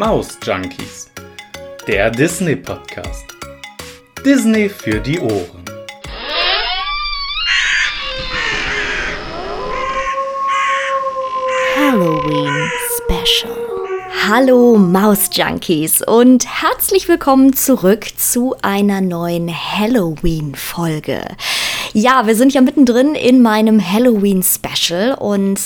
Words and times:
Maus 0.00 0.38
Junkies, 0.42 1.10
der 1.86 2.10
Disney 2.10 2.56
Podcast. 2.56 3.36
Disney 4.24 4.66
für 4.66 4.98
die 4.98 5.20
Ohren. 5.20 5.62
Halloween 11.76 12.70
Special. 12.96 13.54
Hallo 14.26 14.78
Maus-Junkies 14.78 16.00
und 16.00 16.46
herzlich 16.46 17.06
willkommen 17.06 17.52
zurück 17.52 18.06
zu 18.16 18.56
einer 18.62 19.02
neuen 19.02 19.50
Halloween-Folge. 19.50 21.20
Ja, 21.92 22.26
wir 22.26 22.36
sind 22.36 22.54
ja 22.54 22.62
mittendrin 22.62 23.14
in 23.14 23.42
meinem 23.42 23.86
Halloween-Special 23.86 25.14
und 25.14 25.60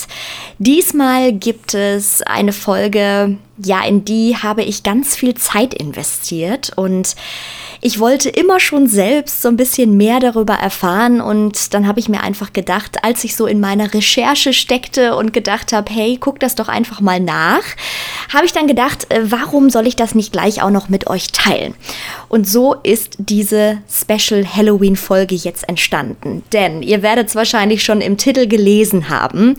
diesmal 0.57 1.31
gibt 1.31 1.73
es 1.73 2.21
eine 2.23 2.51
Folge, 2.51 3.37
ja, 3.57 3.85
in 3.85 4.03
die 4.03 4.35
habe 4.35 4.63
ich 4.63 4.83
ganz 4.83 5.15
viel 5.15 5.33
Zeit 5.35 5.73
investiert 5.73 6.71
und 6.75 7.15
ich 7.81 7.99
wollte 7.99 8.29
immer 8.29 8.59
schon 8.59 8.87
selbst 8.87 9.41
so 9.41 9.47
ein 9.47 9.57
bisschen 9.57 9.95
mehr 9.95 10.19
darüber 10.19 10.55
erfahren 10.55 11.21
und 11.21 11.73
dann 11.73 11.87
habe 11.87 11.99
ich 11.99 12.09
mir 12.09 12.21
einfach 12.21 12.51
gedacht, 12.51 13.03
als 13.03 13.23
ich 13.23 13.35
so 13.35 13.45
in 13.45 13.59
meiner 13.59 13.93
Recherche 13.93 14.53
steckte 14.53 15.15
und 15.15 15.33
gedacht 15.33 15.71
habe, 15.71 15.93
hey, 15.93 16.17
guck 16.19 16.39
das 16.39 16.55
doch 16.55 16.67
einfach 16.67 16.99
mal 16.99 17.19
nach, 17.19 17.63
habe 18.33 18.45
ich 18.45 18.53
dann 18.53 18.67
gedacht, 18.67 19.11
äh, 19.13 19.21
warum 19.31 19.69
soll 19.69 19.87
ich 19.87 19.95
das 19.95 20.15
nicht 20.15 20.31
gleich 20.31 20.61
auch 20.61 20.71
noch 20.71 20.89
mit 20.89 21.07
euch 21.07 21.27
teilen? 21.27 21.75
Und 22.27 22.47
so 22.47 22.75
ist 22.83 23.15
diese 23.19 23.77
Special 23.89 24.45
Halloween 24.45 24.95
Folge 24.95 25.35
jetzt 25.35 25.69
entstanden. 25.69 26.43
Denn 26.51 26.81
ihr 26.81 27.01
werdet 27.01 27.29
es 27.29 27.35
wahrscheinlich 27.35 27.83
schon 27.83 28.01
im 28.01 28.17
Titel 28.17 28.47
gelesen 28.47 29.09
haben. 29.09 29.55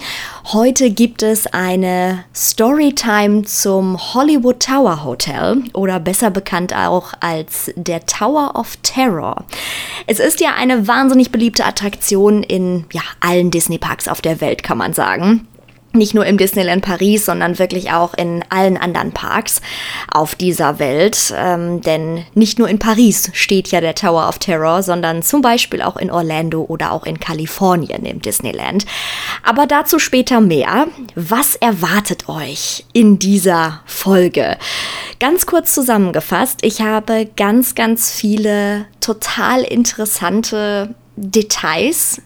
Heute 0.53 0.91
gibt 0.91 1.23
es 1.23 1.47
eine 1.47 2.25
Storytime 2.35 3.45
zum 3.45 3.86
Hollywood 3.95 4.61
Tower 4.61 5.05
Hotel 5.05 5.63
oder 5.73 6.01
besser 6.01 6.31
bekannt 6.31 6.75
auch 6.75 7.13
als 7.21 7.71
der 7.77 8.05
Tower 8.07 8.53
of 8.55 8.77
Terror. 8.83 9.45
Es 10.07 10.19
ist 10.19 10.41
ja 10.41 10.55
eine 10.55 10.89
wahnsinnig 10.89 11.31
beliebte 11.31 11.65
Attraktion 11.65 12.43
in 12.43 12.87
ja, 12.93 13.03
allen 13.21 13.51
Disney 13.51 13.79
Parks 13.79 14.09
auf 14.09 14.21
der 14.21 14.41
Welt, 14.41 14.63
kann 14.63 14.79
man 14.79 14.93
sagen 14.93 15.47
nicht 15.97 16.15
nur 16.15 16.27
im 16.27 16.39
Disneyland 16.39 16.85
Paris, 16.85 17.27
sondern 17.27 17.59
wirklich 17.59 17.93
auch 17.93 18.15
in 18.15 18.45
allen 18.49 18.77
anderen 18.77 19.13
Parks 19.13 19.61
auf 20.11 20.35
dieser 20.35 20.79
Welt. 20.79 21.35
Ähm, 21.37 21.81
denn 21.81 22.25
nicht 22.35 22.59
nur 22.59 22.69
in 22.69 22.79
Paris 22.79 23.31
steht 23.33 23.69
ja 23.69 23.81
der 23.81 23.95
Tower 23.95 24.29
of 24.29 24.39
Terror, 24.39 24.83
sondern 24.83 25.23
zum 25.23 25.43
Beispiel 25.43 25.83
auch 25.83 25.97
in 25.97 26.11
Orlando 26.11 26.63
oder 26.63 26.93
auch 26.93 27.05
in 27.05 27.21
Kalifornien 27.21 28.05
im 28.05 28.21
Disneyland. 28.21 28.87
Aber 29.43 29.67
dazu 29.67 29.99
später 29.99 30.41
mehr. 30.41 30.87
Was 31.15 31.57
erwartet 31.57 32.29
euch 32.29 32.85
in 32.93 33.19
dieser 33.19 33.81
Folge? 33.87 34.57
Ganz 35.21 35.47
kurz 35.47 35.75
zusammengefasst, 35.75 36.61
ich 36.63 36.81
habe 36.81 37.29
ganz, 37.37 37.75
ganz 37.75 38.11
viele 38.11 38.87
total 39.01 39.63
interessante 39.63 40.95
Details 41.17 42.21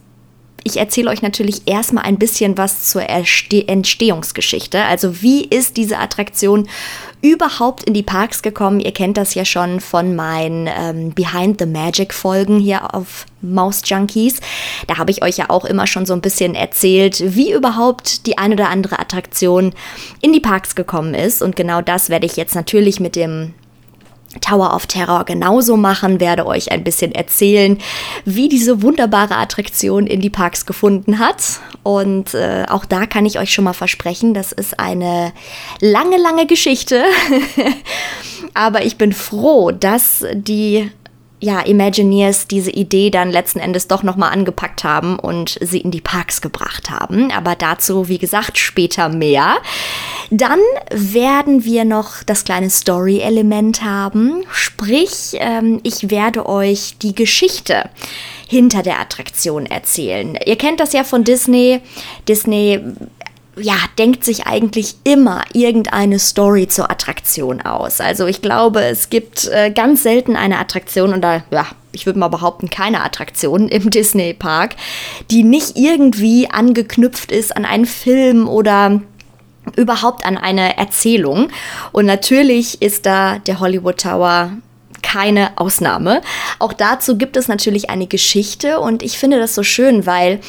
ich 0.65 0.77
erzähle 0.77 1.11
euch 1.11 1.23
natürlich 1.23 1.63
erstmal 1.67 2.05
ein 2.05 2.19
bisschen 2.19 2.59
was 2.59 2.85
zur 2.91 3.09
Erste 3.09 3.67
Entstehungsgeschichte. 3.67 4.85
Also 4.85 5.23
wie 5.23 5.45
ist 5.45 5.77
diese 5.77 5.99
Attraktion 5.99 6.69
überhaupt 7.23 7.85
in 7.85 7.95
die 7.95 8.03
Parks 8.03 8.43
gekommen? 8.43 8.81
Ihr 8.81 8.93
kennt 8.93 9.17
das 9.17 9.35
ja 9.35 9.45
schon 9.45 9.81
von 9.81 10.15
meinen 10.15 10.69
ähm, 10.69 11.13
Behind 11.15 11.59
the 11.59 11.67
Magic 11.67 12.15
Folgen 12.15 12.59
hier 12.59 12.95
auf 12.95 13.27
Maus 13.43 13.83
Junkies. 13.85 14.41
Da 14.87 14.99
habe 14.99 15.11
ich 15.11 15.23
euch 15.23 15.39
ja 15.39 15.51
auch 15.51 15.65
immer 15.65 15.87
schon 15.87 16.07
so 16.07 16.13
ein 16.13 16.21
bisschen 16.21 16.55
erzählt, 16.55 17.23
wie 17.37 17.53
überhaupt 17.53 18.27
die 18.27 18.39
eine 18.39 18.55
oder 18.55 18.69
andere 18.69 18.99
Attraktion 18.99 19.73
in 20.21 20.33
die 20.33 20.41
Parks 20.41 20.75
gekommen 20.75 21.15
ist. 21.15 21.43
Und 21.43 21.57
genau 21.57 21.81
das 21.81 22.11
werde 22.11 22.27
ich 22.27 22.37
jetzt 22.37 22.55
natürlich 22.55 23.01
mit 23.01 23.17
dem 23.17 23.55
Tower 24.41 24.75
of 24.75 24.87
Terror 24.87 25.25
genauso 25.25 25.77
machen, 25.77 26.21
werde 26.21 26.47
euch 26.47 26.71
ein 26.71 26.85
bisschen 26.85 27.13
erzählen, 27.13 27.79
wie 28.25 28.49
diese 28.49 28.83
wunderbare 28.83 29.37
Attraktion 29.37 30.07
in 30.07 30.21
die 30.21 30.31
Parks 30.31 30.67
gefunden 30.67 31.19
hat. 31.19 31.61
Und 31.83 32.35
äh, 32.35 32.65
auch 32.69 32.85
da 32.85 33.07
kann 33.07 33.27
ich 33.27 33.39
euch 33.41 33.53
schon 33.53 33.65
mal 33.65 33.73
versprechen, 33.73 34.33
das 34.33 34.53
ist 34.53 34.79
eine 34.79 35.33
lange, 35.81 36.17
lange 36.17 36.47
Geschichte. 36.47 37.05
Aber 38.55 38.85
ich 38.85 38.97
bin 38.97 39.13
froh, 39.13 39.73
dass 39.73 40.25
die 40.33 40.91
ja, 41.41 41.61
Imagineers 41.61 42.47
diese 42.47 42.71
Idee 42.71 43.11
dann 43.11 43.31
letzten 43.31 43.61
Endes 43.61 43.89
doch 43.89 44.03
nochmal 44.03 44.33
angepackt 44.33 44.85
haben 44.85 45.19
und 45.19 45.59
sie 45.61 45.81
in 45.81 45.91
die 45.91 46.03
Parks 46.03 46.43
gebracht 46.43 46.91
haben. 46.91 47.33
Aber 47.33 47.57
dazu, 47.57 48.09
wie 48.09 48.19
gesagt, 48.19 48.59
später 48.59 49.09
mehr. 49.09 49.57
Dann 50.31 50.61
werden 50.91 51.65
wir 51.65 51.85
noch 51.85 52.23
das 52.23 52.45
kleine 52.45 52.71
Story-Element 52.71 53.83
haben. 53.83 54.45
Sprich, 54.53 55.33
ähm, 55.35 55.81
ich 55.83 56.11
werde 56.11 56.47
euch 56.47 56.97
die 57.03 57.17
Geschichte 57.17 57.91
hinter 58.49 58.83
der 58.83 59.01
Attraktion 59.01 59.67
erzählen. 59.67 60.39
Ihr 60.47 60.57
kennt 60.57 60.79
das 60.79 60.93
ja 60.93 61.03
von 61.03 61.25
Disney. 61.25 61.81
Disney 62.29 62.81
ja, 63.57 63.75
denkt 63.99 64.25
sich 64.25 64.47
eigentlich 64.47 64.95
immer 65.05 65.43
irgendeine 65.53 66.19
Story 66.19 66.69
zur 66.69 66.91
Attraktion 66.91 67.61
aus. 67.61 68.01
Also 68.01 68.27
ich 68.27 68.41
glaube, 68.41 68.83
es 68.83 69.11
gibt 69.11 69.49
äh, 69.49 69.71
ganz 69.71 70.05
selten 70.05 70.37
eine 70.37 70.59
Attraktion 70.59 71.13
oder 71.13 71.43
ja, 71.51 71.67
ich 71.93 72.07
würde 72.07 72.21
mal 72.21 72.29
behaupten, 72.29 72.71
keine 72.71 73.03
Attraktion 73.03 73.69
im 73.69 73.91
Disney 73.91 74.33
Park, 74.33 74.77
die 75.31 75.43
nicht 75.43 75.77
irgendwie 75.77 76.49
angeknüpft 76.49 77.33
ist 77.33 77.57
an 77.57 77.65
einen 77.65 77.87
Film 77.87 78.49
oder 78.49 79.03
überhaupt 79.77 80.25
an 80.25 80.37
eine 80.37 80.77
Erzählung. 80.79 81.49
Und 81.93 82.07
natürlich 82.07 82.83
ist 82.83 83.07
da 83.07 83.39
der 83.39 83.61
Hollywood 83.61 83.99
Tower 83.99 84.53
keine 85.03 85.57
Ausnahme. 85.57 86.21
Auch 86.59 86.73
dazu 86.73 87.17
gibt 87.17 87.37
es 87.37 87.49
natürlich 87.49 87.91
eine 87.91 88.07
Geschichte 88.07 88.81
und 88.81 89.03
ich 89.03 89.19
finde 89.19 89.39
das 89.39 89.55
so 89.55 89.63
schön, 89.63 90.07
weil 90.07 90.41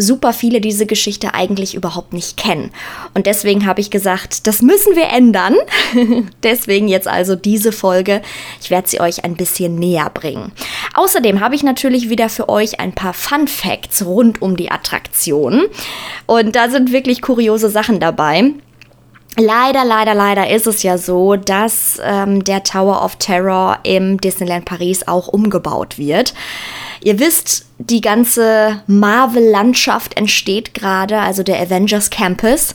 super 0.00 0.32
viele 0.32 0.60
diese 0.60 0.86
Geschichte 0.86 1.34
eigentlich 1.34 1.74
überhaupt 1.74 2.12
nicht 2.12 2.36
kennen. 2.36 2.70
Und 3.14 3.26
deswegen 3.26 3.66
habe 3.66 3.80
ich 3.80 3.90
gesagt, 3.90 4.46
das 4.46 4.62
müssen 4.62 4.96
wir 4.96 5.08
ändern. 5.08 5.56
deswegen 6.42 6.88
jetzt 6.88 7.08
also 7.08 7.36
diese 7.36 7.72
Folge. 7.72 8.22
Ich 8.60 8.70
werde 8.70 8.88
sie 8.88 9.00
euch 9.00 9.24
ein 9.24 9.36
bisschen 9.36 9.76
näher 9.76 10.10
bringen. 10.12 10.52
Außerdem 10.94 11.40
habe 11.40 11.54
ich 11.54 11.62
natürlich 11.62 12.08
wieder 12.10 12.28
für 12.28 12.48
euch 12.48 12.80
ein 12.80 12.94
paar 12.94 13.14
Fun 13.14 13.48
Facts 13.48 14.04
rund 14.04 14.42
um 14.42 14.56
die 14.56 14.70
Attraktion. 14.70 15.64
Und 16.26 16.56
da 16.56 16.68
sind 16.68 16.92
wirklich 16.92 17.22
kuriose 17.22 17.68
Sachen 17.68 18.00
dabei. 18.00 18.52
Leider, 19.36 19.84
leider, 19.84 20.14
leider 20.14 20.50
ist 20.50 20.66
es 20.66 20.82
ja 20.82 20.98
so, 20.98 21.36
dass 21.36 22.00
ähm, 22.02 22.42
der 22.44 22.64
Tower 22.64 23.04
of 23.04 23.16
Terror 23.16 23.78
im 23.84 24.20
Disneyland 24.20 24.64
Paris 24.64 25.06
auch 25.06 25.28
umgebaut 25.28 25.98
wird. 25.98 26.34
Ihr 27.00 27.18
wisst, 27.18 27.66
die 27.78 28.00
ganze 28.00 28.82
Marvel-Landschaft 28.86 30.16
entsteht 30.16 30.74
gerade, 30.74 31.18
also 31.18 31.42
der 31.42 31.60
Avengers 31.60 32.10
Campus. 32.10 32.74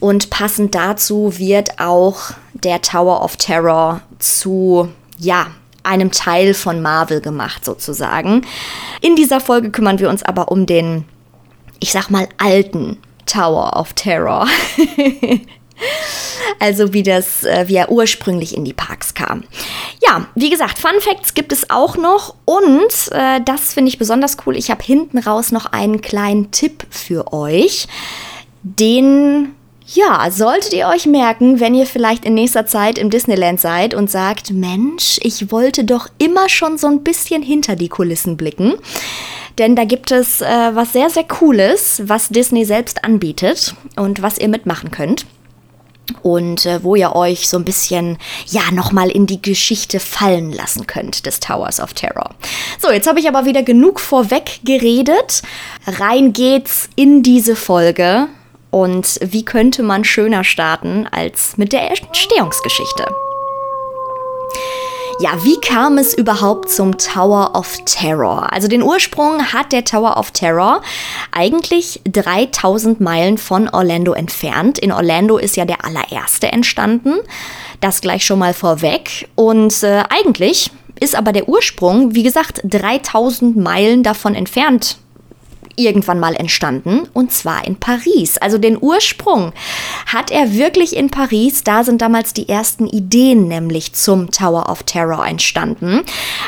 Und 0.00 0.30
passend 0.30 0.74
dazu 0.74 1.38
wird 1.38 1.78
auch 1.78 2.32
der 2.52 2.82
Tower 2.82 3.22
of 3.22 3.36
Terror 3.36 4.00
zu, 4.18 4.88
ja, 5.18 5.46
einem 5.84 6.10
Teil 6.10 6.54
von 6.54 6.82
Marvel 6.82 7.20
gemacht 7.20 7.64
sozusagen. 7.64 8.44
In 9.00 9.16
dieser 9.16 9.40
Folge 9.40 9.70
kümmern 9.70 10.00
wir 10.00 10.08
uns 10.08 10.22
aber 10.22 10.50
um 10.50 10.66
den, 10.66 11.04
ich 11.80 11.92
sag 11.92 12.10
mal, 12.10 12.28
alten 12.38 12.98
Tower 13.26 13.76
of 13.76 13.92
Terror. 13.94 14.48
Also 16.58 16.92
wie 16.92 17.02
das, 17.02 17.44
äh, 17.44 17.64
wie 17.68 17.76
er 17.76 17.90
ursprünglich 17.90 18.56
in 18.56 18.64
die 18.64 18.72
Parks 18.72 19.14
kam. 19.14 19.44
Ja, 20.04 20.26
wie 20.34 20.50
gesagt, 20.50 20.78
Fun 20.78 21.00
Facts 21.00 21.34
gibt 21.34 21.52
es 21.52 21.70
auch 21.70 21.96
noch 21.96 22.34
und 22.44 23.10
äh, 23.10 23.40
das 23.44 23.74
finde 23.74 23.88
ich 23.88 23.98
besonders 23.98 24.36
cool. 24.46 24.56
Ich 24.56 24.70
habe 24.70 24.82
hinten 24.82 25.18
raus 25.18 25.52
noch 25.52 25.66
einen 25.66 26.00
kleinen 26.00 26.50
Tipp 26.50 26.86
für 26.90 27.32
euch, 27.32 27.88
den 28.62 29.54
ja, 29.86 30.30
solltet 30.30 30.72
ihr 30.72 30.86
euch 30.86 31.06
merken, 31.06 31.60
wenn 31.60 31.74
ihr 31.74 31.86
vielleicht 31.86 32.24
in 32.24 32.34
nächster 32.34 32.66
Zeit 32.66 32.98
im 32.98 33.10
Disneyland 33.10 33.60
seid 33.60 33.94
und 33.94 34.10
sagt, 34.10 34.50
Mensch, 34.52 35.18
ich 35.22 35.50
wollte 35.50 35.84
doch 35.84 36.08
immer 36.18 36.48
schon 36.48 36.78
so 36.78 36.86
ein 36.86 37.02
bisschen 37.02 37.42
hinter 37.42 37.76
die 37.76 37.88
Kulissen 37.88 38.36
blicken. 38.36 38.74
Denn 39.58 39.76
da 39.76 39.84
gibt 39.84 40.10
es 40.10 40.40
äh, 40.40 40.70
was 40.72 40.92
sehr, 40.92 41.10
sehr 41.10 41.24
Cooles, 41.24 42.02
was 42.06 42.30
Disney 42.30 42.64
selbst 42.64 43.04
anbietet 43.04 43.74
und 43.96 44.22
was 44.22 44.38
ihr 44.38 44.48
mitmachen 44.48 44.90
könnt 44.90 45.26
und 46.22 46.66
äh, 46.66 46.82
wo 46.82 46.94
ihr 46.94 47.14
euch 47.14 47.48
so 47.48 47.56
ein 47.56 47.64
bisschen, 47.64 48.18
ja, 48.46 48.62
nochmal 48.72 49.10
in 49.10 49.26
die 49.26 49.40
Geschichte 49.40 50.00
fallen 50.00 50.52
lassen 50.52 50.86
könnt 50.86 51.26
des 51.26 51.40
Towers 51.40 51.80
of 51.80 51.94
Terror. 51.94 52.30
So, 52.80 52.90
jetzt 52.90 53.06
habe 53.06 53.20
ich 53.20 53.28
aber 53.28 53.44
wieder 53.44 53.62
genug 53.62 54.00
vorweg 54.00 54.60
geredet. 54.64 55.42
Rein 55.86 56.32
geht's 56.32 56.88
in 56.96 57.22
diese 57.22 57.56
Folge. 57.56 58.28
Und 58.70 59.20
wie 59.22 59.44
könnte 59.44 59.82
man 59.82 60.04
schöner 60.04 60.44
starten 60.44 61.06
als 61.10 61.58
mit 61.58 61.72
der 61.72 61.90
Entstehungsgeschichte? 61.90 63.06
Ja, 65.22 65.44
wie 65.44 65.60
kam 65.60 65.98
es 65.98 66.14
überhaupt 66.14 66.68
zum 66.68 66.98
Tower 66.98 67.52
of 67.54 67.78
Terror? 67.84 68.52
Also 68.52 68.66
den 68.66 68.82
Ursprung 68.82 69.52
hat 69.52 69.70
der 69.70 69.84
Tower 69.84 70.16
of 70.16 70.32
Terror 70.32 70.82
eigentlich 71.30 72.00
3000 72.10 73.00
Meilen 73.00 73.38
von 73.38 73.68
Orlando 73.68 74.14
entfernt. 74.14 74.80
In 74.80 74.90
Orlando 74.90 75.38
ist 75.38 75.56
ja 75.56 75.64
der 75.64 75.84
allererste 75.84 76.50
entstanden. 76.50 77.20
Das 77.78 78.00
gleich 78.00 78.26
schon 78.26 78.40
mal 78.40 78.52
vorweg. 78.52 79.28
Und 79.36 79.84
äh, 79.84 80.02
eigentlich 80.08 80.72
ist 80.98 81.14
aber 81.14 81.30
der 81.30 81.48
Ursprung, 81.48 82.16
wie 82.16 82.24
gesagt, 82.24 82.60
3000 82.64 83.56
Meilen 83.56 84.02
davon 84.02 84.34
entfernt 84.34 84.96
irgendwann 85.76 86.20
mal 86.20 86.34
entstanden 86.34 87.08
und 87.12 87.32
zwar 87.32 87.66
in 87.66 87.76
Paris. 87.76 88.38
Also 88.38 88.58
den 88.58 88.78
Ursprung 88.80 89.52
hat 90.06 90.30
er 90.30 90.52
wirklich 90.54 90.96
in 90.96 91.10
Paris. 91.10 91.64
Da 91.64 91.84
sind 91.84 92.02
damals 92.02 92.32
die 92.34 92.48
ersten 92.48 92.86
Ideen 92.86 93.48
nämlich 93.48 93.94
zum 93.94 94.30
Tower 94.30 94.68
of 94.68 94.82
Terror 94.84 95.26
entstanden. 95.26 96.02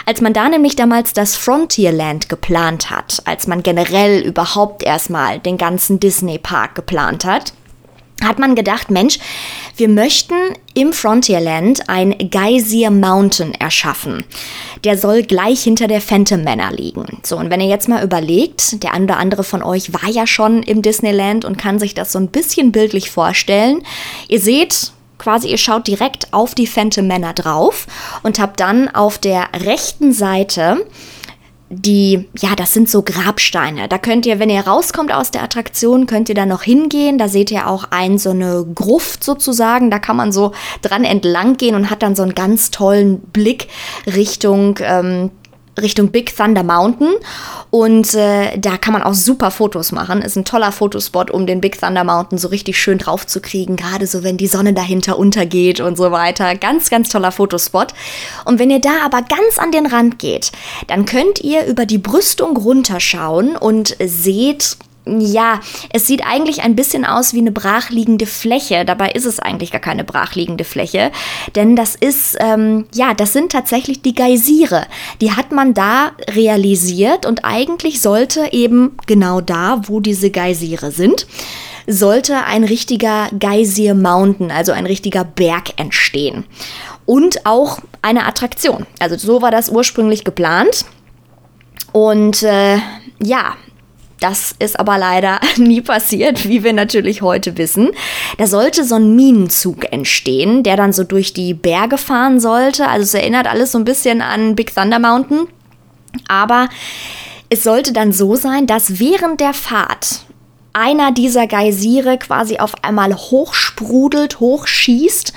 Als 0.07 0.21
man 0.21 0.33
da 0.33 0.49
nämlich 0.49 0.77
damals 0.77 1.13
das 1.13 1.37
Frontierland 1.37 2.29
geplant 2.29 2.91
hat, 2.91 3.23
als 3.25 3.47
man 3.47 3.63
generell 3.63 4.21
überhaupt 4.21 4.83
erstmal 4.83 5.39
den 5.39 5.59
ganzen 5.59 6.01
Disney 6.01 6.39
Park 6.39 6.75
geplant 6.75 7.25
hat, 7.25 7.53
hat 8.23 8.39
man 8.39 8.55
gedacht, 8.55 8.91
Mensch, 8.91 9.19
wir 9.77 9.89
möchten 9.89 10.35
im 10.75 10.93
Frontierland 10.93 11.89
ein 11.89 12.31
Geysir 12.31 12.91
Mountain 12.91 13.55
erschaffen. 13.55 14.25
Der 14.85 14.97
soll 14.97 15.23
gleich 15.23 15.63
hinter 15.63 15.89
der 15.89 16.01
Phantom 16.01 16.45
Manor 16.45 16.73
liegen. 16.73 17.19
So, 17.23 17.37
und 17.37 17.51
wenn 17.51 17.61
ihr 17.61 17.69
jetzt 17.69 17.89
mal 17.89 18.05
überlegt, 18.05 18.83
der 18.83 18.95
ein 18.95 19.05
oder 19.05 19.19
andere 19.19 19.45
von 19.45 19.63
euch 19.63 19.93
war 19.93 20.09
ja 20.09 20.27
schon 20.27 20.63
im 20.63 20.83
Disneyland 20.83 21.45
und 21.45 21.59
kann 21.59 21.79
sich 21.79 21.95
das 21.95 22.13
so 22.13 22.19
ein 22.19 22.29
bisschen 22.29 22.73
bildlich 22.73 23.11
vorstellen. 23.11 23.83
Ihr 24.29 24.41
seht, 24.41 24.93
quasi 25.19 25.49
ihr 25.49 25.59
schaut 25.59 25.87
direkt 25.87 26.33
auf 26.33 26.55
die 26.55 26.67
Phantom 26.67 27.07
Manor 27.07 27.33
drauf 27.33 27.87
und 28.23 28.39
habt 28.39 28.61
dann 28.61 28.89
auf 28.89 29.19
der 29.19 29.49
rechten 29.65 30.13
Seite 30.13 30.87
die, 31.71 32.29
ja, 32.39 32.55
das 32.55 32.73
sind 32.73 32.89
so 32.89 33.03
Grabsteine. 33.03 33.89
Da 33.89 33.99
könnt 33.99 34.27
ihr, 34.27 34.39
wenn 34.39 34.51
ihr 34.51 34.61
rauskommt 34.61 35.13
aus 35.13 35.31
der 35.31 35.43
Attraktion, 35.43 36.07
könnt 36.07 36.29
ihr 36.29 36.35
da 36.35 36.47
noch 36.47 36.63
hingehen. 36.63 37.19
Da 37.19 37.29
seht 37.29 37.51
ihr 37.51 37.67
auch 37.67 37.85
ein, 37.91 38.19
so 38.19 38.31
eine 38.31 38.67
Gruft 38.75 39.25
sozusagen. 39.25 39.91
Da 39.91 39.99
kann 39.99 40.17
man 40.17 40.31
so 40.31 40.53
dran 40.83 41.05
entlang 41.05 41.57
gehen 41.57 41.75
und 41.75 41.91
hat 41.91 42.03
dann 42.03 42.15
so 42.15 42.23
einen 42.23 42.35
ganz 42.35 42.71
tollen 42.71 43.21
Blick 43.21 43.69
Richtung 44.07 44.79
ähm, 44.83 45.31
Richtung 45.81 46.11
Big 46.11 46.37
Thunder 46.37 46.63
Mountain. 46.63 47.15
Und 47.71 48.15
äh, 48.15 48.57
da 48.59 48.77
kann 48.77 48.93
man 48.93 49.03
auch 49.03 49.15
super 49.15 49.51
Fotos 49.51 49.93
machen. 49.93 50.23
Ist 50.23 50.37
ein 50.37 50.45
toller 50.45 50.73
Fotospot, 50.73 51.31
um 51.31 51.47
den 51.47 51.61
Big 51.61 51.81
Thunder 51.81 52.05
Mountain 52.05 52.39
so 52.39 52.49
richtig 52.49 52.81
schön 52.81 52.99
drauf 52.99 53.27
zu 53.27 53.41
kriegen. 53.41 53.77
Gerade 53.77 54.07
so, 54.07 54.23
wenn 54.23 54.37
die 54.37 54.47
Sonne 54.47 54.73
dahinter 54.73 55.19
untergeht 55.19 55.81
und 55.81 55.97
so 55.97 56.11
weiter. 56.13 56.55
Ganz, 56.55 56.91
ganz 56.91 57.09
toller 57.09 57.33
Fotospot. 57.33 57.95
Und 58.45 58.59
wenn 58.59 58.71
ihr 58.71 58.81
da 58.81 59.05
aber 59.05 59.23
ganz 59.23 59.59
an 59.59 59.73
den 59.73 59.87
Rand 59.87 60.19
geht, 60.19 60.53
dann 60.87 61.05
könnt 61.05 61.41
ihr 61.41 61.67
über 61.67 61.87
die 61.87 61.99
Brüstung 61.99 62.57
runterschauen 62.57 63.57
und 63.57 63.97
seht 64.05 64.77
ja, 65.07 65.61
es 65.93 66.07
sieht 66.07 66.25
eigentlich 66.25 66.63
ein 66.63 66.77
bisschen 66.77 67.05
aus 67.05 67.35
wie 67.35 67.41
eine 67.41 67.53
brachliegende 67.53 68.27
Fläche. 68.27 68.85
Dabei 68.85 69.11
ist 69.11 69.27
es 69.27 69.39
eigentlich 69.39 69.71
gar 69.71 69.81
keine 69.81 70.05
brachliegende 70.05 70.65
Fläche, 70.65 71.13
denn 71.55 71.77
das 71.77 71.95
ist, 71.95 72.37
ähm, 72.41 72.87
ja, 72.95 73.13
das 73.13 73.33
sind 73.33 73.53
tatsächlich 73.53 74.01
die 74.01 74.15
Geysire. 74.15 74.87
Die 75.21 75.33
hat 75.33 75.53
man 75.53 75.75
da 75.75 76.13
realisiert 76.31 77.27
und 77.27 77.45
eigentlich 77.45 78.01
sollte 78.01 78.53
eben 78.53 78.97
genau 79.07 79.41
da, 79.41 79.83
wo 79.87 80.01
diese 80.01 80.31
Geysire 80.31 80.91
sind, 80.91 81.27
sollte 81.87 82.45
ein 82.45 82.65
richtiger 82.65 83.29
Geysir 83.39 83.95
Mountain, 83.95 84.51
also 84.51 84.73
ein 84.73 84.87
richtiger 84.87 85.25
Berg 85.25 85.79
entstehen. 85.79 86.45
Und 87.05 87.45
auch 87.45 87.81
eine 88.01 88.25
Attraktion. 88.25 88.87
Also 88.99 89.19
so 89.19 89.43
war 89.43 89.51
das 89.51 89.69
ursprünglich 89.69 90.25
geplant. 90.25 90.87
Und 91.93 92.43
äh, 92.43 92.79
ja, 93.23 93.55
das 94.21 94.55
ist 94.59 94.79
aber 94.79 94.99
leider 94.99 95.41
nie 95.57 95.81
passiert, 95.81 96.49
wie 96.49 96.65
wir 96.65 96.73
natürlich 96.73 97.23
heute 97.23 97.57
wissen. 97.59 97.91
Da 98.39 98.47
sollte 98.47 98.85
so 98.85 98.97
ein 98.97 99.15
Minenzug 99.15 99.93
entstehen, 99.93 100.63
der 100.63 100.77
dann 100.77 100.93
so 100.93 101.05
durch 101.05 101.33
die 101.33 101.55
Berge 101.55 101.99
fahren 101.99 102.41
sollte. 102.41 102.89
Also 102.89 103.03
es 103.03 103.15
erinnert 103.15 103.47
alles 103.47 103.73
so 103.73 103.79
ein 103.79 103.85
bisschen 103.85 104.23
an 104.23 104.55
Big 104.55 104.75
Thunder 104.75 104.99
Mountain. 104.99 105.47
Aber 106.29 106.69
es 107.51 107.63
sollte 107.65 107.93
dann 107.93 108.13
so 108.13 108.37
sein, 108.37 108.67
dass 108.67 108.99
während 108.99 109.41
der 109.41 109.53
Fahrt 109.53 110.21
einer 110.73 111.13
dieser 111.13 111.47
Geysire 111.47 112.19
quasi 112.19 112.59
auf 112.59 112.83
einmal 112.83 113.15
hochsprudelt, 113.15 114.41
hochschießt, 114.41 115.33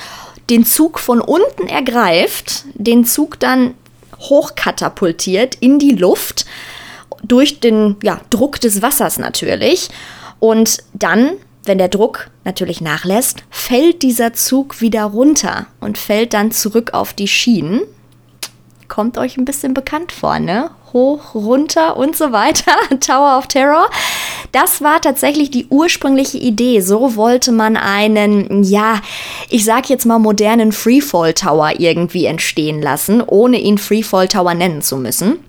den 0.49 0.65
Zug 0.65 0.99
von 0.99 1.21
unten 1.21 1.67
ergreift, 1.67 2.63
den 2.73 3.05
Zug 3.05 3.39
dann 3.39 3.73
hochkatapultiert 4.19 5.55
in 5.55 5.77
die 5.77 5.91
Luft 5.91 6.45
durch 7.27 7.59
den 7.59 7.95
ja, 8.03 8.19
Druck 8.29 8.59
des 8.59 8.81
Wassers 8.81 9.17
natürlich. 9.17 9.89
Und 10.39 10.77
dann, 10.93 11.31
wenn 11.63 11.77
der 11.77 11.89
Druck 11.89 12.29
natürlich 12.43 12.81
nachlässt, 12.81 13.43
fällt 13.49 14.01
dieser 14.01 14.33
Zug 14.33 14.81
wieder 14.81 15.03
runter 15.03 15.67
und 15.79 15.97
fällt 15.97 16.33
dann 16.33 16.51
zurück 16.51 16.93
auf 16.93 17.13
die 17.13 17.27
Schienen. 17.27 17.81
Kommt 18.87 19.17
euch 19.17 19.37
ein 19.37 19.45
bisschen 19.45 19.73
bekannt 19.73 20.11
vor, 20.11 20.39
ne? 20.39 20.71
Hoch, 20.93 21.35
runter 21.35 21.97
und 21.97 22.15
so 22.15 22.31
weiter. 22.31 22.71
Tower 22.99 23.37
of 23.37 23.47
Terror. 23.47 23.89
Das 24.53 24.81
war 24.81 25.01
tatsächlich 25.01 25.51
die 25.51 25.67
ursprüngliche 25.67 26.37
Idee. 26.37 26.79
So 26.79 27.15
wollte 27.15 27.51
man 27.51 27.75
einen, 27.75 28.63
ja, 28.63 29.01
ich 29.49 29.65
sag 29.65 29.89
jetzt 29.89 30.05
mal 30.05 30.19
modernen 30.19 30.71
Freefall 30.71 31.33
Tower 31.33 31.73
irgendwie 31.77 32.25
entstehen 32.25 32.81
lassen, 32.81 33.21
ohne 33.21 33.59
ihn 33.59 33.77
Freefall 33.77 34.29
Tower 34.29 34.53
nennen 34.53 34.81
zu 34.81 34.95
müssen. 34.97 35.39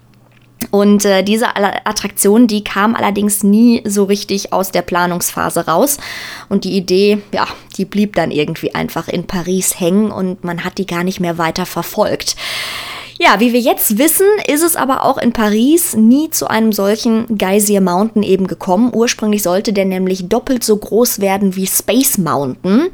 Und 0.70 1.04
äh, 1.04 1.22
diese 1.22 1.56
Attraktion, 1.56 2.46
die 2.46 2.62
kam 2.64 2.94
allerdings 2.94 3.42
nie 3.42 3.82
so 3.86 4.04
richtig 4.04 4.52
aus 4.52 4.70
der 4.70 4.82
Planungsphase 4.82 5.66
raus. 5.66 5.98
Und 6.48 6.64
die 6.64 6.76
Idee, 6.76 7.18
ja, 7.32 7.46
die 7.76 7.84
blieb 7.84 8.16
dann 8.16 8.30
irgendwie 8.30 8.74
einfach 8.74 9.08
in 9.08 9.26
Paris 9.26 9.80
hängen 9.80 10.10
und 10.10 10.44
man 10.44 10.64
hat 10.64 10.78
die 10.78 10.86
gar 10.86 11.04
nicht 11.04 11.20
mehr 11.20 11.38
weiter 11.38 11.66
verfolgt. 11.66 12.36
Ja, 13.20 13.40
wie 13.40 13.52
wir 13.52 13.58
jetzt 13.58 13.98
wissen, 13.98 14.26
ist 14.46 14.62
es 14.62 14.76
aber 14.76 15.04
auch 15.04 15.18
in 15.18 15.32
Paris 15.32 15.96
nie 15.96 16.30
zu 16.30 16.46
einem 16.46 16.72
solchen 16.72 17.36
Geysir 17.36 17.80
Mountain 17.80 18.22
eben 18.22 18.46
gekommen. 18.46 18.92
Ursprünglich 18.94 19.42
sollte 19.42 19.72
der 19.72 19.86
nämlich 19.86 20.28
doppelt 20.28 20.62
so 20.62 20.76
groß 20.76 21.18
werden 21.18 21.56
wie 21.56 21.66
Space 21.66 22.18
Mountain 22.18 22.90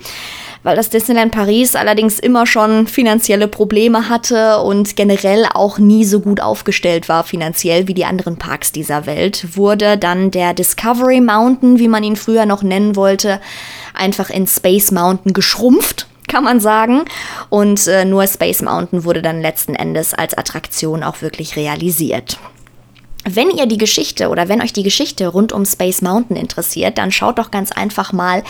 weil 0.64 0.74
das 0.74 0.88
Disneyland 0.88 1.30
Paris 1.30 1.76
allerdings 1.76 2.18
immer 2.18 2.46
schon 2.46 2.88
finanzielle 2.88 3.46
Probleme 3.46 4.08
hatte 4.08 4.58
und 4.60 4.96
generell 4.96 5.46
auch 5.52 5.78
nie 5.78 6.04
so 6.04 6.18
gut 6.18 6.40
aufgestellt 6.40 7.08
war 7.08 7.22
finanziell 7.22 7.86
wie 7.86 7.94
die 7.94 8.06
anderen 8.06 8.36
Parks 8.38 8.72
dieser 8.72 9.06
Welt, 9.06 9.56
wurde 9.56 9.96
dann 9.96 10.32
der 10.32 10.54
Discovery 10.54 11.20
Mountain, 11.20 11.78
wie 11.78 11.88
man 11.88 12.02
ihn 12.02 12.16
früher 12.16 12.46
noch 12.46 12.62
nennen 12.62 12.96
wollte, 12.96 13.40
einfach 13.92 14.30
in 14.30 14.48
Space 14.48 14.90
Mountain 14.90 15.32
geschrumpft 15.32 16.08
kann 16.26 16.42
man 16.42 16.58
sagen. 16.58 17.04
Und 17.48 17.86
äh, 17.86 18.04
nur 18.04 18.26
Space 18.26 18.62
Mountain 18.62 19.04
wurde 19.04 19.22
dann 19.22 19.40
letzten 19.40 19.76
Endes 19.76 20.14
als 20.14 20.36
Attraktion 20.36 21.04
auch 21.04 21.22
wirklich 21.22 21.54
realisiert. 21.54 22.38
Wenn 23.24 23.50
ihr 23.50 23.66
die 23.66 23.78
Geschichte 23.78 24.28
oder 24.30 24.48
wenn 24.48 24.60
euch 24.60 24.72
die 24.72 24.82
Geschichte 24.82 25.28
rund 25.28 25.52
um 25.52 25.64
Space 25.64 26.02
Mountain 26.02 26.36
interessiert, 26.36 26.98
dann 26.98 27.12
schaut 27.12 27.38
doch 27.38 27.50
ganz 27.50 27.72
einfach 27.72 28.12
mal 28.12 28.42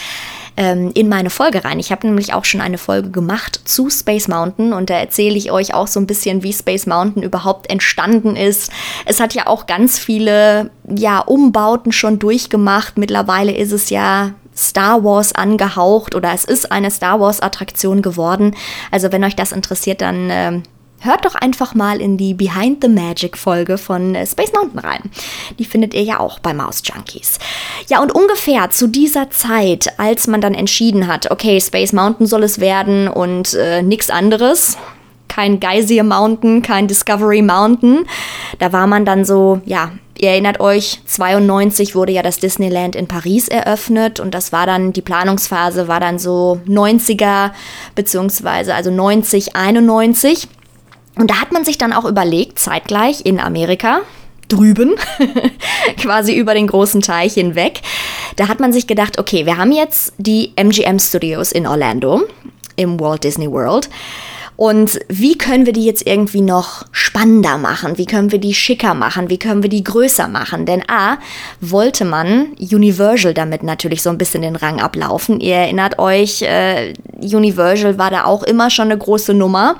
ähm, 0.56 0.92
in 0.94 1.08
meine 1.08 1.30
Folge 1.30 1.64
rein. 1.64 1.78
Ich 1.78 1.90
habe 1.90 2.06
nämlich 2.06 2.32
auch 2.32 2.44
schon 2.44 2.60
eine 2.60 2.78
Folge 2.78 3.10
gemacht 3.10 3.60
zu 3.64 3.90
Space 3.90 4.28
Mountain 4.28 4.72
und 4.72 4.90
da 4.90 4.94
erzähle 4.94 5.36
ich 5.36 5.50
euch 5.50 5.74
auch 5.74 5.86
so 5.86 5.98
ein 6.00 6.06
bisschen, 6.06 6.42
wie 6.42 6.52
Space 6.52 6.86
Mountain 6.86 7.22
überhaupt 7.22 7.70
entstanden 7.70 8.36
ist. 8.36 8.70
Es 9.04 9.20
hat 9.20 9.34
ja 9.34 9.46
auch 9.46 9.66
ganz 9.66 9.98
viele 9.98 10.70
ja, 10.88 11.18
Umbauten 11.20 11.92
schon 11.92 12.18
durchgemacht. 12.18 12.98
Mittlerweile 12.98 13.52
ist 13.52 13.72
es 13.72 13.90
ja 13.90 14.32
Star 14.56 15.02
Wars 15.02 15.34
angehaucht 15.34 16.14
oder 16.14 16.32
es 16.32 16.44
ist 16.44 16.70
eine 16.70 16.90
Star 16.90 17.20
Wars 17.20 17.40
Attraktion 17.40 18.02
geworden. 18.02 18.54
Also 18.90 19.10
wenn 19.10 19.24
euch 19.24 19.36
das 19.36 19.52
interessiert, 19.52 20.00
dann 20.00 20.30
äh, 20.30 20.60
hört 21.04 21.24
doch 21.24 21.34
einfach 21.34 21.74
mal 21.74 22.00
in 22.00 22.16
die 22.16 22.34
Behind 22.34 22.78
the 22.82 22.88
Magic 22.88 23.36
Folge 23.36 23.78
von 23.78 24.14
äh, 24.14 24.26
Space 24.26 24.52
Mountain 24.52 24.78
rein. 24.78 25.10
Die 25.58 25.64
findet 25.64 25.94
ihr 25.94 26.02
ja 26.02 26.20
auch 26.20 26.38
bei 26.38 26.54
Mouse 26.54 26.82
Junkies. 26.84 27.38
Ja, 27.88 28.02
und 28.02 28.12
ungefähr 28.12 28.70
zu 28.70 28.86
dieser 28.86 29.30
Zeit, 29.30 29.98
als 29.98 30.26
man 30.26 30.40
dann 30.40 30.54
entschieden 30.54 31.06
hat, 31.06 31.30
okay, 31.30 31.60
Space 31.60 31.92
Mountain 31.92 32.26
soll 32.26 32.42
es 32.42 32.60
werden 32.60 33.08
und 33.08 33.54
äh, 33.54 33.82
nichts 33.82 34.10
anderes, 34.10 34.76
kein 35.28 35.58
Geysir 35.58 36.04
Mountain, 36.04 36.62
kein 36.62 36.86
Discovery 36.86 37.42
Mountain. 37.42 38.06
Da 38.58 38.72
war 38.72 38.86
man 38.86 39.04
dann 39.04 39.24
so, 39.24 39.60
ja, 39.64 39.90
ihr 40.16 40.30
erinnert 40.30 40.60
euch, 40.60 41.00
92 41.06 41.94
wurde 41.94 42.12
ja 42.12 42.22
das 42.22 42.38
Disneyland 42.38 42.94
in 42.94 43.08
Paris 43.08 43.48
eröffnet 43.48 44.20
und 44.20 44.32
das 44.32 44.52
war 44.52 44.66
dann, 44.66 44.92
die 44.92 45.02
Planungsphase 45.02 45.88
war 45.88 46.00
dann 46.00 46.18
so 46.18 46.60
90er, 46.68 47.50
beziehungsweise 47.94 48.74
also 48.74 48.90
90, 48.90 49.56
91. 49.56 50.48
Und 51.16 51.30
da 51.30 51.40
hat 51.40 51.52
man 51.52 51.64
sich 51.64 51.78
dann 51.78 51.92
auch 51.92 52.04
überlegt, 52.04 52.58
zeitgleich 52.58 53.24
in 53.24 53.38
Amerika, 53.38 54.00
drüben, 54.48 54.94
quasi 55.96 56.34
über 56.34 56.54
den 56.54 56.66
großen 56.66 57.00
Teich 57.00 57.34
hinweg, 57.34 57.80
da 58.36 58.48
hat 58.48 58.60
man 58.60 58.72
sich 58.72 58.86
gedacht, 58.86 59.18
okay, 59.18 59.46
wir 59.46 59.56
haben 59.56 59.72
jetzt 59.72 60.12
die 60.18 60.52
MGM 60.56 60.98
Studios 60.98 61.52
in 61.52 61.66
Orlando 61.66 62.22
im 62.76 62.98
Walt 63.00 63.24
Disney 63.24 63.50
World. 63.50 63.88
Und 64.56 65.00
wie 65.08 65.36
können 65.36 65.66
wir 65.66 65.72
die 65.72 65.84
jetzt 65.84 66.06
irgendwie 66.06 66.40
noch 66.40 66.84
spannender 66.92 67.58
machen? 67.58 67.98
Wie 67.98 68.06
können 68.06 68.30
wir 68.30 68.38
die 68.38 68.54
schicker 68.54 68.94
machen? 68.94 69.30
Wie 69.30 69.38
können 69.38 69.62
wir 69.62 69.70
die 69.70 69.82
größer 69.82 70.28
machen? 70.28 70.66
Denn 70.66 70.82
A, 70.88 71.18
wollte 71.60 72.04
man 72.04 72.52
Universal 72.58 73.34
damit 73.34 73.62
natürlich 73.62 74.02
so 74.02 74.10
ein 74.10 74.18
bisschen 74.18 74.42
den 74.42 74.56
Rang 74.56 74.80
ablaufen. 74.80 75.40
Ihr 75.40 75.56
erinnert 75.56 75.98
euch, 75.98 76.42
äh, 76.42 76.92
Universal 77.20 77.98
war 77.98 78.10
da 78.10 78.24
auch 78.24 78.42
immer 78.42 78.70
schon 78.70 78.90
eine 78.90 78.98
große 78.98 79.34
Nummer. 79.34 79.76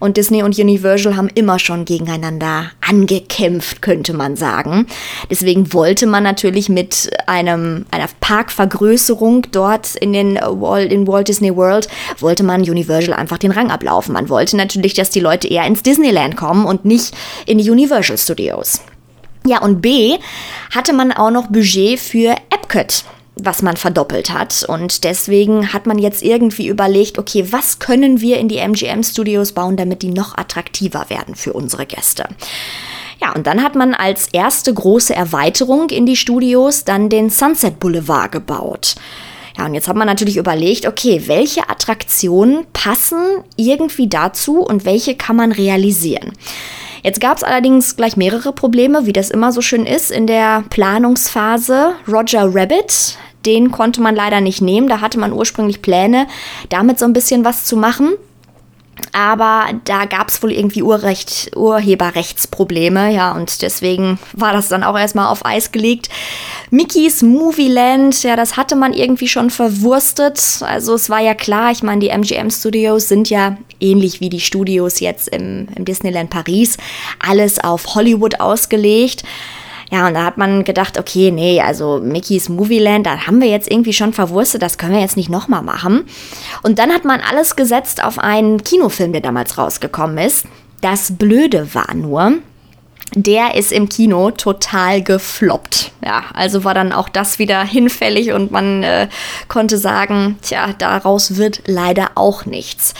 Und 0.00 0.16
Disney 0.16 0.42
und 0.42 0.58
Universal 0.58 1.16
haben 1.16 1.28
immer 1.34 1.58
schon 1.58 1.84
gegeneinander 1.84 2.70
angekämpft, 2.80 3.82
könnte 3.82 4.14
man 4.14 4.34
sagen. 4.34 4.86
Deswegen 5.30 5.72
wollte 5.74 6.06
man 6.06 6.22
natürlich 6.22 6.68
mit 6.70 7.10
einem, 7.26 7.84
einer 7.90 8.08
Parkvergrößerung 8.20 9.46
dort 9.52 9.94
in 9.96 10.12
den 10.12 10.36
Walt, 10.36 10.90
in 10.90 11.06
Walt 11.06 11.28
Disney 11.28 11.54
World, 11.54 11.88
wollte 12.18 12.42
man 12.42 12.62
Universal 12.62 13.12
einfach 13.12 13.38
den 13.38 13.50
Rang 13.50 13.70
ablaufen. 13.70 14.09
Man 14.10 14.28
wollte 14.28 14.56
natürlich, 14.56 14.94
dass 14.94 15.10
die 15.10 15.20
Leute 15.20 15.48
eher 15.48 15.66
ins 15.66 15.82
Disneyland 15.82 16.36
kommen 16.36 16.66
und 16.66 16.84
nicht 16.84 17.14
in 17.46 17.58
die 17.58 17.70
Universal 17.70 18.18
Studios. 18.18 18.80
Ja, 19.46 19.62
und 19.62 19.80
B 19.80 20.18
hatte 20.74 20.92
man 20.92 21.12
auch 21.12 21.30
noch 21.30 21.46
Budget 21.46 21.98
für 21.98 22.34
Epcot 22.50 23.04
was 23.44 23.62
man 23.62 23.76
verdoppelt 23.76 24.30
hat. 24.30 24.64
Und 24.64 25.04
deswegen 25.04 25.72
hat 25.72 25.86
man 25.86 25.98
jetzt 25.98 26.22
irgendwie 26.22 26.66
überlegt, 26.66 27.18
okay, 27.18 27.46
was 27.50 27.78
können 27.78 28.20
wir 28.20 28.38
in 28.38 28.48
die 28.48 28.58
MGM 28.58 29.02
Studios 29.02 29.52
bauen, 29.52 29.76
damit 29.76 30.02
die 30.02 30.10
noch 30.10 30.36
attraktiver 30.36 31.06
werden 31.08 31.34
für 31.34 31.52
unsere 31.52 31.86
Gäste. 31.86 32.28
Ja, 33.20 33.32
und 33.34 33.46
dann 33.46 33.62
hat 33.62 33.74
man 33.74 33.94
als 33.94 34.28
erste 34.32 34.72
große 34.72 35.14
Erweiterung 35.14 35.90
in 35.90 36.06
die 36.06 36.16
Studios 36.16 36.84
dann 36.84 37.08
den 37.08 37.28
Sunset 37.28 37.78
Boulevard 37.78 38.32
gebaut. 38.32 38.94
Ja, 39.60 39.66
und 39.66 39.74
jetzt 39.74 39.88
hat 39.88 39.96
man 39.96 40.06
natürlich 40.06 40.38
überlegt, 40.38 40.86
okay, 40.86 41.24
welche 41.26 41.68
Attraktionen 41.68 42.64
passen 42.72 43.18
irgendwie 43.56 44.08
dazu 44.08 44.60
und 44.60 44.86
welche 44.86 45.16
kann 45.16 45.36
man 45.36 45.52
realisieren. 45.52 46.32
Jetzt 47.02 47.20
gab 47.20 47.36
es 47.36 47.44
allerdings 47.44 47.94
gleich 47.94 48.16
mehrere 48.16 48.54
Probleme, 48.54 49.04
wie 49.04 49.12
das 49.12 49.30
immer 49.30 49.52
so 49.52 49.60
schön 49.60 49.84
ist 49.84 50.10
in 50.10 50.26
der 50.26 50.64
Planungsphase. 50.70 51.92
Roger 52.08 52.54
Rabbit, 52.54 53.18
den 53.44 53.70
konnte 53.70 54.00
man 54.00 54.14
leider 54.14 54.40
nicht 54.40 54.62
nehmen. 54.62 54.88
Da 54.88 55.02
hatte 55.02 55.18
man 55.18 55.30
ursprünglich 55.30 55.82
Pläne, 55.82 56.26
damit 56.70 56.98
so 56.98 57.04
ein 57.04 57.12
bisschen 57.12 57.44
was 57.44 57.64
zu 57.64 57.76
machen. 57.76 58.14
Aber 59.12 59.66
da 59.84 60.04
gab 60.04 60.28
es 60.28 60.42
wohl 60.42 60.52
irgendwie 60.52 60.82
Urrecht, 60.82 61.50
Urheberrechtsprobleme, 61.56 63.12
ja, 63.12 63.32
und 63.32 63.62
deswegen 63.62 64.18
war 64.32 64.52
das 64.52 64.68
dann 64.68 64.82
auch 64.84 64.98
erstmal 64.98 65.28
auf 65.28 65.44
Eis 65.44 65.72
gelegt. 65.72 66.08
Mickeys 66.70 67.22
Movieland, 67.22 68.22
ja, 68.22 68.36
das 68.36 68.56
hatte 68.56 68.76
man 68.76 68.92
irgendwie 68.92 69.28
schon 69.28 69.50
verwurstet. 69.50 70.40
Also 70.62 70.94
es 70.94 71.10
war 71.10 71.20
ja 71.20 71.34
klar, 71.34 71.72
ich 71.72 71.82
meine, 71.82 72.00
die 72.00 72.08
MGM 72.08 72.50
Studios 72.50 73.08
sind 73.08 73.30
ja 73.30 73.56
ähnlich 73.80 74.20
wie 74.20 74.28
die 74.28 74.40
Studios 74.40 75.00
jetzt 75.00 75.28
im, 75.28 75.68
im 75.74 75.84
Disneyland 75.84 76.30
Paris, 76.30 76.76
alles 77.18 77.58
auf 77.58 77.94
Hollywood 77.94 78.40
ausgelegt. 78.40 79.24
Ja, 79.90 80.06
und 80.06 80.14
da 80.14 80.24
hat 80.24 80.38
man 80.38 80.64
gedacht, 80.64 80.98
okay, 80.98 81.32
nee, 81.32 81.60
also 81.60 82.00
Mickey's 82.02 82.48
Movieland, 82.48 83.06
da 83.06 83.26
haben 83.26 83.40
wir 83.40 83.48
jetzt 83.48 83.70
irgendwie 83.70 83.92
schon 83.92 84.12
verwurstet, 84.12 84.62
das 84.62 84.78
können 84.78 84.92
wir 84.94 85.00
jetzt 85.00 85.16
nicht 85.16 85.28
nochmal 85.28 85.62
machen. 85.62 86.04
Und 86.62 86.78
dann 86.78 86.92
hat 86.92 87.04
man 87.04 87.20
alles 87.20 87.56
gesetzt 87.56 88.02
auf 88.02 88.18
einen 88.18 88.62
Kinofilm, 88.62 89.12
der 89.12 89.20
damals 89.20 89.58
rausgekommen 89.58 90.18
ist. 90.18 90.46
Das 90.80 91.16
Blöde 91.16 91.74
war 91.74 91.92
nur, 91.94 92.34
der 93.14 93.56
ist 93.56 93.72
im 93.72 93.88
Kino 93.88 94.30
total 94.30 95.02
gefloppt. 95.02 95.90
Ja, 96.04 96.24
also 96.32 96.62
war 96.62 96.74
dann 96.74 96.92
auch 96.92 97.08
das 97.08 97.38
wieder 97.38 97.62
hinfällig 97.64 98.32
und 98.32 98.52
man 98.52 98.82
äh, 98.84 99.08
konnte 99.48 99.78
sagen, 99.78 100.38
tja, 100.42 100.72
daraus 100.78 101.36
wird 101.36 101.62
leider 101.66 102.12
auch 102.14 102.46
nichts. 102.46 102.94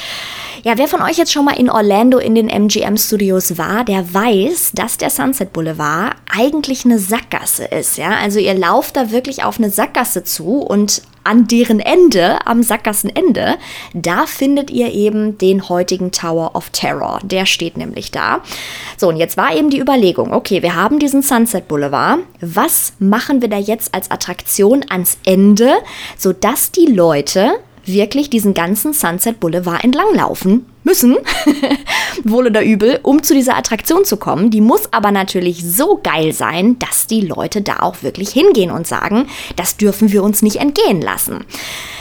Ja, 0.62 0.76
wer 0.76 0.88
von 0.88 1.00
euch 1.00 1.16
jetzt 1.16 1.32
schon 1.32 1.46
mal 1.46 1.58
in 1.58 1.70
Orlando 1.70 2.18
in 2.18 2.34
den 2.34 2.48
MGM 2.50 2.98
Studios 2.98 3.56
war, 3.56 3.82
der 3.82 4.12
weiß, 4.12 4.72
dass 4.74 4.98
der 4.98 5.08
Sunset 5.08 5.54
Boulevard 5.54 6.16
eigentlich 6.30 6.84
eine 6.84 6.98
Sackgasse 6.98 7.64
ist. 7.64 7.96
Ja, 7.96 8.10
also 8.22 8.38
ihr 8.38 8.52
lauft 8.52 8.96
da 8.96 9.10
wirklich 9.10 9.42
auf 9.42 9.58
eine 9.58 9.70
Sackgasse 9.70 10.22
zu 10.22 10.58
und 10.58 11.00
an 11.24 11.46
deren 11.46 11.80
Ende, 11.80 12.46
am 12.46 12.62
Sackgassenende, 12.62 13.56
da 13.94 14.26
findet 14.26 14.70
ihr 14.70 14.92
eben 14.92 15.38
den 15.38 15.68
heutigen 15.68 16.12
Tower 16.12 16.54
of 16.54 16.70
Terror. 16.70 17.20
Der 17.22 17.46
steht 17.46 17.76
nämlich 17.78 18.10
da. 18.10 18.42
So, 18.98 19.08
und 19.08 19.16
jetzt 19.16 19.36
war 19.36 19.54
eben 19.54 19.70
die 19.70 19.80
Überlegung, 19.80 20.32
okay, 20.32 20.62
wir 20.62 20.74
haben 20.74 20.98
diesen 20.98 21.22
Sunset 21.22 21.68
Boulevard. 21.68 22.20
Was 22.40 22.94
machen 22.98 23.40
wir 23.40 23.48
da 23.48 23.58
jetzt 23.58 23.94
als 23.94 24.10
Attraktion 24.10 24.84
ans 24.90 25.18
Ende, 25.24 25.72
sodass 26.18 26.70
die 26.70 26.86
Leute 26.86 27.60
wirklich 27.92 28.30
diesen 28.30 28.54
ganzen 28.54 28.92
Sunset 28.92 29.40
Boulevard 29.40 29.84
entlanglaufen 29.84 30.66
müssen, 30.82 31.16
wohl 32.24 32.46
oder 32.46 32.64
übel, 32.64 33.00
um 33.02 33.22
zu 33.22 33.34
dieser 33.34 33.56
Attraktion 33.56 34.04
zu 34.04 34.16
kommen. 34.16 34.50
Die 34.50 34.60
muss 34.60 34.92
aber 34.92 35.10
natürlich 35.10 35.62
so 35.64 36.00
geil 36.02 36.32
sein, 36.32 36.78
dass 36.78 37.06
die 37.06 37.20
Leute 37.20 37.62
da 37.62 37.80
auch 37.80 38.02
wirklich 38.02 38.30
hingehen 38.30 38.70
und 38.70 38.86
sagen, 38.86 39.26
das 39.56 39.76
dürfen 39.76 40.12
wir 40.12 40.22
uns 40.22 40.42
nicht 40.42 40.56
entgehen 40.56 41.02
lassen. 41.02 41.44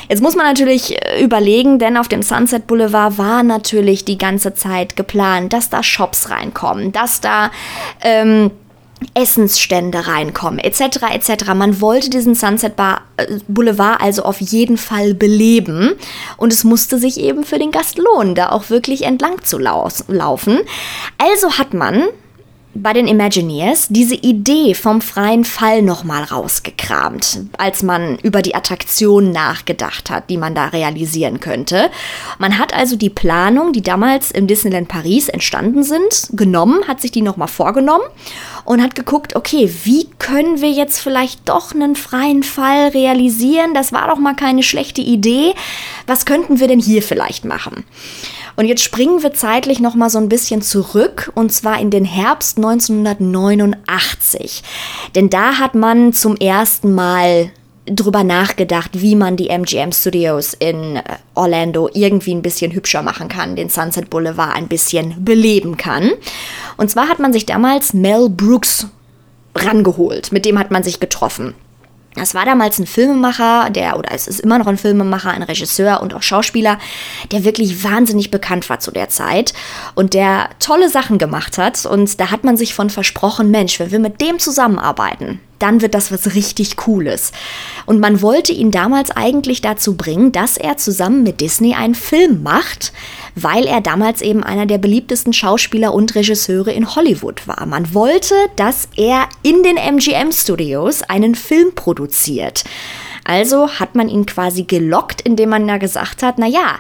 Jetzt 0.08 0.22
muss 0.22 0.36
man 0.36 0.46
natürlich 0.46 0.96
äh, 1.06 1.24
überlegen, 1.24 1.78
denn 1.78 1.98
auf 1.98 2.08
dem 2.08 2.24
Sunset 2.24 2.68
Boulevard 2.68 3.18
war 3.18 3.44
natürlich 3.44 4.06
die 4.06 4.18
ganze 4.18 4.54
Zeit 4.54 4.96
geplant, 4.96 5.54
dass 5.54 5.70
da 5.70 5.84
Shops 5.84 6.30
reinkommen, 6.30 6.92
dass 6.92 7.22
da 7.22 7.52
ähm, 8.02 8.52
Essensstände 9.14 10.08
reinkommen, 10.08 10.60
etc. 10.60 11.04
etc. 11.12 11.54
Man 11.56 11.82
wollte 11.82 12.10
diesen 12.10 12.36
Sunset 12.36 12.76
Bar, 12.76 13.02
äh, 13.18 13.26
Boulevard 13.48 14.02
also 14.02 14.24
auf 14.24 14.42
jeden 14.42 14.78
Fall 14.78 15.14
beleben 15.14 15.94
und 16.38 16.54
es 16.54 16.64
musste 16.64 16.98
sich 16.98 17.20
eben 17.20 17.44
für 17.44 17.60
den 17.60 17.72
Gast 17.72 17.98
lohnen, 17.98 18.36
da 18.36 18.50
auch 18.50 18.70
wirklich 18.70 19.04
entlang 19.04 19.44
zu 19.44 19.58
laufen. 19.58 20.60
Also 21.18 21.58
hat 21.58 21.74
man 21.74 22.08
bei 22.82 22.94
den 22.94 23.08
Imagineers 23.08 23.88
diese 23.90 24.16
Idee 24.16 24.74
vom 24.74 25.02
freien 25.02 25.46
Fall 25.46 25.82
nochmal 25.82 26.24
rausgekramt, 26.24 27.42
als 27.58 27.84
man 27.84 28.18
über 28.20 28.42
die 28.42 28.56
Attraktion 28.56 29.32
nachgedacht 29.32 30.10
hat, 30.10 30.30
die 30.30 30.38
man 30.38 30.56
da 30.56 30.68
realisieren 30.68 31.40
könnte. 31.40 31.90
Man 32.38 32.58
hat 32.58 32.74
also 32.74 32.96
die 32.96 33.10
Planung, 33.10 33.74
die 33.74 33.82
damals 33.82 34.32
im 34.32 34.48
Disneyland 34.48 34.88
Paris 34.88 35.30
entstanden 35.30 35.84
sind, 35.84 36.30
genommen, 36.32 36.88
hat 36.88 37.02
sich 37.02 37.12
die 37.12 37.22
nochmal 37.22 37.48
vorgenommen 37.48 38.06
und 38.66 38.82
hat 38.82 38.96
geguckt, 38.96 39.36
okay, 39.36 39.72
wie 39.84 40.08
können 40.20 40.62
wir 40.62 40.72
jetzt 40.72 41.00
vielleicht 41.00 41.50
doch 41.50 41.74
einen 41.74 41.96
freien 41.96 42.44
Fall 42.44 42.90
realisieren? 42.90 43.74
Das 43.74 43.92
war 43.92 44.08
doch 44.08 44.20
mal 44.20 44.36
keine 44.36 44.64
schlechte 44.64 45.02
Idee. 45.02 45.54
Was 46.08 46.26
könnten 46.26 46.60
wir 46.60 46.68
denn 46.68 46.80
hier 46.80 47.02
vielleicht 47.02 47.46
machen? 47.46 47.84
Und 48.60 48.66
jetzt 48.66 48.84
springen 48.84 49.24
wir 49.24 49.34
zeitlich 49.34 49.80
noch 49.80 49.96
mal 49.96 50.10
so 50.10 50.18
ein 50.18 50.28
bisschen 50.28 50.62
zurück 50.62 51.32
und 51.34 51.54
zwar 51.54 51.80
in 51.80 51.92
den 51.92 52.04
Herbst 52.04 52.58
1989. 52.58 54.64
Denn 55.16 55.30
da 55.30 55.60
hat 55.60 55.76
man 55.76 56.12
zum 56.12 56.36
ersten 56.36 56.94
Mal 56.94 57.52
drüber 57.86 58.26
nachgedacht, 58.26 59.00
wie 59.00 59.16
man 59.16 59.38
die 59.38 59.48
MGM 59.48 59.94
Studios 59.94 60.56
in 60.56 60.98
äh, 60.98 61.04
Orlando 61.36 61.90
irgendwie 61.94 62.36
ein 62.36 62.42
bisschen 62.42 62.74
hübscher 62.74 63.02
machen 63.02 63.30
kann, 63.30 63.56
den 63.56 63.70
Sunset 63.70 64.10
Boulevard 64.10 64.58
ein 64.58 64.68
bisschen 64.68 65.24
beleben 65.24 65.78
kann. 65.78 66.12
Und 66.76 66.92
zwar 66.92 67.08
hat 67.08 67.20
man 67.20 67.32
sich 67.32 67.46
damals 67.46 67.94
Mel 67.94 68.28
Brooks 68.30 68.88
rangeholt, 69.56 70.34
mit 70.34 70.44
dem 70.44 70.60
hat 70.60 70.70
man 70.70 70.84
sich 70.84 71.00
getroffen. 71.00 71.56
Das 72.16 72.34
war 72.34 72.44
damals 72.44 72.80
ein 72.80 72.88
Filmemacher, 72.88 73.70
der, 73.70 73.98
oder 73.98 74.12
es 74.12 74.28
ist 74.28 74.40
immer 74.40 74.58
noch 74.58 74.66
ein 74.68 74.78
Filmemacher, 74.78 75.30
ein 75.30 75.44
Regisseur 75.44 76.02
und 76.02 76.14
auch 76.16 76.24
Schauspieler, 76.24 76.80
der 77.32 77.44
wirklich 77.44 77.84
wahnsinnig 77.84 78.32
bekannt 78.32 78.68
war 78.70 78.80
zu 78.80 78.92
der 78.92 79.10
Zeit 79.10 79.54
und 79.94 80.16
der 80.16 80.50
tolle 80.60 80.90
Sachen 80.90 81.20
gemacht 81.20 81.58
hat. 81.60 81.86
Und 81.86 82.20
da 82.20 82.32
hat 82.32 82.44
man 82.44 82.58
sich 82.58 82.74
von 82.74 82.90
versprochen, 82.90 83.52
Mensch, 83.52 83.80
wenn 83.80 83.92
wir 83.92 84.00
mit 84.00 84.22
dem 84.22 84.40
zusammenarbeiten, 84.40 85.40
dann 85.60 85.82
wird 85.82 85.94
das 85.94 86.12
was 86.12 86.34
richtig 86.34 86.78
Cooles. 86.78 87.32
Und 87.86 88.00
man 88.00 88.22
wollte 88.22 88.54
ihn 88.54 88.72
damals 88.72 89.12
eigentlich 89.12 89.62
dazu 89.62 89.96
bringen, 89.96 90.32
dass 90.32 90.58
er 90.58 90.78
zusammen 90.78 91.22
mit 91.22 91.42
Disney 91.42 91.76
einen 91.76 91.96
Film 91.96 92.42
macht, 92.42 92.92
weil 93.36 93.66
er 93.66 93.82
damals 93.82 94.22
eben 94.22 94.44
einer 94.44 94.66
der 94.66 94.78
beliebtesten 94.78 95.34
Schauspieler 95.34 95.94
und 95.94 96.16
Regisseure 96.16 96.72
in 96.72 96.96
Hollywood 96.96 97.48
war. 97.48 97.66
Man 97.66 97.94
wollte, 97.94 98.36
dass 98.56 98.90
er 98.96 99.28
in 99.44 99.64
den 99.64 99.78
MGM 99.78 100.32
Studios 100.32 101.04
einen 101.04 101.36
Film 101.36 101.74
produziert. 101.76 102.64
Also 103.24 103.70
hat 103.70 103.96
man 103.96 104.10
ihn 104.10 104.26
quasi 104.26 104.64
gelockt, 104.64 105.22
indem 105.22 105.50
man 105.50 105.68
da 105.68 105.78
gesagt 105.78 106.24
hat, 106.24 106.40
na 106.40 106.48
ja, 106.48 106.80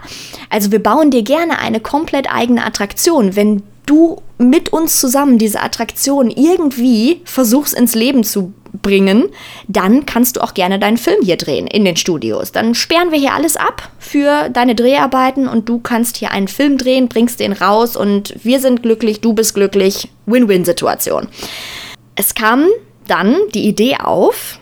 also 0.49 0.71
wir 0.71 0.81
bauen 0.81 1.11
dir 1.11 1.23
gerne 1.23 1.59
eine 1.59 1.79
komplett 1.79 2.31
eigene 2.33 2.65
Attraktion, 2.65 3.35
wenn 3.35 3.61
du 3.89 4.21
mit 4.37 4.71
uns 4.71 4.99
zusammen 4.99 5.37
diese 5.37 5.61
Attraktion 5.61 6.29
irgendwie 6.29 7.21
versuchst 7.25 7.73
ins 7.73 7.95
Leben 7.95 8.23
zu 8.23 8.53
bringen, 8.81 9.29
dann 9.67 10.05
kannst 10.05 10.37
du 10.37 10.41
auch 10.41 10.53
gerne 10.53 10.79
deinen 10.79 10.97
Film 10.97 11.23
hier 11.23 11.37
drehen 11.37 11.67
in 11.67 11.85
den 11.85 11.97
Studios. 11.97 12.51
Dann 12.51 12.75
sperren 12.75 13.11
wir 13.11 13.19
hier 13.19 13.33
alles 13.33 13.57
ab 13.57 13.89
für 13.97 14.49
deine 14.49 14.75
Dreharbeiten 14.75 15.47
und 15.47 15.67
du 15.67 15.79
kannst 15.79 16.17
hier 16.17 16.31
einen 16.31 16.47
Film 16.47 16.77
drehen, 16.77 17.09
bringst 17.09 17.39
den 17.39 17.53
raus 17.53 17.95
und 17.95 18.35
wir 18.43 18.59
sind 18.59 18.83
glücklich, 18.83 19.21
du 19.21 19.33
bist 19.33 19.55
glücklich. 19.55 20.09
Win-win-Situation. 20.27 21.27
Es 22.15 22.35
kam 22.35 22.67
dann 23.07 23.35
die 23.55 23.67
Idee 23.67 23.97
auf, 23.97 24.59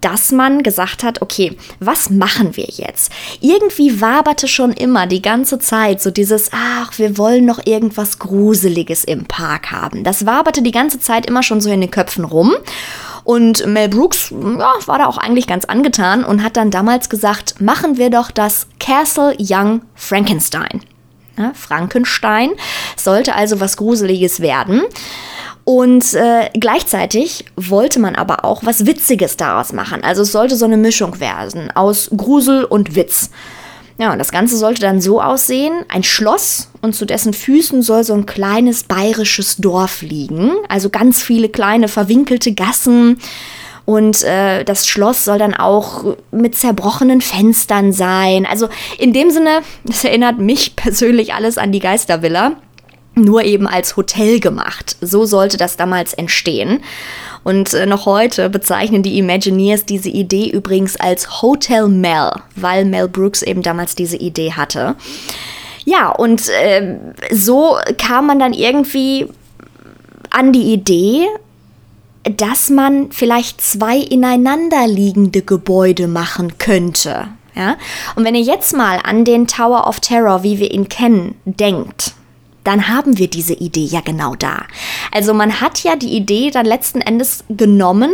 dass 0.00 0.32
man 0.32 0.62
gesagt 0.62 1.04
hat, 1.04 1.22
okay, 1.22 1.56
was 1.78 2.10
machen 2.10 2.56
wir 2.56 2.66
jetzt? 2.66 3.12
Irgendwie 3.40 4.00
waberte 4.00 4.48
schon 4.48 4.72
immer 4.72 5.06
die 5.06 5.22
ganze 5.22 5.58
Zeit 5.58 6.00
so 6.02 6.10
dieses, 6.10 6.50
ach, 6.52 6.98
wir 6.98 7.16
wollen 7.16 7.44
noch 7.44 7.64
irgendwas 7.64 8.18
Gruseliges 8.18 9.04
im 9.04 9.26
Park 9.26 9.70
haben. 9.70 10.04
Das 10.04 10.26
waberte 10.26 10.62
die 10.62 10.72
ganze 10.72 10.98
Zeit 10.98 11.26
immer 11.26 11.42
schon 11.42 11.60
so 11.60 11.70
in 11.70 11.80
den 11.80 11.90
Köpfen 11.90 12.24
rum. 12.24 12.54
Und 13.24 13.66
Mel 13.66 13.88
Brooks 13.88 14.30
ja, 14.30 14.72
war 14.86 14.98
da 14.98 15.06
auch 15.06 15.18
eigentlich 15.18 15.46
ganz 15.46 15.64
angetan 15.66 16.24
und 16.24 16.42
hat 16.42 16.56
dann 16.56 16.70
damals 16.70 17.08
gesagt, 17.08 17.60
machen 17.60 17.98
wir 17.98 18.10
doch 18.10 18.30
das 18.30 18.66
Castle 18.80 19.36
Young 19.38 19.82
Frankenstein. 19.94 20.80
Ja, 21.36 21.52
Frankenstein 21.54 22.50
sollte 22.96 23.34
also 23.34 23.60
was 23.60 23.76
Gruseliges 23.76 24.40
werden. 24.40 24.82
Und 25.68 26.14
äh, 26.14 26.48
gleichzeitig 26.58 27.44
wollte 27.54 28.00
man 28.00 28.16
aber 28.16 28.46
auch 28.46 28.64
was 28.64 28.86
Witziges 28.86 29.36
daraus 29.36 29.74
machen. 29.74 30.02
Also 30.02 30.22
es 30.22 30.32
sollte 30.32 30.56
so 30.56 30.64
eine 30.64 30.78
Mischung 30.78 31.20
werden 31.20 31.70
aus 31.72 32.08
Grusel 32.16 32.64
und 32.64 32.96
Witz. 32.96 33.28
Ja, 33.98 34.10
und 34.10 34.18
das 34.18 34.32
Ganze 34.32 34.56
sollte 34.56 34.80
dann 34.80 35.02
so 35.02 35.20
aussehen: 35.20 35.74
ein 35.90 36.04
Schloss 36.04 36.70
und 36.80 36.94
zu 36.94 37.04
dessen 37.04 37.34
Füßen 37.34 37.82
soll 37.82 38.02
so 38.02 38.14
ein 38.14 38.24
kleines 38.24 38.84
bayerisches 38.84 39.58
Dorf 39.58 40.00
liegen. 40.00 40.52
Also 40.70 40.88
ganz 40.88 41.22
viele 41.22 41.50
kleine 41.50 41.88
verwinkelte 41.88 42.54
Gassen. 42.54 43.18
Und 43.84 44.22
äh, 44.22 44.64
das 44.64 44.86
Schloss 44.86 45.26
soll 45.26 45.36
dann 45.36 45.52
auch 45.52 46.16
mit 46.30 46.56
zerbrochenen 46.56 47.20
Fenstern 47.20 47.92
sein. 47.92 48.46
Also 48.46 48.70
in 48.96 49.12
dem 49.12 49.30
Sinne, 49.30 49.60
das 49.84 50.02
erinnert 50.02 50.38
mich 50.38 50.76
persönlich 50.76 51.34
alles 51.34 51.58
an 51.58 51.72
die 51.72 51.80
Geistervilla 51.80 52.56
nur 53.22 53.44
eben 53.44 53.66
als 53.66 53.96
Hotel 53.96 54.40
gemacht. 54.40 54.96
So 55.00 55.24
sollte 55.24 55.56
das 55.56 55.76
damals 55.76 56.14
entstehen. 56.14 56.80
Und 57.44 57.74
äh, 57.74 57.86
noch 57.86 58.06
heute 58.06 58.50
bezeichnen 58.50 59.02
die 59.02 59.18
Imagineers 59.18 59.84
diese 59.84 60.10
Idee 60.10 60.50
übrigens 60.50 60.96
als 60.96 61.42
Hotel 61.42 61.88
Mel, 61.88 62.32
weil 62.56 62.84
Mel 62.84 63.08
Brooks 63.08 63.42
eben 63.42 63.62
damals 63.62 63.94
diese 63.94 64.16
Idee 64.16 64.52
hatte. 64.52 64.96
Ja, 65.84 66.10
und 66.10 66.48
äh, 66.48 66.98
so 67.32 67.78
kam 67.96 68.26
man 68.26 68.38
dann 68.38 68.52
irgendwie 68.52 69.28
an 70.30 70.52
die 70.52 70.72
Idee, 70.72 71.26
dass 72.24 72.68
man 72.68 73.10
vielleicht 73.12 73.60
zwei 73.60 73.96
ineinanderliegende 73.96 75.42
Gebäude 75.42 76.08
machen 76.08 76.58
könnte. 76.58 77.28
Ja? 77.54 77.76
Und 78.14 78.24
wenn 78.24 78.34
ihr 78.34 78.42
jetzt 78.42 78.74
mal 78.74 79.00
an 79.02 79.24
den 79.24 79.46
Tower 79.46 79.86
of 79.86 80.00
Terror, 80.00 80.42
wie 80.42 80.58
wir 80.58 80.70
ihn 80.70 80.88
kennen, 80.88 81.36
denkt, 81.44 82.12
dann 82.68 82.86
haben 82.86 83.16
wir 83.16 83.28
diese 83.28 83.54
Idee 83.54 83.86
ja 83.86 84.02
genau 84.02 84.34
da. 84.34 84.66
Also 85.10 85.32
man 85.32 85.62
hat 85.62 85.84
ja 85.84 85.96
die 85.96 86.14
Idee 86.14 86.50
dann 86.50 86.66
letzten 86.66 87.00
Endes 87.00 87.44
genommen. 87.48 88.10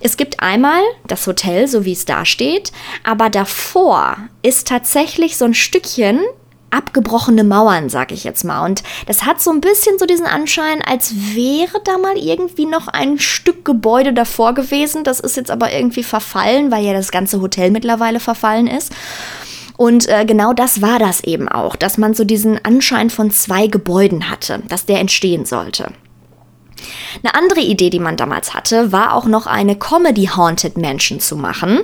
Es 0.00 0.18
gibt 0.18 0.40
einmal 0.40 0.82
das 1.06 1.26
Hotel, 1.26 1.66
so 1.68 1.86
wie 1.86 1.92
es 1.92 2.04
da 2.04 2.26
steht, 2.26 2.70
aber 3.02 3.30
davor 3.30 4.18
ist 4.42 4.68
tatsächlich 4.68 5.38
so 5.38 5.46
ein 5.46 5.54
Stückchen 5.54 6.20
abgebrochene 6.70 7.44
Mauern, 7.44 7.88
sag 7.88 8.12
ich 8.12 8.24
jetzt 8.24 8.44
mal. 8.44 8.66
Und 8.66 8.82
das 9.06 9.24
hat 9.24 9.40
so 9.40 9.50
ein 9.50 9.62
bisschen 9.62 9.98
so 9.98 10.04
diesen 10.04 10.26
Anschein, 10.26 10.82
als 10.82 11.14
wäre 11.34 11.80
da 11.84 11.96
mal 11.96 12.18
irgendwie 12.18 12.66
noch 12.66 12.88
ein 12.88 13.18
Stück 13.18 13.64
Gebäude 13.64 14.12
davor 14.12 14.52
gewesen. 14.52 15.02
Das 15.04 15.18
ist 15.18 15.38
jetzt 15.38 15.50
aber 15.50 15.72
irgendwie 15.72 16.02
verfallen, 16.02 16.70
weil 16.70 16.84
ja 16.84 16.92
das 16.92 17.10
ganze 17.10 17.40
Hotel 17.40 17.70
mittlerweile 17.70 18.20
verfallen 18.20 18.66
ist. 18.66 18.92
Und 19.76 20.08
äh, 20.08 20.24
genau 20.24 20.52
das 20.52 20.82
war 20.82 20.98
das 20.98 21.24
eben 21.24 21.48
auch, 21.48 21.76
dass 21.76 21.98
man 21.98 22.14
so 22.14 22.24
diesen 22.24 22.64
Anschein 22.64 23.10
von 23.10 23.30
zwei 23.30 23.66
Gebäuden 23.66 24.30
hatte, 24.30 24.62
dass 24.68 24.86
der 24.86 25.00
entstehen 25.00 25.44
sollte. 25.44 25.92
Eine 27.22 27.34
andere 27.34 27.60
Idee, 27.60 27.90
die 27.90 27.98
man 27.98 28.16
damals 28.16 28.54
hatte, 28.54 28.92
war 28.92 29.14
auch 29.14 29.26
noch 29.26 29.46
eine 29.46 29.76
Comedy 29.76 30.26
Haunted 30.26 30.76
Mansion 30.76 31.20
zu 31.20 31.36
machen. 31.36 31.80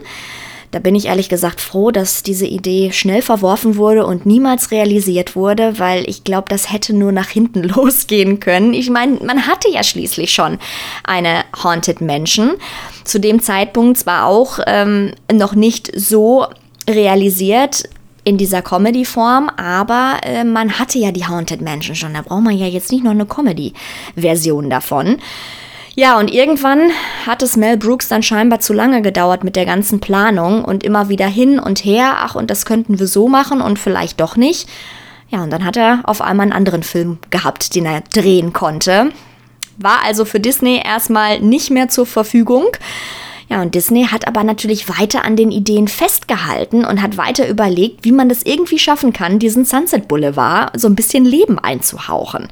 Da 0.71 0.79
bin 0.79 0.95
ich 0.95 1.07
ehrlich 1.07 1.29
gesagt 1.29 1.61
froh, 1.61 1.91
dass 1.91 2.23
diese 2.23 2.47
Idee 2.47 2.93
schnell 2.93 3.23
verworfen 3.23 3.77
wurde 3.77 4.07
und 4.07 4.25
niemals 4.25 4.71
realisiert 4.71 5.35
wurde, 5.35 5.81
weil 5.81 6.09
ich 6.09 6.23
glaube, 6.23 6.49
das 6.49 6.73
hätte 6.73 6.95
nur 6.95 7.11
nach 7.11 7.29
hinten 7.29 7.63
losgehen 7.69 8.39
können. 8.39 8.73
Ich 8.73 8.89
meine, 8.89 9.19
man 9.25 9.49
hatte 9.49 9.69
ja 9.69 9.83
schließlich 9.83 10.33
schon 10.33 10.59
eine 11.03 11.45
Haunted 11.63 12.01
Mansion. 12.01 12.53
Zu 13.03 13.19
dem 13.19 13.41
Zeitpunkt 13.41 13.99
zwar 13.99 14.27
auch 14.27 14.61
ähm, 14.67 15.13
noch 15.33 15.55
nicht 15.57 15.91
so 15.99 16.47
realisiert 16.91 17.89
in 18.25 18.37
dieser 18.37 18.63
Comedy-Form, 18.63 19.51
aber 19.57 20.19
äh, 20.23 20.45
man 20.45 20.79
hatte 20.79 20.99
ja 20.99 21.11
die 21.11 21.27
Haunted 21.27 21.63
Mansion 21.63 21.97
schon. 21.97 22.15
Da 22.15 22.23
braucht 22.23 22.43
man 22.43 22.57
ja 22.57 22.67
jetzt 22.67 22.93
nicht 22.93 23.03
noch 23.03 23.13
eine 23.13 23.27
Comedy-Version 23.27 24.69
davon. 24.69 25.19
Ja, 25.97 26.19
und 26.19 26.33
irgendwann 26.33 26.93
hat 27.27 27.43
es 27.43 27.57
Mel 27.57 27.77
Brooks 27.77 28.09
dann 28.09 28.23
scheinbar 28.23 28.61
zu 28.61 28.73
lange 28.73 29.03
gedauert 29.03 29.43
mit 29.43 29.57
der 29.57 29.67
ganzen 29.67 30.01
Planung 30.01 30.65
und 30.65 30.85
immer 30.85 31.09
wieder 31.09 31.27
hin 31.27 31.59
und 31.59 31.85
her. 31.85 32.17
Ach, 32.19 32.35
und 32.35 32.51
das 32.51 32.65
könnten 32.65 32.99
wir 32.99 33.07
so 33.07 33.29
machen 33.29 33.61
und 33.61 33.79
vielleicht 33.79 34.21
doch 34.21 34.37
nicht. 34.37 34.69
Ja, 35.29 35.43
und 35.43 35.51
dann 35.51 35.65
hat 35.65 35.77
er 35.77 36.01
auf 36.05 36.23
einmal 36.23 36.45
einen 36.45 36.53
anderen 36.53 36.83
Film 36.83 37.19
gehabt, 37.31 37.75
den 37.75 37.87
er 37.87 38.03
drehen 38.13 38.53
konnte. 38.53 39.11
War 39.79 40.05
also 40.05 40.25
für 40.25 40.41
Disney 40.41 40.81
erstmal 40.85 41.41
nicht 41.41 41.71
mehr 41.71 41.89
zur 41.89 42.07
Verfügung. 42.07 42.67
Ja, 43.51 43.61
und 43.63 43.75
Disney 43.75 44.07
hat 44.07 44.29
aber 44.29 44.45
natürlich 44.45 44.89
weiter 44.89 45.25
an 45.25 45.35
den 45.35 45.51
Ideen 45.51 45.89
festgehalten 45.89 46.85
und 46.85 47.03
hat 47.03 47.17
weiter 47.17 47.49
überlegt, 47.49 48.05
wie 48.05 48.13
man 48.13 48.29
das 48.29 48.45
irgendwie 48.45 48.79
schaffen 48.79 49.13
kann, 49.13 49.41
diesen 49.41 49.65
Sunset 49.65 50.07
Boulevard 50.07 50.79
so 50.79 50.87
ein 50.87 50.95
bisschen 50.95 51.25
Leben 51.25 51.59
einzuhauchen. 51.59 52.47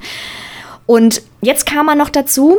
Und 0.85 1.21
jetzt 1.41 1.65
kam 1.65 1.85
man 1.85 1.97
noch 1.97 2.09
dazu, 2.09 2.57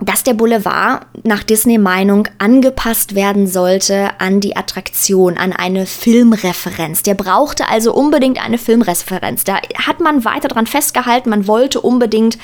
dass 0.00 0.22
der 0.22 0.34
Boulevard 0.34 1.06
nach 1.24 1.42
Disney-Meinung 1.42 2.28
angepasst 2.38 3.16
werden 3.16 3.48
sollte 3.48 4.20
an 4.20 4.40
die 4.40 4.56
Attraktion, 4.56 5.36
an 5.36 5.52
eine 5.52 5.86
Filmreferenz. 5.86 7.02
Der 7.02 7.14
brauchte 7.14 7.68
also 7.68 7.92
unbedingt 7.92 8.44
eine 8.44 8.58
Filmreferenz. 8.58 9.42
Da 9.42 9.56
hat 9.84 9.98
man 9.98 10.24
weiter 10.24 10.46
dran 10.46 10.68
festgehalten, 10.68 11.30
man 11.30 11.48
wollte 11.48 11.80
unbedingt 11.80 12.38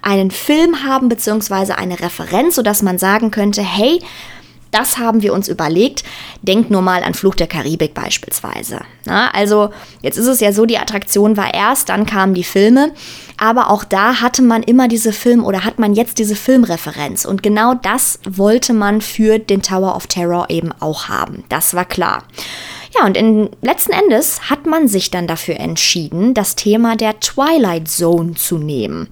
einen 0.00 0.30
Film 0.30 0.84
haben, 0.84 1.10
beziehungsweise 1.10 1.76
eine 1.76 2.00
Referenz, 2.00 2.54
sodass 2.54 2.80
man 2.80 2.96
sagen 2.96 3.30
könnte, 3.30 3.60
hey, 3.60 4.00
das 4.70 4.98
haben 4.98 5.22
wir 5.22 5.32
uns 5.32 5.48
überlegt. 5.48 6.04
Denkt 6.42 6.70
nur 6.70 6.82
mal 6.82 7.02
an 7.02 7.14
Fluch 7.14 7.34
der 7.34 7.46
Karibik 7.46 7.94
beispielsweise. 7.94 8.80
Na, 9.04 9.30
also 9.30 9.70
jetzt 10.02 10.16
ist 10.16 10.26
es 10.26 10.40
ja 10.40 10.52
so, 10.52 10.66
die 10.66 10.78
Attraktion 10.78 11.36
war 11.36 11.52
erst, 11.52 11.88
dann 11.88 12.06
kamen 12.06 12.34
die 12.34 12.44
Filme. 12.44 12.92
Aber 13.36 13.70
auch 13.70 13.84
da 13.84 14.20
hatte 14.20 14.42
man 14.42 14.62
immer 14.62 14.86
diese 14.86 15.12
Film 15.12 15.44
oder 15.44 15.64
hat 15.64 15.78
man 15.78 15.94
jetzt 15.94 16.18
diese 16.18 16.36
Filmreferenz. 16.36 17.24
Und 17.24 17.42
genau 17.42 17.74
das 17.74 18.18
wollte 18.28 18.72
man 18.72 19.00
für 19.00 19.38
den 19.38 19.62
Tower 19.62 19.96
of 19.96 20.06
Terror 20.06 20.50
eben 20.50 20.72
auch 20.80 21.08
haben. 21.08 21.44
Das 21.48 21.74
war 21.74 21.84
klar. 21.84 22.24
Ja, 22.94 23.06
und 23.06 23.16
in, 23.16 23.50
letzten 23.62 23.92
Endes 23.92 24.50
hat 24.50 24.66
man 24.66 24.88
sich 24.88 25.10
dann 25.10 25.26
dafür 25.26 25.58
entschieden, 25.58 26.34
das 26.34 26.56
Thema 26.56 26.96
der 26.96 27.20
Twilight 27.20 27.88
Zone 27.88 28.34
zu 28.34 28.58
nehmen. 28.58 29.08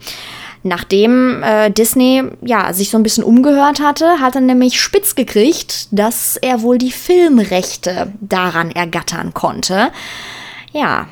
Nachdem 0.68 1.42
äh, 1.42 1.70
Disney 1.70 2.22
ja 2.42 2.72
sich 2.72 2.90
so 2.90 2.98
ein 2.98 3.02
bisschen 3.02 3.24
umgehört 3.24 3.80
hatte, 3.80 4.20
hat 4.20 4.34
er 4.34 4.40
nämlich 4.40 4.80
spitz 4.80 5.14
gekriegt, 5.14 5.88
dass 5.90 6.36
er 6.36 6.62
wohl 6.62 6.78
die 6.78 6.92
Filmrechte 6.92 8.12
daran 8.20 8.70
ergattern 8.70 9.34
konnte. 9.34 9.90
Ja. 10.72 11.08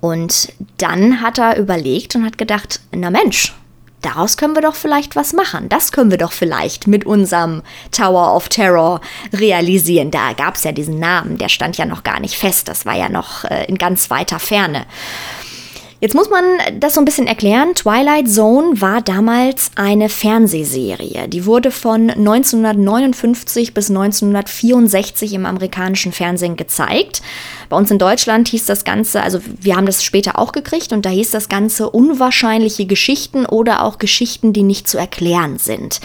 Und 0.00 0.52
dann 0.76 1.22
hat 1.22 1.38
er 1.38 1.56
überlegt 1.56 2.14
und 2.14 2.26
hat 2.26 2.36
gedacht, 2.36 2.80
na 2.92 3.08
Mensch, 3.10 3.54
daraus 4.02 4.36
können 4.36 4.54
wir 4.54 4.60
doch 4.62 4.74
vielleicht 4.74 5.16
was 5.16 5.32
machen. 5.32 5.70
Das 5.70 5.92
können 5.92 6.10
wir 6.10 6.18
doch 6.18 6.32
vielleicht 6.32 6.86
mit 6.86 7.06
unserem 7.06 7.62
Tower 7.90 8.36
of 8.36 8.50
Terror 8.50 9.00
realisieren. 9.32 10.10
Da 10.10 10.34
gab 10.34 10.56
es 10.56 10.64
ja 10.64 10.72
diesen 10.72 10.98
Namen, 10.98 11.38
der 11.38 11.48
stand 11.48 11.78
ja 11.78 11.86
noch 11.86 12.04
gar 12.04 12.20
nicht 12.20 12.36
fest. 12.36 12.68
Das 12.68 12.84
war 12.84 12.96
ja 12.96 13.08
noch 13.08 13.44
äh, 13.44 13.64
in 13.64 13.78
ganz 13.78 14.10
weiter 14.10 14.38
Ferne. 14.38 14.84
Jetzt 16.00 16.14
muss 16.14 16.30
man 16.30 16.44
das 16.78 16.94
so 16.94 17.00
ein 17.00 17.04
bisschen 17.04 17.26
erklären. 17.26 17.74
Twilight 17.74 18.28
Zone 18.28 18.80
war 18.80 19.00
damals 19.00 19.72
eine 19.74 20.08
Fernsehserie. 20.08 21.26
Die 21.26 21.44
wurde 21.44 21.72
von 21.72 22.08
1959 22.08 23.74
bis 23.74 23.90
1964 23.90 25.34
im 25.34 25.44
amerikanischen 25.44 26.12
Fernsehen 26.12 26.56
gezeigt. 26.56 27.20
Bei 27.68 27.76
uns 27.76 27.90
in 27.90 27.98
Deutschland 27.98 28.46
hieß 28.46 28.66
das 28.66 28.84
Ganze, 28.84 29.24
also 29.24 29.40
wir 29.60 29.74
haben 29.74 29.86
das 29.86 30.04
später 30.04 30.38
auch 30.38 30.52
gekriegt 30.52 30.92
und 30.92 31.04
da 31.04 31.10
hieß 31.10 31.32
das 31.32 31.48
Ganze 31.48 31.90
unwahrscheinliche 31.90 32.86
Geschichten 32.86 33.44
oder 33.44 33.82
auch 33.82 33.98
Geschichten, 33.98 34.52
die 34.52 34.62
nicht 34.62 34.86
zu 34.86 34.98
erklären 34.98 35.58
sind. 35.58 36.00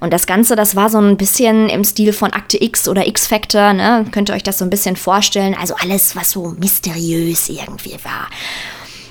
Und 0.00 0.12
das 0.12 0.26
Ganze, 0.26 0.56
das 0.56 0.76
war 0.76 0.90
so 0.90 0.98
ein 0.98 1.16
bisschen 1.16 1.70
im 1.70 1.84
Stil 1.84 2.12
von 2.12 2.34
Akte 2.34 2.62
X 2.62 2.86
oder 2.86 3.06
X-Factor, 3.06 3.72
ne? 3.72 4.04
Könnt 4.12 4.28
ihr 4.28 4.34
euch 4.34 4.42
das 4.42 4.58
so 4.58 4.66
ein 4.66 4.70
bisschen 4.70 4.96
vorstellen? 4.96 5.56
Also 5.58 5.74
alles, 5.80 6.14
was 6.14 6.32
so 6.32 6.54
mysteriös 6.58 7.48
irgendwie 7.48 7.96
war. 8.04 8.28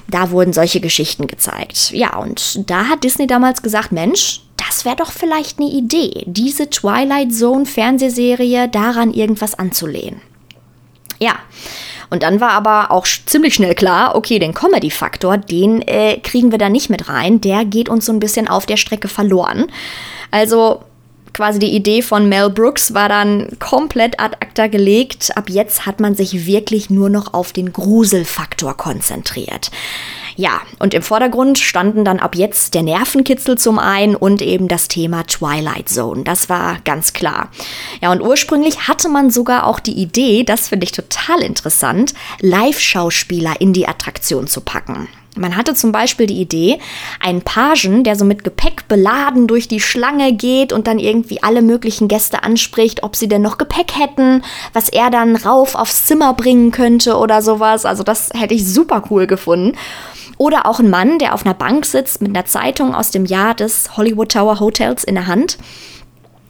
Da 0.10 0.32
wurden 0.32 0.54
solche 0.54 0.80
Geschichten 0.80 1.28
gezeigt. 1.28 1.92
Ja, 1.92 2.18
und 2.18 2.70
da 2.70 2.86
hat 2.86 3.04
Disney 3.04 3.28
damals 3.28 3.62
gesagt, 3.62 3.92
Mensch, 3.92 4.42
das 4.56 4.86
wäre 4.86 4.96
doch 4.96 5.12
vielleicht 5.12 5.60
eine 5.60 5.70
Idee, 5.70 6.24
diese 6.26 6.70
Twilight 6.70 7.34
Zone 7.34 7.66
Fernsehserie 7.66 8.68
daran 8.68 9.14
irgendwas 9.14 9.56
anzulehnen. 9.56 10.22
Ja, 11.20 11.36
und 12.10 12.24
dann 12.24 12.40
war 12.40 12.52
aber 12.52 12.92
auch 12.92 13.06
ziemlich 13.06 13.56
schnell 13.56 13.76
klar, 13.76 14.16
okay, 14.16 14.40
den 14.40 14.54
Comedy-Faktor, 14.54 15.38
den 15.38 15.82
äh, 15.82 16.18
kriegen 16.20 16.52
wir 16.52 16.58
da 16.58 16.70
nicht 16.70 16.90
mit 16.90 17.10
rein, 17.10 17.42
der 17.42 17.66
geht 17.66 17.90
uns 17.90 18.06
so 18.06 18.14
ein 18.14 18.20
bisschen 18.20 18.48
auf 18.48 18.66
der 18.66 18.78
Strecke 18.78 19.08
verloren. 19.08 19.66
Also 20.32 20.84
quasi 21.38 21.60
die 21.60 21.76
Idee 21.76 22.02
von 22.02 22.28
Mel 22.28 22.50
Brooks 22.50 22.96
war 22.96 23.10
dann 23.10 23.48
komplett 23.60 24.20
ad 24.20 24.38
acta 24.40 24.66
gelegt. 24.66 25.38
Ab 25.38 25.52
jetzt 25.52 25.86
hat 25.86 26.00
man 26.00 26.16
sich 26.16 26.48
wirklich 26.48 26.90
nur 26.90 27.10
noch 27.10 27.36
auf 27.36 27.54
den 27.54 27.72
Gruselfaktor 27.72 28.76
konzentriert. 28.76 29.70
Ja, 30.36 30.62
und 30.80 30.96
im 30.96 31.04
Vordergrund 31.04 31.60
standen 31.60 32.04
dann 32.06 32.18
ab 32.20 32.36
jetzt 32.36 32.74
der 32.74 32.82
Nervenkitzel 32.82 33.56
zum 33.56 33.78
einen 33.78 34.16
und 34.16 34.42
eben 34.42 34.68
das 34.68 34.88
Thema 34.88 35.28
Twilight 35.28 35.90
Zone. 35.90 36.24
Das 36.24 36.50
war 36.50 36.80
ganz 36.86 37.14
klar. 37.14 37.50
Ja, 38.02 38.12
und 38.12 38.22
ursprünglich 38.22 38.88
hatte 38.88 39.08
man 39.08 39.30
sogar 39.30 39.68
auch 39.68 39.80
die 39.80 39.94
Idee, 39.94 40.44
das 40.44 40.70
finde 40.70 40.86
ich 40.86 40.92
total 40.92 41.44
interessant, 41.44 42.16
Live-Schauspieler 42.42 43.62
in 43.62 43.74
die 43.74 43.88
Attraktion 43.88 44.48
zu 44.48 44.62
packen. 44.62 45.08
Man 45.38 45.56
hatte 45.56 45.74
zum 45.74 45.92
Beispiel 45.92 46.28
die 46.28 46.42
Idee, 46.42 46.80
einen 47.20 47.42
Pagen, 47.42 48.04
der 48.04 48.16
so 48.16 48.26
mit 48.26 48.44
Gepäck 48.44 48.88
beladen 48.88 49.48
durch 49.48 49.68
die 49.68 49.80
Schlange 49.80 50.34
geht 50.34 50.74
und 50.74 50.88
dann 50.88 51.00
irgendwie 51.00 51.42
alle 51.44 51.62
möglichen 51.62 52.08
Gäste 52.08 52.44
anspricht, 52.44 53.04
ob 53.04 53.16
sie 53.16 53.28
denn 53.28 53.42
noch 53.42 53.58
Gepäck 53.58 53.98
hätten, 53.98 54.44
was 54.74 54.90
er 54.90 55.10
dann 55.10 55.36
rauf 55.36 55.76
aufs 55.76 56.06
Zimmer 56.06 56.34
bringen 56.34 56.72
könnte 56.72 57.18
oder 57.18 57.42
sowas. 57.42 57.86
Also 57.86 58.04
das 58.04 58.30
hätte 58.34 58.54
ich 58.54 58.68
super 58.68 59.04
cool 59.10 59.28
gefunden. 59.28 59.78
Oder 60.38 60.68
auch 60.68 60.80
ein 60.80 60.90
Mann, 60.90 61.18
der 61.18 61.34
auf 61.34 61.46
einer 61.46 61.56
Bank 61.56 61.86
sitzt 61.86 62.22
mit 62.22 62.36
einer 62.36 62.46
Zeitung 62.46 62.94
aus 62.94 63.10
dem 63.10 63.26
Jahr 63.26 63.56
des 63.56 63.98
Hollywood 63.98 64.32
Tower 64.32 64.60
Hotels 64.60 65.04
in 65.04 65.16
der 65.16 65.28
Hand 65.28 65.58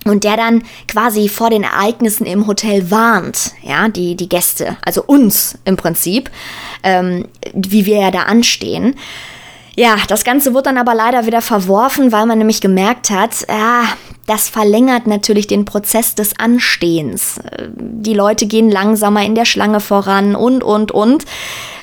und 0.10 0.24
der 0.24 0.38
dann 0.38 0.64
quasi 0.88 1.30
vor 1.30 1.50
den 1.50 1.64
Ereignissen 1.64 2.26
im 2.26 2.48
Hotel 2.48 2.92
warnt, 2.92 3.52
ja, 3.62 3.88
die, 3.90 4.16
die 4.16 4.30
Gäste, 4.30 4.78
also 4.84 5.04
uns 5.04 5.58
im 5.66 5.78
Prinzip, 5.78 6.30
ähm, 6.84 7.28
wie 7.54 7.86
wir 7.86 8.00
ja 8.00 8.12
da 8.12 8.24
anstehen. 8.24 8.96
Ja, 9.80 9.96
das 10.08 10.24
Ganze 10.24 10.56
wurde 10.56 10.64
dann 10.64 10.80
aber 10.80 10.96
leider 10.96 11.28
wieder 11.28 11.42
verworfen, 11.42 12.12
weil 12.12 12.26
man 12.26 12.40
nämlich 12.40 12.62
gemerkt 12.62 13.12
hat, 13.12 13.46
ja, 13.48 13.84
das 14.26 14.50
verlängert 14.50 15.06
natürlich 15.06 15.46
den 15.46 15.66
Prozess 15.66 16.16
des 16.16 16.38
Anstehens. 16.40 17.40
Die 17.70 18.16
Leute 18.16 18.48
gehen 18.48 18.72
langsamer 18.72 19.24
in 19.24 19.36
der 19.36 19.46
Schlange 19.46 19.80
voran 19.80 20.36
und, 20.36 20.64
und, 20.64 20.92
und. 20.92 21.26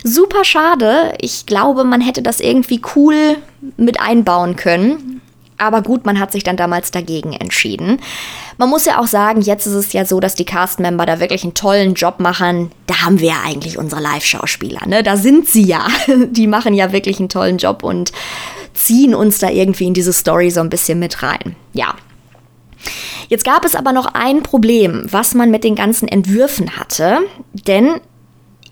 Super 0.03 0.45
schade. 0.45 1.15
Ich 1.21 1.47
glaube, 1.47 1.85
man 1.85 2.01
hätte 2.01 2.21
das 2.21 2.41
irgendwie 2.41 2.83
cool 2.97 3.37
mit 3.77 4.01
einbauen 4.01 4.57
können. 4.57 5.14
Aber 5.57 5.83
gut, 5.83 6.05
man 6.05 6.19
hat 6.19 6.33
sich 6.33 6.43
dann 6.43 6.57
damals 6.57 6.91
dagegen 6.91 7.33
entschieden. 7.33 8.01
Man 8.59 8.69
muss 8.69 8.87
ja 8.87 8.99
auch 8.99 9.07
sagen, 9.07 9.41
jetzt 9.41 9.67
ist 9.67 9.75
es 9.75 9.93
ja 9.93 10.05
so, 10.05 10.19
dass 10.19 10.35
die 10.35 10.45
Cast-Member 10.45 11.07
da 11.07 11.21
wirklich 11.21 11.45
einen 11.45 11.55
tollen 11.55 11.95
Job 11.95 12.19
machen. 12.19 12.73
Da 12.87 13.03
haben 13.03 13.21
wir 13.21 13.29
ja 13.29 13.43
eigentlich 13.45 13.79
unsere 13.79 14.03
Live-Schauspieler, 14.03 14.87
ne? 14.87 15.03
Da 15.03 15.17
sind 15.17 15.49
sie 15.49 15.65
ja. 15.65 15.87
Die 16.31 16.47
machen 16.47 16.75
ja 16.75 16.93
wirklich 16.93 17.19
einen 17.19 17.29
tollen 17.29 17.59
Job 17.59 17.85
und 17.85 18.13
ziehen 18.75 19.15
uns 19.15 19.39
da 19.39 19.49
irgendwie 19.49 19.87
in 19.87 19.95
diese 19.95 20.13
Story 20.13 20.51
so 20.51 20.61
ein 20.61 20.71
bisschen 20.71 20.99
mit 20.99 21.23
rein. 21.23 21.55
Ja. 21.73 21.95
Jetzt 23.29 23.45
gab 23.45 23.65
es 23.65 23.75
aber 23.75 23.93
noch 23.93 24.07
ein 24.15 24.43
Problem, 24.43 25.07
was 25.11 25.35
man 25.35 25.51
mit 25.51 25.65
den 25.65 25.75
ganzen 25.75 26.09
Entwürfen 26.09 26.77
hatte, 26.77 27.21
denn 27.53 28.01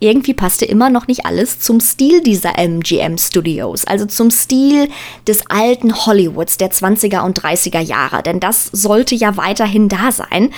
irgendwie 0.03 0.35
passte 0.35 0.65
immer 0.65 0.91
noch 0.91 1.07
nicht 1.07 1.25
alles 1.25 1.61
zum 1.61 1.81
Stil 1.81 2.23
dieser 2.23 2.59
MGM 2.59 3.19
Studios, 3.19 3.85
also 3.85 4.05
zum 4.07 4.31
Stil 4.31 4.89
des 5.27 5.45
alten 5.49 6.07
Hollywoods 6.07 6.57
der 6.57 6.71
20er 6.71 7.25
und 7.25 7.41
30er 7.41 7.81
Jahre, 7.81 8.23
denn 8.23 8.41
das 8.41 8.67
sollte 8.73 9.15
ja 9.15 9.37
weiterhin 9.37 9.89
da 9.89 10.11
sein. 10.11 10.51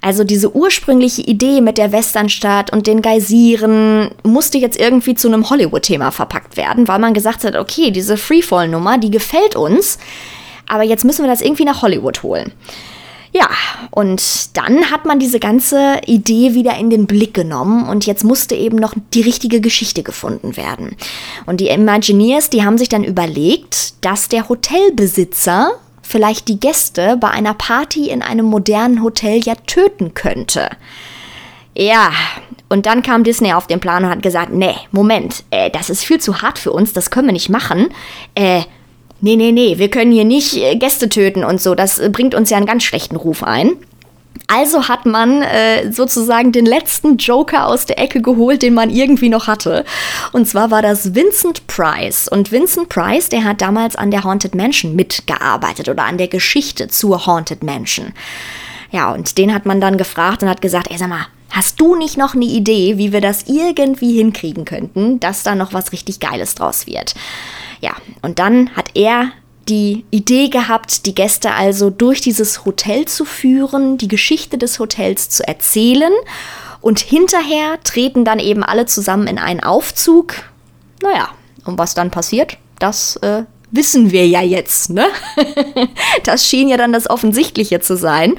Also 0.00 0.24
diese 0.24 0.54
ursprüngliche 0.54 1.22
Idee 1.22 1.60
mit 1.60 1.78
der 1.78 1.92
Westernstadt 1.92 2.72
und 2.72 2.86
den 2.86 3.02
Geysiren 3.02 4.10
musste 4.22 4.58
jetzt 4.58 4.78
irgendwie 4.78 5.14
zu 5.14 5.28
einem 5.28 5.48
Hollywood-Thema 5.50 6.10
verpackt 6.10 6.56
werden, 6.56 6.86
weil 6.88 6.98
man 6.98 7.14
gesagt 7.14 7.44
hat, 7.44 7.56
okay, 7.56 7.90
diese 7.90 8.16
Freefall-Nummer, 8.16 8.98
die 8.98 9.10
gefällt 9.10 9.56
uns, 9.56 9.98
aber 10.68 10.84
jetzt 10.84 11.04
müssen 11.04 11.24
wir 11.24 11.30
das 11.30 11.42
irgendwie 11.42 11.64
nach 11.64 11.82
Hollywood 11.82 12.22
holen. 12.22 12.52
Ja, 13.36 13.50
und 13.90 14.56
dann 14.56 14.92
hat 14.92 15.06
man 15.06 15.18
diese 15.18 15.40
ganze 15.40 16.00
Idee 16.06 16.54
wieder 16.54 16.76
in 16.78 16.88
den 16.88 17.06
Blick 17.06 17.34
genommen 17.34 17.88
und 17.88 18.06
jetzt 18.06 18.22
musste 18.22 18.54
eben 18.54 18.76
noch 18.76 18.94
die 19.12 19.22
richtige 19.22 19.60
Geschichte 19.60 20.04
gefunden 20.04 20.56
werden. 20.56 20.94
Und 21.44 21.60
die 21.60 21.66
Imagineers, 21.66 22.48
die 22.48 22.64
haben 22.64 22.78
sich 22.78 22.88
dann 22.88 23.02
überlegt, 23.02 24.04
dass 24.04 24.28
der 24.28 24.48
Hotelbesitzer 24.48 25.72
vielleicht 26.00 26.46
die 26.46 26.60
Gäste 26.60 27.16
bei 27.18 27.28
einer 27.28 27.54
Party 27.54 28.08
in 28.08 28.22
einem 28.22 28.46
modernen 28.46 29.02
Hotel 29.02 29.40
ja 29.40 29.56
töten 29.66 30.14
könnte. 30.14 30.70
Ja, 31.76 32.12
und 32.68 32.86
dann 32.86 33.02
kam 33.02 33.24
Disney 33.24 33.52
auf 33.52 33.66
den 33.66 33.80
Plan 33.80 34.04
und 34.04 34.10
hat 34.10 34.22
gesagt, 34.22 34.52
nee, 34.52 34.76
Moment, 34.92 35.42
äh, 35.50 35.70
das 35.70 35.90
ist 35.90 36.04
viel 36.04 36.20
zu 36.20 36.40
hart 36.40 36.60
für 36.60 36.70
uns, 36.70 36.92
das 36.92 37.10
können 37.10 37.26
wir 37.26 37.32
nicht 37.32 37.48
machen. 37.48 37.88
Äh, 38.36 38.62
nee, 39.24 39.36
nee, 39.36 39.52
nee, 39.52 39.78
wir 39.78 39.88
können 39.88 40.12
hier 40.12 40.24
nicht 40.24 40.54
äh, 40.56 40.76
Gäste 40.76 41.08
töten 41.08 41.44
und 41.44 41.60
so, 41.60 41.74
das 41.74 41.98
äh, 41.98 42.10
bringt 42.10 42.34
uns 42.34 42.50
ja 42.50 42.58
einen 42.58 42.66
ganz 42.66 42.84
schlechten 42.84 43.16
Ruf 43.16 43.42
ein. 43.42 43.72
Also 44.46 44.88
hat 44.88 45.06
man 45.06 45.42
äh, 45.42 45.90
sozusagen 45.90 46.52
den 46.52 46.66
letzten 46.66 47.16
Joker 47.16 47.66
aus 47.66 47.86
der 47.86 47.98
Ecke 47.98 48.20
geholt, 48.20 48.62
den 48.62 48.74
man 48.74 48.90
irgendwie 48.90 49.30
noch 49.30 49.46
hatte. 49.46 49.86
Und 50.32 50.46
zwar 50.46 50.70
war 50.70 50.82
das 50.82 51.14
Vincent 51.14 51.66
Price. 51.66 52.28
Und 52.28 52.52
Vincent 52.52 52.90
Price, 52.90 53.30
der 53.30 53.44
hat 53.44 53.62
damals 53.62 53.96
an 53.96 54.10
der 54.10 54.24
Haunted 54.24 54.54
Mansion 54.54 54.94
mitgearbeitet 54.94 55.88
oder 55.88 56.04
an 56.04 56.18
der 56.18 56.28
Geschichte 56.28 56.88
zur 56.88 57.26
Haunted 57.26 57.62
Mansion. 57.62 58.12
Ja, 58.90 59.12
und 59.12 59.38
den 59.38 59.54
hat 59.54 59.64
man 59.64 59.80
dann 59.80 59.96
gefragt 59.96 60.42
und 60.42 60.50
hat 60.50 60.60
gesagt, 60.60 60.90
ey, 60.90 60.98
sag 60.98 61.08
mal, 61.08 61.26
hast 61.50 61.80
du 61.80 61.96
nicht 61.96 62.18
noch 62.18 62.34
eine 62.34 62.44
Idee, 62.44 62.98
wie 62.98 63.12
wir 63.12 63.22
das 63.22 63.44
irgendwie 63.46 64.18
hinkriegen 64.18 64.66
könnten, 64.66 65.20
dass 65.20 65.42
da 65.42 65.54
noch 65.54 65.72
was 65.72 65.92
richtig 65.92 66.20
Geiles 66.20 66.54
draus 66.54 66.86
wird? 66.86 67.14
Ja, 67.84 67.96
und 68.22 68.38
dann 68.38 68.74
hat 68.74 68.92
er 68.94 69.32
die 69.68 70.06
Idee 70.10 70.48
gehabt, 70.48 71.04
die 71.04 71.14
Gäste 71.14 71.52
also 71.52 71.90
durch 71.90 72.22
dieses 72.22 72.64
Hotel 72.64 73.04
zu 73.04 73.26
führen, 73.26 73.98
die 73.98 74.08
Geschichte 74.08 74.56
des 74.56 74.78
Hotels 74.78 75.28
zu 75.28 75.46
erzählen. 75.46 76.12
Und 76.80 76.98
hinterher 76.98 77.78
treten 77.84 78.24
dann 78.24 78.38
eben 78.38 78.62
alle 78.62 78.86
zusammen 78.86 79.26
in 79.26 79.38
einen 79.38 79.60
Aufzug. 79.60 80.32
Naja, 81.02 81.28
und 81.66 81.76
was 81.76 81.92
dann 81.92 82.10
passiert, 82.10 82.56
das 82.78 83.16
äh, 83.16 83.42
wissen 83.70 84.10
wir 84.10 84.26
ja 84.26 84.40
jetzt, 84.40 84.88
ne? 84.88 85.08
das 86.24 86.46
schien 86.46 86.68
ja 86.70 86.78
dann 86.78 86.94
das 86.94 87.10
Offensichtliche 87.10 87.80
zu 87.80 87.98
sein. 87.98 88.36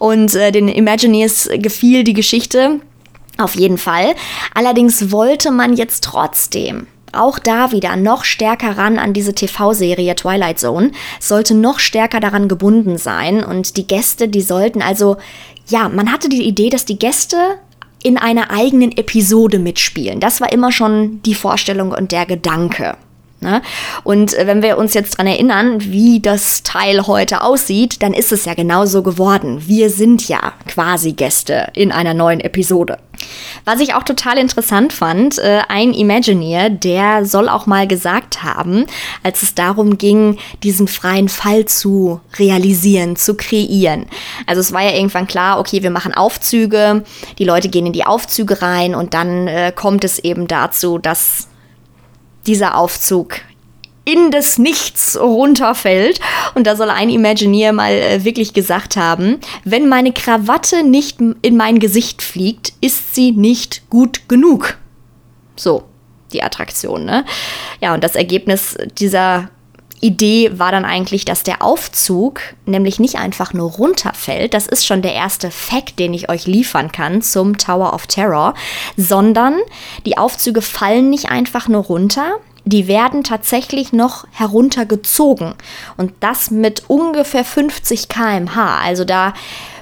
Und 0.00 0.34
äh, 0.34 0.50
den 0.50 0.66
Imagineers 0.66 1.48
gefiel 1.58 2.02
die 2.02 2.12
Geschichte 2.12 2.80
auf 3.38 3.54
jeden 3.54 3.78
Fall. 3.78 4.16
Allerdings 4.52 5.12
wollte 5.12 5.52
man 5.52 5.76
jetzt 5.76 6.02
trotzdem 6.02 6.88
auch 7.14 7.38
da 7.38 7.72
wieder 7.72 7.96
noch 7.96 8.24
stärker 8.24 8.76
ran 8.76 8.98
an 8.98 9.12
diese 9.12 9.34
TV-Serie 9.34 10.14
Twilight 10.14 10.58
Zone, 10.58 10.92
sollte 11.20 11.54
noch 11.54 11.78
stärker 11.78 12.20
daran 12.20 12.48
gebunden 12.48 12.98
sein 12.98 13.42
und 13.42 13.76
die 13.76 13.86
Gäste, 13.86 14.28
die 14.28 14.42
sollten 14.42 14.82
also, 14.82 15.16
ja, 15.68 15.88
man 15.88 16.12
hatte 16.12 16.28
die 16.28 16.46
Idee, 16.46 16.70
dass 16.70 16.84
die 16.84 16.98
Gäste 16.98 17.36
in 18.02 18.18
einer 18.18 18.50
eigenen 18.50 18.92
Episode 18.92 19.58
mitspielen. 19.58 20.20
Das 20.20 20.40
war 20.40 20.52
immer 20.52 20.70
schon 20.70 21.22
die 21.22 21.34
Vorstellung 21.34 21.90
und 21.92 22.12
der 22.12 22.26
Gedanke. 22.26 22.96
Ne? 23.44 23.60
Und 24.04 24.32
äh, 24.34 24.46
wenn 24.46 24.62
wir 24.62 24.78
uns 24.78 24.94
jetzt 24.94 25.14
daran 25.14 25.26
erinnern, 25.26 25.76
wie 25.80 26.18
das 26.18 26.62
Teil 26.62 27.06
heute 27.06 27.42
aussieht, 27.42 28.02
dann 28.02 28.14
ist 28.14 28.32
es 28.32 28.46
ja 28.46 28.54
genauso 28.54 29.02
geworden. 29.02 29.62
Wir 29.66 29.90
sind 29.90 30.26
ja 30.28 30.54
quasi 30.66 31.12
Gäste 31.12 31.68
in 31.74 31.92
einer 31.92 32.14
neuen 32.14 32.40
Episode. 32.40 32.96
Was 33.64 33.80
ich 33.80 33.94
auch 33.94 34.02
total 34.02 34.38
interessant 34.38 34.92
fand, 34.92 35.38
äh, 35.38 35.60
ein 35.68 35.92
Imagineer, 35.92 36.70
der 36.70 37.26
soll 37.26 37.48
auch 37.48 37.66
mal 37.66 37.86
gesagt 37.86 38.42
haben, 38.42 38.86
als 39.22 39.42
es 39.42 39.54
darum 39.54 39.98
ging, 39.98 40.38
diesen 40.62 40.88
freien 40.88 41.28
Fall 41.28 41.66
zu 41.66 42.20
realisieren, 42.38 43.16
zu 43.16 43.34
kreieren. 43.34 44.06
Also 44.46 44.60
es 44.60 44.72
war 44.72 44.82
ja 44.82 44.92
irgendwann 44.92 45.26
klar, 45.26 45.58
okay, 45.58 45.82
wir 45.82 45.90
machen 45.90 46.14
Aufzüge, 46.14 47.04
die 47.38 47.44
Leute 47.44 47.68
gehen 47.68 47.86
in 47.86 47.92
die 47.92 48.06
Aufzüge 48.06 48.62
rein 48.62 48.94
und 48.94 49.12
dann 49.12 49.48
äh, 49.48 49.70
kommt 49.74 50.02
es 50.02 50.18
eben 50.18 50.48
dazu, 50.48 50.98
dass 50.98 51.48
dieser 52.46 52.76
Aufzug 52.76 53.40
in 54.04 54.30
das 54.30 54.58
Nichts 54.58 55.18
runterfällt. 55.18 56.20
Und 56.54 56.66
da 56.66 56.76
soll 56.76 56.90
ein 56.90 57.10
Imagineer 57.10 57.72
mal 57.72 57.92
äh, 57.92 58.24
wirklich 58.24 58.52
gesagt 58.52 58.96
haben, 58.96 59.38
wenn 59.64 59.88
meine 59.88 60.12
Krawatte 60.12 60.82
nicht 60.82 61.20
in 61.20 61.56
mein 61.56 61.78
Gesicht 61.78 62.22
fliegt, 62.22 62.74
ist 62.80 63.14
sie 63.14 63.32
nicht 63.32 63.88
gut 63.90 64.28
genug. 64.28 64.76
So, 65.56 65.84
die 66.32 66.42
Attraktion, 66.42 67.04
ne? 67.04 67.24
Ja, 67.80 67.94
und 67.94 68.04
das 68.04 68.16
Ergebnis 68.16 68.76
dieser 68.98 69.48
Idee 70.00 70.58
war 70.58 70.70
dann 70.70 70.84
eigentlich, 70.84 71.24
dass 71.24 71.42
der 71.42 71.62
Aufzug 71.62 72.40
nämlich 72.66 73.00
nicht 73.00 73.16
einfach 73.16 73.52
nur 73.52 73.70
runterfällt, 73.72 74.54
das 74.54 74.66
ist 74.66 74.86
schon 74.86 75.02
der 75.02 75.14
erste 75.14 75.50
Fact, 75.50 75.98
den 75.98 76.14
ich 76.14 76.28
euch 76.28 76.46
liefern 76.46 76.92
kann 76.92 77.22
zum 77.22 77.58
Tower 77.58 77.94
of 77.94 78.06
Terror, 78.06 78.54
sondern 78.96 79.56
die 80.04 80.18
Aufzüge 80.18 80.62
fallen 80.62 81.10
nicht 81.10 81.30
einfach 81.30 81.68
nur 81.68 81.84
runter, 81.84 82.38
die 82.64 82.88
werden 82.88 83.22
tatsächlich 83.24 83.92
noch 83.92 84.26
heruntergezogen. 84.32 85.54
Und 85.96 86.12
das 86.20 86.50
mit 86.50 86.84
ungefähr 86.88 87.44
50 87.44 88.08
km/h. 88.08 88.78
Also 88.78 89.04
da 89.04 89.34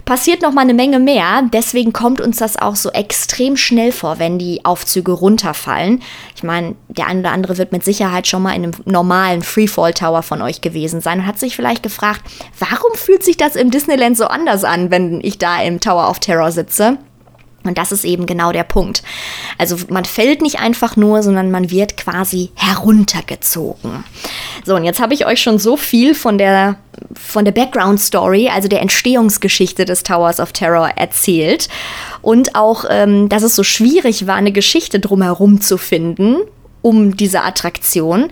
passiert 0.05 0.43
noch 0.43 0.53
mal 0.53 0.63
eine 0.63 0.75
Menge 0.75 0.99
mehr. 0.99 1.43
Deswegen 1.53 1.93
kommt 1.93 2.21
uns 2.21 2.39
das 2.39 2.59
auch 2.59 2.77
so 2.77 2.91
extrem 2.91 3.57
schnell 3.57 3.93
vor, 3.93 4.19
wenn 4.19 4.39
die 4.39 4.65
Aufzüge 4.65 5.13
runterfallen. 5.13 6.03
Ich 6.35 6.43
meine, 6.43 6.75
der 6.89 7.07
eine 7.07 7.21
oder 7.21 7.33
andere 7.33 7.59
wird 7.59 7.73
mit 7.73 7.85
Sicherheit 7.85 8.27
schon 8.27 8.43
mal 8.43 8.55
in 8.55 8.65
einem 8.65 8.73
normalen 8.85 9.43
Freefall 9.43 9.95
Tower 9.95 10.23
von 10.23 10.43
euch 10.43 10.61
gewesen 10.61 11.01
sein 11.01 11.21
und 11.21 11.27
hat 11.27 11.39
sich 11.39 11.57
vielleicht 11.57 11.83
gefragt, 11.83 12.23
warum 12.59 12.95
fühlt 12.95 13.23
sich 13.23 13.37
das 13.37 13.57
im 13.57 13.71
Disneyland 13.71 14.17
so 14.17 14.27
anders 14.27 14.65
an, 14.65 14.91
wenn 14.91 15.21
ich 15.23 15.39
da 15.39 15.63
im 15.63 15.81
Tower 15.81 16.09
of 16.11 16.19
Terror 16.19 16.53
sitze? 16.53 16.99
Und 17.65 17.79
das 17.79 17.93
ist 17.93 18.05
eben 18.05 18.27
genau 18.27 18.53
der 18.53 18.65
Punkt. 18.65 19.03
Also 19.59 19.77
man 19.89 20.05
fällt 20.05 20.43
nicht 20.43 20.59
einfach 20.59 20.97
nur, 20.97 21.23
sondern 21.23 21.51
man 21.51 21.71
wird 21.71 21.97
quasi 21.97 22.51
heruntergezogen. 22.55 24.05
So, 24.65 24.75
und 24.77 24.85
jetzt 24.85 25.01
habe 25.01 25.15
ich 25.15 25.27
euch 25.27 25.41
schon 25.41 25.59
so 25.59 25.77
viel 25.77 26.15
von 26.15 26.39
der, 26.39 26.77
von 27.15 27.45
der 27.45 27.53
Background 27.53 28.01
Story, 28.01 28.51
also 28.53 28.69
der 28.69 28.81
Entstehungsgeschichte 28.81 29.85
des 29.85 30.03
Towers 30.03 30.41
of 30.41 30.53
Terror 30.53 30.91
erzählt. 30.97 31.69
Und 32.21 32.55
auch, 32.55 32.85
ähm, 32.89 33.29
dass 33.29 33.43
es 33.43 33.55
so 33.57 33.63
schwierig 33.63 34.27
war, 34.27 34.37
eine 34.37 34.53
Geschichte 34.53 35.01
drumherum 35.01 35.61
zu 35.61 35.79
finden, 35.79 36.37
um 36.83 37.17
diese 37.17 37.43
Attraktion. 37.43 38.31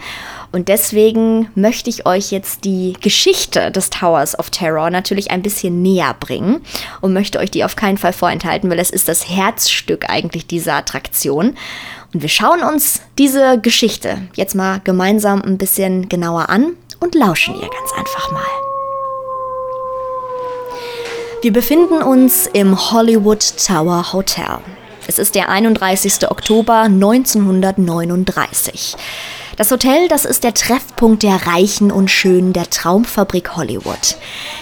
Und 0.53 0.69
deswegen 0.69 1.49
möchte 1.55 1.91
ich 1.91 2.07
euch 2.07 2.33
jetzt 2.33 2.65
die 2.65 2.95
Geschichte 3.01 3.71
des 3.71 3.91
Towers 3.91 4.37
of 4.39 4.51
Terror 4.51 4.91
natürlich 4.91 5.31
ein 5.31 5.43
bisschen 5.43 5.81
näher 5.81 6.17
bringen 6.19 6.61
und 7.01 7.13
möchte 7.13 7.39
euch 7.39 7.53
die 7.53 7.63
auf 7.65 7.77
keinen 7.77 7.99
Fall 7.99 8.13
vorenthalten, 8.13 8.69
weil 8.69 8.81
es 8.81 8.91
ist 8.91 9.09
das 9.09 9.29
Herzstück 9.29 10.11
eigentlich 10.11 10.49
dieser 10.49 10.75
Attraktion. 10.75 11.55
Und 12.13 12.23
wir 12.23 12.29
schauen 12.29 12.63
uns 12.63 13.01
diese 13.17 13.61
Geschichte 13.61 14.23
jetzt 14.35 14.57
mal 14.57 14.81
gemeinsam 14.83 15.41
ein 15.43 15.57
bisschen 15.57 16.09
genauer 16.09 16.49
an 16.49 16.73
und 16.99 17.15
lauschen 17.15 17.55
ihr 17.55 17.69
ganz 17.69 17.93
einfach 17.97 18.33
mal. 18.33 18.43
Wir 21.43 21.53
befinden 21.53 22.03
uns 22.03 22.49
im 22.53 22.91
Hollywood 22.91 23.55
Tower 23.65 24.13
Hotel. 24.13 24.59
Es 25.07 25.19
ist 25.19 25.35
der 25.35 25.49
31. 25.49 26.31
Oktober 26.31 26.83
1939. 26.83 28.97
Das 29.61 29.71
Hotel, 29.71 30.09
das 30.09 30.25
ist 30.25 30.43
der 30.43 30.55
Treffpunkt 30.55 31.23
der 31.23 31.47
Reichen 31.47 31.93
und 31.93 32.11
Schönen 32.11 32.55
der 32.55 32.71
Traumfabrik 32.71 33.57
Hollywood. 33.57 34.17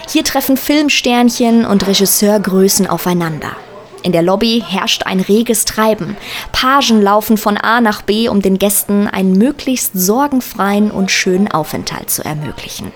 Hier 0.09 0.25
treffen 0.25 0.57
Filmsternchen 0.57 1.65
und 1.65 1.87
Regisseurgrößen 1.87 2.89
aufeinander. 2.89 3.53
In 4.03 4.11
der 4.11 4.23
Lobby 4.23 4.61
herrscht 4.67 5.05
ein 5.07 5.21
reges 5.21 5.65
Treiben. 5.65 6.17
Pagen 6.51 7.01
laufen 7.01 7.37
von 7.37 7.57
A 7.57 7.81
nach 7.81 8.03
B, 8.03 8.29
um 8.29 8.43
den 8.43 8.59
Gästen 8.59 9.07
einen 9.07 9.39
möglichst 9.39 9.93
sorgenfreien 9.95 10.91
und 10.91 11.13
schönen 11.13 11.47
Aufenthalt 11.47 12.11
zu 12.11 12.25
ermöglichen. 12.25 12.91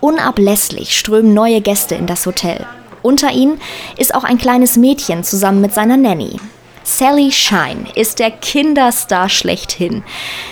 Unablässlich 0.00 0.98
strömen 0.98 1.34
neue 1.34 1.60
Gäste 1.60 1.94
in 1.94 2.08
das 2.08 2.26
Hotel. 2.26 2.66
Unter 3.00 3.30
ihnen 3.30 3.60
ist 3.96 4.16
auch 4.16 4.24
ein 4.24 4.38
kleines 4.38 4.76
Mädchen 4.76 5.22
zusammen 5.22 5.60
mit 5.60 5.72
seiner 5.72 5.96
Nanny. 5.96 6.40
Sally 6.84 7.30
Shine 7.30 7.86
ist 7.94 8.18
der 8.18 8.30
Kinderstar 8.30 9.28
schlechthin. 9.28 10.02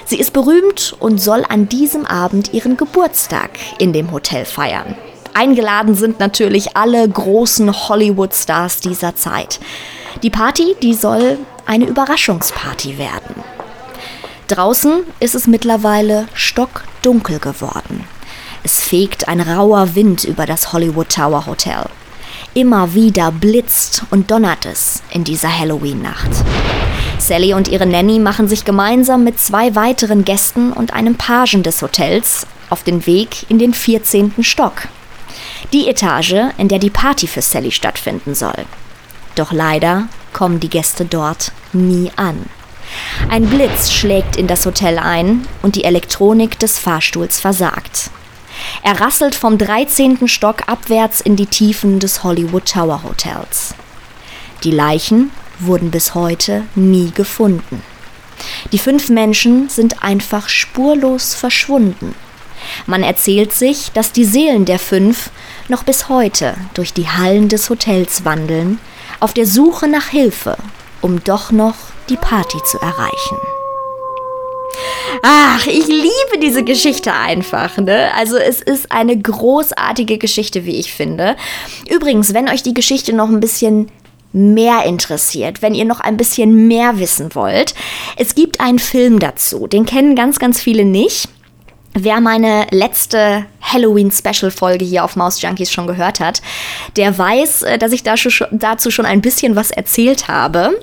Sie 0.04 0.18
ist 0.18 0.32
berühmt 0.32 0.94
und 0.98 1.20
soll 1.20 1.44
an 1.48 1.68
diesem 1.68 2.06
Abend 2.06 2.54
ihren 2.54 2.76
Geburtstag 2.76 3.50
in 3.78 3.92
dem 3.92 4.12
Hotel 4.12 4.44
feiern. 4.44 4.94
Eingeladen 5.34 5.94
sind 5.94 6.20
natürlich 6.20 6.76
alle 6.76 7.08
großen 7.08 7.88
Hollywood-Stars 7.88 8.80
dieser 8.80 9.16
Zeit. 9.16 9.60
Die 10.22 10.30
Party, 10.30 10.76
die 10.82 10.94
soll 10.94 11.38
eine 11.66 11.86
Überraschungsparty 11.86 12.98
werden. 12.98 13.36
Draußen 14.48 15.04
ist 15.20 15.34
es 15.34 15.46
mittlerweile 15.46 16.26
stockdunkel 16.34 17.38
geworden. 17.38 18.04
Es 18.62 18.82
fegt 18.82 19.28
ein 19.28 19.40
rauer 19.40 19.94
Wind 19.94 20.24
über 20.24 20.46
das 20.46 20.72
Hollywood 20.72 21.08
Tower 21.08 21.46
Hotel. 21.46 21.84
Immer 22.52 22.94
wieder 22.94 23.30
blitzt 23.30 24.02
und 24.10 24.32
donnert 24.32 24.66
es 24.66 25.04
in 25.10 25.22
dieser 25.22 25.56
Halloween-Nacht. 25.56 26.30
Sally 27.18 27.54
und 27.54 27.68
ihre 27.68 27.86
Nanny 27.86 28.18
machen 28.18 28.48
sich 28.48 28.64
gemeinsam 28.64 29.22
mit 29.22 29.38
zwei 29.38 29.76
weiteren 29.76 30.24
Gästen 30.24 30.72
und 30.72 30.92
einem 30.92 31.14
Pagen 31.14 31.62
des 31.62 31.80
Hotels 31.80 32.48
auf 32.68 32.82
den 32.82 33.06
Weg 33.06 33.48
in 33.48 33.60
den 33.60 33.72
14. 33.72 34.34
Stock. 34.40 34.88
Die 35.72 35.88
Etage, 35.88 36.52
in 36.58 36.66
der 36.66 36.80
die 36.80 36.90
Party 36.90 37.28
für 37.28 37.40
Sally 37.40 37.70
stattfinden 37.70 38.34
soll. 38.34 38.64
Doch 39.36 39.52
leider 39.52 40.08
kommen 40.32 40.58
die 40.58 40.70
Gäste 40.70 41.04
dort 41.04 41.52
nie 41.72 42.10
an. 42.16 42.46
Ein 43.28 43.46
Blitz 43.46 43.92
schlägt 43.92 44.34
in 44.34 44.48
das 44.48 44.66
Hotel 44.66 44.98
ein 44.98 45.46
und 45.62 45.76
die 45.76 45.84
Elektronik 45.84 46.58
des 46.58 46.80
Fahrstuhls 46.80 47.38
versagt. 47.38 48.10
Er 48.82 49.00
rasselt 49.00 49.34
vom 49.34 49.58
13. 49.58 50.28
Stock 50.28 50.68
abwärts 50.68 51.20
in 51.20 51.36
die 51.36 51.46
Tiefen 51.46 51.98
des 51.98 52.22
Hollywood 52.22 52.66
Tower 52.66 53.02
Hotels. 53.02 53.74
Die 54.64 54.70
Leichen 54.70 55.30
wurden 55.58 55.90
bis 55.90 56.14
heute 56.14 56.64
nie 56.74 57.10
gefunden. 57.10 57.82
Die 58.72 58.78
fünf 58.78 59.08
Menschen 59.10 59.68
sind 59.68 60.02
einfach 60.02 60.48
spurlos 60.48 61.34
verschwunden. 61.34 62.14
Man 62.86 63.02
erzählt 63.02 63.52
sich, 63.54 63.90
dass 63.92 64.12
die 64.12 64.24
Seelen 64.24 64.64
der 64.64 64.78
fünf 64.78 65.30
noch 65.68 65.82
bis 65.82 66.08
heute 66.08 66.54
durch 66.74 66.92
die 66.92 67.08
Hallen 67.08 67.48
des 67.48 67.70
Hotels 67.70 68.24
wandeln, 68.24 68.78
auf 69.18 69.34
der 69.34 69.46
Suche 69.46 69.88
nach 69.88 70.08
Hilfe, 70.08 70.56
um 71.00 71.22
doch 71.24 71.50
noch 71.52 71.76
die 72.08 72.16
Party 72.16 72.58
zu 72.64 72.78
erreichen. 72.78 73.38
Ach, 75.22 75.66
ich 75.66 75.86
liebe 75.86 76.38
diese 76.42 76.64
Geschichte 76.64 77.12
einfach, 77.12 77.76
ne? 77.78 78.10
Also 78.16 78.36
es 78.36 78.60
ist 78.60 78.90
eine 78.92 79.18
großartige 79.18 80.18
Geschichte, 80.18 80.64
wie 80.64 80.76
ich 80.76 80.92
finde. 80.92 81.36
Übrigens, 81.88 82.34
wenn 82.34 82.48
euch 82.48 82.62
die 82.62 82.74
Geschichte 82.74 83.12
noch 83.12 83.28
ein 83.28 83.40
bisschen 83.40 83.90
mehr 84.32 84.84
interessiert, 84.84 85.60
wenn 85.62 85.74
ihr 85.74 85.84
noch 85.84 86.00
ein 86.00 86.16
bisschen 86.16 86.68
mehr 86.68 86.98
wissen 86.98 87.34
wollt, 87.34 87.74
es 88.16 88.34
gibt 88.34 88.60
einen 88.60 88.78
Film 88.78 89.18
dazu. 89.18 89.66
Den 89.66 89.86
kennen 89.86 90.14
ganz, 90.14 90.38
ganz 90.38 90.60
viele 90.60 90.84
nicht. 90.84 91.28
Wer 91.92 92.20
meine 92.20 92.68
letzte 92.70 93.46
Halloween-Special-Folge 93.62 94.84
hier 94.84 95.04
auf 95.04 95.16
Maus 95.16 95.42
Junkies 95.42 95.72
schon 95.72 95.88
gehört 95.88 96.20
hat, 96.20 96.40
der 96.96 97.16
weiß, 97.18 97.62
äh, 97.62 97.78
dass 97.78 97.90
ich 97.90 98.04
dazu 98.04 98.90
schon 98.90 99.06
ein 99.06 99.20
bisschen 99.20 99.56
was 99.56 99.72
erzählt 99.72 100.28
habe. 100.28 100.78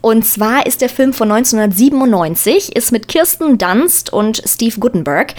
Und 0.00 0.24
zwar 0.24 0.66
ist 0.66 0.80
der 0.80 0.88
Film 0.88 1.12
von 1.12 1.30
1997, 1.30 2.74
ist 2.74 2.92
mit 2.92 3.08
Kirsten 3.08 3.58
Dunst 3.58 4.12
und 4.12 4.42
Steve 4.46 4.78
Gutenberg. 4.80 5.34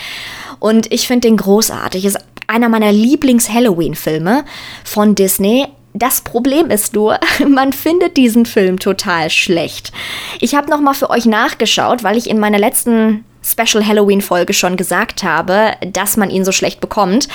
Und 0.59 0.91
ich 0.91 1.07
finde 1.07 1.27
den 1.27 1.37
großartig. 1.37 2.05
Ist 2.05 2.19
einer 2.47 2.69
meiner 2.69 2.91
Lieblings-Halloween-Filme 2.91 4.45
von 4.83 5.15
Disney. 5.15 5.67
Das 5.93 6.21
Problem 6.21 6.69
ist 6.69 6.93
nur, 6.93 7.19
man 7.47 7.73
findet 7.73 8.17
diesen 8.17 8.45
Film 8.45 8.79
total 8.79 9.29
schlecht. 9.29 9.91
Ich 10.39 10.55
habe 10.55 10.69
noch 10.69 10.81
mal 10.81 10.93
für 10.93 11.09
euch 11.09 11.25
nachgeschaut, 11.25 12.03
weil 12.03 12.17
ich 12.17 12.29
in 12.29 12.39
meiner 12.39 12.59
letzten 12.59 13.25
Special 13.43 13.85
Halloween 13.85 14.21
Folge 14.21 14.53
schon 14.53 14.77
gesagt 14.77 15.23
habe, 15.23 15.73
dass 15.85 16.15
man 16.15 16.29
ihn 16.29 16.45
so 16.45 16.51
schlecht 16.51 16.79
bekommt. 16.79 17.27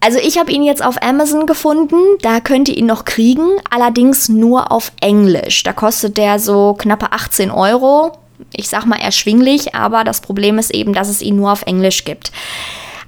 Also 0.00 0.18
ich 0.20 0.38
habe 0.38 0.52
ihn 0.52 0.62
jetzt 0.62 0.84
auf 0.84 1.02
Amazon 1.02 1.46
gefunden, 1.46 1.96
da 2.22 2.40
könnt 2.40 2.68
ihr 2.68 2.76
ihn 2.76 2.86
noch 2.86 3.04
kriegen, 3.04 3.48
allerdings 3.68 4.28
nur 4.28 4.70
auf 4.70 4.92
Englisch. 5.00 5.64
Da 5.64 5.72
kostet 5.72 6.16
der 6.16 6.38
so 6.38 6.74
knappe 6.74 7.12
18 7.12 7.50
Euro. 7.50 8.12
Ich 8.54 8.68
sag 8.68 8.86
mal 8.86 9.00
erschwinglich, 9.00 9.74
aber 9.74 10.04
das 10.04 10.20
Problem 10.20 10.58
ist 10.58 10.72
eben, 10.72 10.92
dass 10.92 11.08
es 11.08 11.20
ihn 11.20 11.36
nur 11.36 11.50
auf 11.50 11.62
Englisch 11.62 12.04
gibt. 12.04 12.30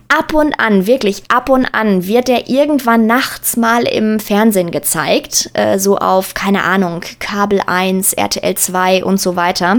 Ab 0.09 0.35
und 0.35 0.59
an, 0.59 0.88
wirklich 0.88 1.22
ab 1.29 1.48
und 1.48 1.66
an, 1.66 2.09
wird 2.09 2.29
er 2.29 2.48
irgendwann 2.48 3.07
nachts 3.07 3.57
mal 3.57 3.85
im 3.85 4.18
Fernsehen 4.18 4.72
gezeigt. 4.72 5.50
Äh, 5.53 5.79
so 5.79 5.98
auf, 5.98 6.35
keine 6.35 6.64
Ahnung, 6.64 7.03
Kabel 7.20 7.62
1, 7.64 8.14
RTL 8.14 8.57
2 8.57 9.05
und 9.05 9.20
so 9.20 9.37
weiter. 9.37 9.76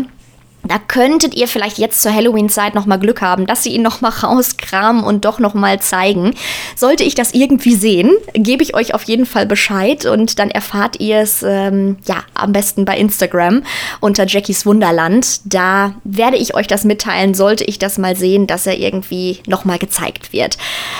Da 0.63 0.77
könntet 0.77 1.33
ihr 1.35 1.47
vielleicht 1.47 1.79
jetzt 1.79 2.01
zur 2.01 2.13
Halloween-Zeit 2.13 2.75
nochmal 2.75 2.99
Glück 2.99 3.21
haben, 3.21 3.47
dass 3.47 3.63
sie 3.63 3.71
ihn 3.71 3.81
nochmal 3.81 4.11
rauskramen 4.23 5.03
und 5.03 5.25
doch 5.25 5.39
nochmal 5.39 5.79
zeigen. 5.79 6.33
Sollte 6.75 7.03
ich 7.03 7.15
das 7.15 7.33
irgendwie 7.33 7.75
sehen, 7.75 8.11
gebe 8.33 8.63
ich 8.63 8.75
euch 8.75 8.93
auf 8.93 9.03
jeden 9.03 9.25
Fall 9.25 9.45
Bescheid 9.45 10.05
und 10.05 10.39
dann 10.39 10.51
erfahrt 10.51 10.99
ihr 10.99 11.17
es 11.17 11.43
ähm, 11.43 11.97
ja 12.05 12.17
am 12.33 12.51
besten 12.51 12.85
bei 12.85 12.97
Instagram 12.97 13.63
unter 13.99 14.27
Jackies 14.27 14.65
Wunderland. 14.65 15.41
Da 15.45 15.95
werde 16.03 16.37
ich 16.37 16.53
euch 16.53 16.67
das 16.67 16.83
mitteilen, 16.83 17.33
sollte 17.33 17.63
ich 17.63 17.79
das 17.79 17.97
mal 17.97 18.15
sehen, 18.15 18.47
dass 18.47 18.67
er 18.67 18.77
irgendwie 18.77 19.39
nochmal 19.47 19.79
gezeigt 19.79 20.33
wird. 20.33 20.57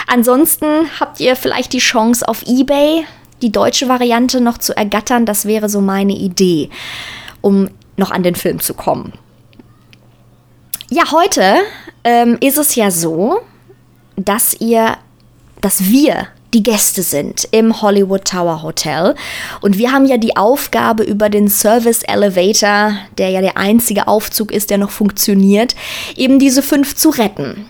Ansonsten 0.07 0.65
habt 0.99 1.19
ihr 1.19 1.35
vielleicht 1.35 1.73
die 1.73 1.79
Chance 1.79 2.27
auf 2.27 2.43
eBay 2.47 3.05
die 3.41 3.51
deutsche 3.51 3.87
Variante 3.87 4.39
noch 4.39 4.57
zu 4.57 4.75
ergattern. 4.75 5.25
Das 5.25 5.45
wäre 5.45 5.69
so 5.69 5.81
meine 5.81 6.13
Idee, 6.13 6.69
um 7.41 7.69
noch 7.97 8.11
an 8.11 8.23
den 8.23 8.35
Film 8.35 8.59
zu 8.59 8.73
kommen. 8.73 9.13
Ja, 10.93 11.09
heute 11.13 11.55
ähm, 12.03 12.37
ist 12.41 12.57
es 12.57 12.75
ja 12.75 12.91
so, 12.91 13.39
dass 14.17 14.59
ihr, 14.59 14.97
dass 15.61 15.85
wir 15.85 16.27
die 16.53 16.63
Gäste 16.63 17.01
sind 17.01 17.47
im 17.51 17.81
Hollywood 17.81 18.25
Tower 18.25 18.61
Hotel. 18.61 19.15
Und 19.61 19.77
wir 19.77 19.93
haben 19.93 20.05
ja 20.05 20.17
die 20.17 20.35
Aufgabe 20.35 21.03
über 21.03 21.29
den 21.29 21.47
Service 21.47 22.03
Elevator, 22.03 22.97
der 23.17 23.29
ja 23.29 23.39
der 23.39 23.55
einzige 23.55 24.09
Aufzug 24.09 24.51
ist, 24.51 24.69
der 24.69 24.79
noch 24.79 24.91
funktioniert, 24.91 25.77
eben 26.17 26.39
diese 26.39 26.61
fünf 26.61 26.93
zu 26.97 27.11
retten. 27.11 27.67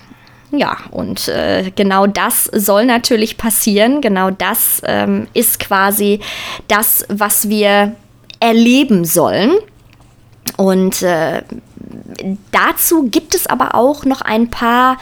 Ja, 0.50 0.78
und 0.90 1.28
äh, 1.28 1.72
genau 1.76 2.08
das 2.08 2.46
soll 2.46 2.88
natürlich 2.88 3.38
passieren. 3.38 4.02
Genau 4.02 4.32
das 4.32 4.82
ähm, 4.84 5.28
ist 5.36 5.60
quasi 5.60 6.22
das, 6.68 7.06
was 7.08 7.50
wir 7.50 7.96
erleben 8.40 9.06
sollen. 9.06 9.52
Und 10.58 11.02
äh, 11.02 11.44
dazu 12.52 13.04
gibt 13.04 13.36
es 13.36 13.48
aber 13.48 13.76
auch 13.76 14.06
noch 14.06 14.22
ein 14.22 14.50
paar 14.50 14.98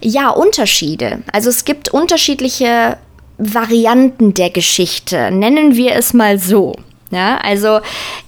ja, 0.00 0.30
Unterschiede. 0.30 1.22
Also 1.32 1.50
es 1.50 1.64
gibt 1.64 1.90
unterschiedliche 1.90 2.96
Varianten 3.38 4.34
der 4.34 4.50
Geschichte, 4.50 5.30
nennen 5.30 5.74
wir 5.76 5.94
es 5.94 6.12
mal 6.12 6.38
so. 6.38 6.74
Ja, 7.10 7.38
also 7.38 7.80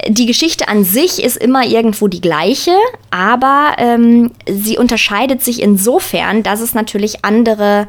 die 0.09 0.27
Geschichte 0.27 0.67
an 0.67 0.85
sich 0.85 1.23
ist 1.23 1.37
immer 1.37 1.65
irgendwo 1.65 2.09
die 2.09 2.21
gleiche, 2.21 2.73
aber 3.13 3.77
ähm, 3.79 4.33
sie 4.49 4.77
unterscheidet 4.77 5.41
sich 5.41 5.63
insofern, 5.63 6.43
dass 6.43 6.61
es 6.61 6.75
natürlich 6.75 7.25
andere 7.25 7.87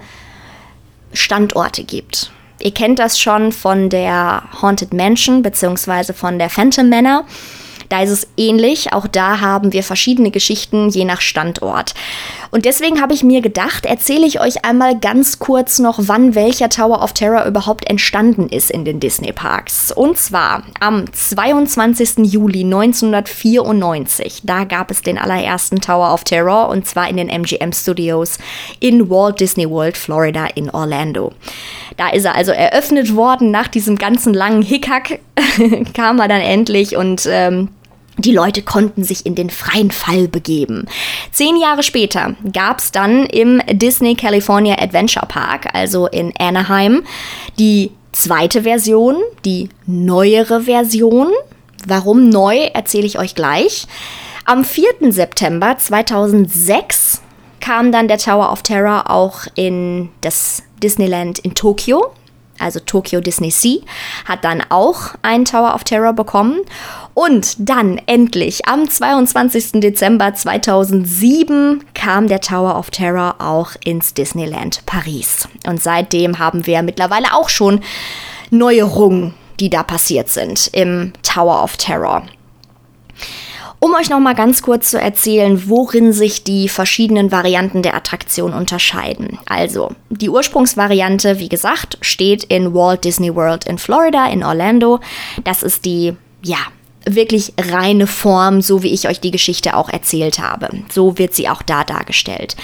Standorte 1.12 1.84
gibt. 1.84 2.32
Ihr 2.60 2.72
kennt 2.76 3.00
das 3.00 3.20
schon 3.20 3.52
von 3.52 3.90
der 3.90 4.44
Haunted 4.62 4.94
Mansion 4.94 5.42
bzw. 5.42 6.14
von 6.14 6.38
der 6.38 6.52
Phantom 6.52 6.90
Manor. 6.90 7.26
Da 7.94 8.02
ist 8.02 8.10
es 8.10 8.28
ähnlich. 8.38 8.92
Auch 8.92 9.06
da 9.06 9.40
haben 9.40 9.72
wir 9.72 9.84
verschiedene 9.84 10.32
Geschichten 10.32 10.90
je 10.90 11.06
nach 11.06 11.22
Standort. 11.22 11.94
Und 12.50 12.66
deswegen 12.66 13.00
habe 13.00 13.14
ich 13.14 13.24
mir 13.24 13.42
gedacht, 13.42 13.86
erzähle 13.86 14.26
ich 14.26 14.40
euch 14.40 14.66
einmal 14.66 15.00
ganz 15.00 15.38
kurz 15.38 15.78
noch, 15.78 16.00
wann 16.00 16.34
welcher 16.34 16.70
Tower 16.70 17.04
of 17.04 17.14
Terror 17.14 17.46
überhaupt 17.46 17.88
entstanden 17.88 18.50
ist 18.50 18.72
in 18.72 18.84
den 18.84 19.00
Disney 19.00 19.32
Parks. 19.32 19.92
Und 19.92 20.18
zwar 20.18 20.64
am 20.80 21.06
22. 21.14 22.34
Juli 22.34 22.64
1994. 22.64 24.42
Da 24.44 24.64
gab 24.64 24.90
es 24.90 25.04
den 25.04 25.20
allerersten 25.20 25.80
Tower 25.80 26.16
of 26.16 26.24
Terror 26.24 26.70
und 26.70 26.88
zwar 26.88 27.08
in 27.10 27.18
den 27.18 27.30
MGM 27.30 27.74
Studios 27.74 28.40
in 28.80 29.08
Walt 29.08 29.40
Disney 29.40 29.70
World, 29.70 29.98
Florida 29.98 30.48
in 30.56 30.72
Orlando. 30.72 31.32
Da 31.98 32.10
ist 32.10 32.26
er 32.26 32.34
also 32.34 32.54
eröffnet 32.54 33.16
worden. 33.16 33.52
Nach 33.52 33.68
diesem 33.68 34.00
ganzen 34.00 34.34
langen 34.34 34.64
Hickhack 34.64 35.20
kam 35.94 36.20
er 36.20 36.28
dann 36.28 36.42
endlich 36.42 36.96
und 36.96 37.28
ähm, 37.30 37.70
die 38.18 38.32
Leute 38.32 38.62
konnten 38.62 39.04
sich 39.04 39.26
in 39.26 39.36
den 39.36 39.50
freien 39.50 39.92
Fall 39.92 40.28
begeben. 40.28 40.86
Zehn 41.32 41.58
Jahre 41.58 41.84
später 41.84 42.36
gab 42.52 42.80
es 42.80 42.92
dann 42.92 43.26
im 43.26 43.62
Disney 43.72 44.16
California 44.16 44.76
Adventure 44.80 45.26
Park, 45.26 45.74
also 45.74 46.08
in 46.08 46.34
Anaheim, 46.38 47.04
die 47.58 47.92
zweite 48.12 48.64
Version, 48.64 49.16
die 49.46 49.70
neuere 49.86 50.62
Version. 50.62 51.32
Warum 51.88 52.30
neu, 52.30 52.58
erzähle 52.74 53.08
ich 53.08 53.18
euch 53.18 53.36
gleich. 53.36 53.88
Am 54.46 54.64
4. 54.64 55.12
September 55.12 55.78
2006 55.78 57.22
kam 57.60 57.92
dann 57.92 58.08
der 58.08 58.18
Tower 58.18 58.52
of 58.52 58.62
Terror 58.62 59.10
auch 59.10 59.42
in 59.56 60.10
das 60.22 60.64
Disneyland 60.82 61.40
in 61.40 61.56
Tokio 61.56 62.12
also 62.60 62.80
Tokyo 62.80 63.20
Disney 63.20 63.52
Sea, 63.52 63.80
hat 64.26 64.44
dann 64.44 64.64
auch 64.70 65.16
einen 65.22 65.46
Tower 65.46 65.76
of 65.76 65.84
Terror 65.84 66.14
bekommen. 66.14 66.62
Und 67.14 67.70
dann 67.70 68.02
endlich 68.08 68.68
am 68.68 68.90
22. 68.90 69.74
Dezember 69.74 70.34
2007 70.34 71.84
kam 71.94 72.28
der 72.28 72.42
Tower 72.42 72.78
of 72.78 72.90
Terror 72.90 73.36
auch 73.40 73.72
ins 73.84 74.14
Disneyland 74.14 74.86
Paris. 74.86 75.48
Und 75.68 75.82
seitdem 75.82 76.40
haben 76.40 76.66
wir 76.66 76.82
mittlerweile 76.82 77.34
auch 77.34 77.50
schon 77.50 77.82
Neuerungen, 78.50 79.36
die 79.60 79.70
da 79.70 79.84
passiert 79.84 80.30
sind 80.30 80.70
im 80.74 81.14
Tower 81.22 81.64
of 81.64 81.78
Terror. 81.78 82.24
Um 83.80 83.94
euch 83.96 84.10
noch 84.10 84.22
mal 84.22 84.34
ganz 84.34 84.62
kurz 84.62 84.92
zu 84.92 85.00
erzählen, 85.00 85.70
worin 85.70 86.14
sich 86.14 86.46
die 86.46 86.70
verschiedenen 86.70 87.34
Varianten 87.34 87.82
der 87.82 87.96
Attraktion 87.96 88.54
unterscheiden. 88.54 89.40
Also, 89.46 89.92
die 90.10 90.30
Ursprungsvariante, 90.30 91.38
wie 91.40 91.50
gesagt, 91.50 91.98
steht 92.00 92.46
in 92.46 92.74
Walt 92.74 93.04
Disney 93.04 93.36
World 93.36 93.66
in 93.66 93.78
Florida, 93.78 94.28
in 94.28 94.42
Orlando. 94.42 95.02
Das 95.44 95.64
ist 95.64 95.84
die, 95.84 96.16
ja, 96.42 96.60
wirklich 97.08 97.54
reine 97.58 98.08
Form, 98.08 98.62
so 98.62 98.84
wie 98.84 98.94
ich 98.94 99.08
euch 99.08 99.20
die 99.20 99.32
Geschichte 99.32 99.76
auch 99.76 99.90
erzählt 99.90 100.40
habe. 100.40 100.70
So 100.92 101.18
wird 101.18 101.34
sie 101.34 101.50
auch 101.50 101.62
da 101.62 101.84
dargestellt. 101.84 102.56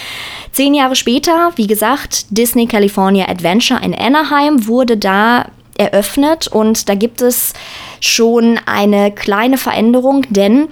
Zehn 0.52 0.74
Jahre 0.74 0.96
später, 0.96 1.52
wie 1.56 1.68
gesagt, 1.68 2.26
Disney 2.30 2.68
California 2.68 3.28
Adventure 3.28 3.84
in 3.84 3.94
Anaheim 3.94 4.68
wurde 4.68 4.98
da 4.98 5.46
eröffnet 5.78 6.48
und 6.48 6.90
da 6.90 6.96
gibt 6.96 7.22
es 7.22 7.54
schon 8.02 8.60
eine 8.66 9.12
kleine 9.12 9.58
Veränderung, 9.58 10.26
denn 10.30 10.68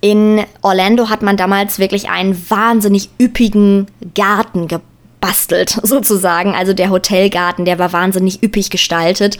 in 0.00 0.44
Orlando 0.62 1.10
hat 1.10 1.22
man 1.22 1.36
damals 1.36 1.78
wirklich 1.78 2.08
einen 2.08 2.40
wahnsinnig 2.48 3.10
üppigen 3.20 3.86
Garten 4.14 4.68
gebaut 4.68 4.89
bastelt, 5.20 5.70
sozusagen. 5.82 6.54
Also 6.54 6.72
der 6.72 6.90
Hotelgarten, 6.90 7.64
der 7.64 7.78
war 7.78 7.92
wahnsinnig 7.92 8.42
üppig 8.42 8.70
gestaltet. 8.70 9.38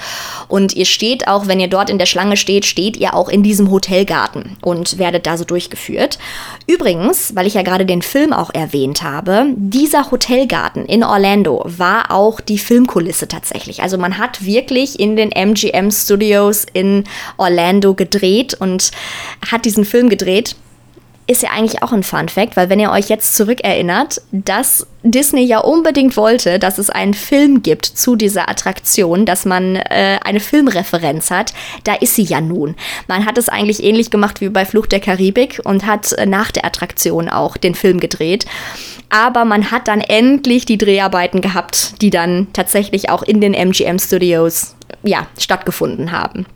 Und 0.48 0.74
ihr 0.74 0.84
steht 0.84 1.28
auch, 1.28 1.46
wenn 1.46 1.60
ihr 1.60 1.68
dort 1.68 1.90
in 1.90 1.98
der 1.98 2.06
Schlange 2.06 2.36
steht, 2.36 2.64
steht 2.64 2.96
ihr 2.96 3.14
auch 3.14 3.28
in 3.28 3.42
diesem 3.42 3.70
Hotelgarten 3.70 4.56
und 4.62 4.98
werdet 4.98 5.26
da 5.26 5.36
so 5.36 5.44
durchgeführt. 5.44 6.18
Übrigens, 6.66 7.34
weil 7.34 7.46
ich 7.46 7.54
ja 7.54 7.62
gerade 7.62 7.86
den 7.86 8.02
Film 8.02 8.32
auch 8.32 8.50
erwähnt 8.52 9.02
habe, 9.02 9.46
dieser 9.56 10.10
Hotelgarten 10.10 10.86
in 10.86 11.04
Orlando 11.04 11.62
war 11.66 12.10
auch 12.10 12.40
die 12.40 12.58
Filmkulisse 12.58 13.28
tatsächlich. 13.28 13.82
Also 13.82 13.98
man 13.98 14.18
hat 14.18 14.44
wirklich 14.44 15.00
in 15.00 15.16
den 15.16 15.32
MGM 15.32 15.90
Studios 15.90 16.66
in 16.72 17.04
Orlando 17.36 17.94
gedreht 17.94 18.54
und 18.54 18.90
hat 19.50 19.64
diesen 19.64 19.84
Film 19.84 20.08
gedreht 20.08 20.56
ist 21.30 21.44
ja 21.44 21.50
eigentlich 21.50 21.80
auch 21.84 21.92
ein 21.92 22.02
Fun 22.02 22.28
Fact, 22.28 22.56
weil 22.56 22.68
wenn 22.70 22.80
ihr 22.80 22.90
euch 22.90 23.08
jetzt 23.08 23.36
zurückerinnert, 23.36 24.20
dass 24.32 24.84
Disney 25.04 25.44
ja 25.44 25.60
unbedingt 25.60 26.16
wollte, 26.16 26.58
dass 26.58 26.78
es 26.78 26.90
einen 26.90 27.14
Film 27.14 27.62
gibt 27.62 27.86
zu 27.86 28.16
dieser 28.16 28.48
Attraktion, 28.48 29.26
dass 29.26 29.44
man 29.44 29.76
äh, 29.76 30.18
eine 30.24 30.40
Filmreferenz 30.40 31.30
hat, 31.30 31.54
da 31.84 31.94
ist 31.94 32.16
sie 32.16 32.24
ja 32.24 32.40
nun. 32.40 32.74
Man 33.06 33.26
hat 33.26 33.38
es 33.38 33.48
eigentlich 33.48 33.80
ähnlich 33.84 34.10
gemacht 34.10 34.40
wie 34.40 34.48
bei 34.48 34.64
Fluch 34.64 34.86
der 34.86 34.98
Karibik 34.98 35.60
und 35.62 35.86
hat 35.86 36.10
äh, 36.14 36.26
nach 36.26 36.50
der 36.50 36.64
Attraktion 36.64 37.28
auch 37.28 37.56
den 37.56 37.76
Film 37.76 38.00
gedreht. 38.00 38.44
Aber 39.08 39.44
man 39.44 39.70
hat 39.70 39.86
dann 39.86 40.00
endlich 40.00 40.64
die 40.64 40.78
Dreharbeiten 40.78 41.40
gehabt, 41.40 42.02
die 42.02 42.10
dann 42.10 42.48
tatsächlich 42.52 43.08
auch 43.08 43.22
in 43.22 43.40
den 43.40 43.54
MGM 43.54 44.00
Studios 44.00 44.74
ja, 45.04 45.28
stattgefunden 45.38 46.10
haben. 46.10 46.46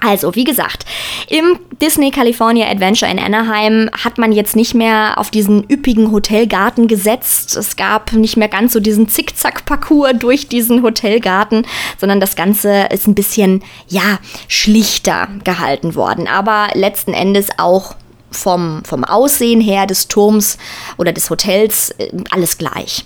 Also, 0.00 0.34
wie 0.34 0.44
gesagt, 0.44 0.84
im 1.28 1.58
Disney 1.80 2.10
California 2.10 2.68
Adventure 2.68 3.10
in 3.10 3.18
Anaheim 3.18 3.90
hat 4.04 4.18
man 4.18 4.32
jetzt 4.32 4.54
nicht 4.54 4.74
mehr 4.74 5.14
auf 5.16 5.30
diesen 5.30 5.64
üppigen 5.70 6.12
Hotelgarten 6.12 6.86
gesetzt. 6.86 7.56
Es 7.56 7.76
gab 7.76 8.12
nicht 8.12 8.36
mehr 8.36 8.48
ganz 8.48 8.74
so 8.74 8.80
diesen 8.80 9.08
Zickzack-Parcours 9.08 10.12
durch 10.18 10.48
diesen 10.48 10.82
Hotelgarten, 10.82 11.66
sondern 11.98 12.20
das 12.20 12.36
Ganze 12.36 12.88
ist 12.90 13.06
ein 13.06 13.14
bisschen, 13.14 13.62
ja, 13.88 14.18
schlichter 14.48 15.28
gehalten 15.44 15.94
worden. 15.94 16.28
Aber 16.28 16.68
letzten 16.74 17.14
Endes 17.14 17.48
auch 17.56 17.94
vom, 18.30 18.82
vom 18.84 19.04
Aussehen 19.04 19.60
her 19.60 19.86
des 19.86 20.08
Turms 20.08 20.58
oder 20.98 21.12
des 21.12 21.30
Hotels 21.30 21.90
äh, 21.98 22.10
alles 22.30 22.58
gleich. 22.58 23.04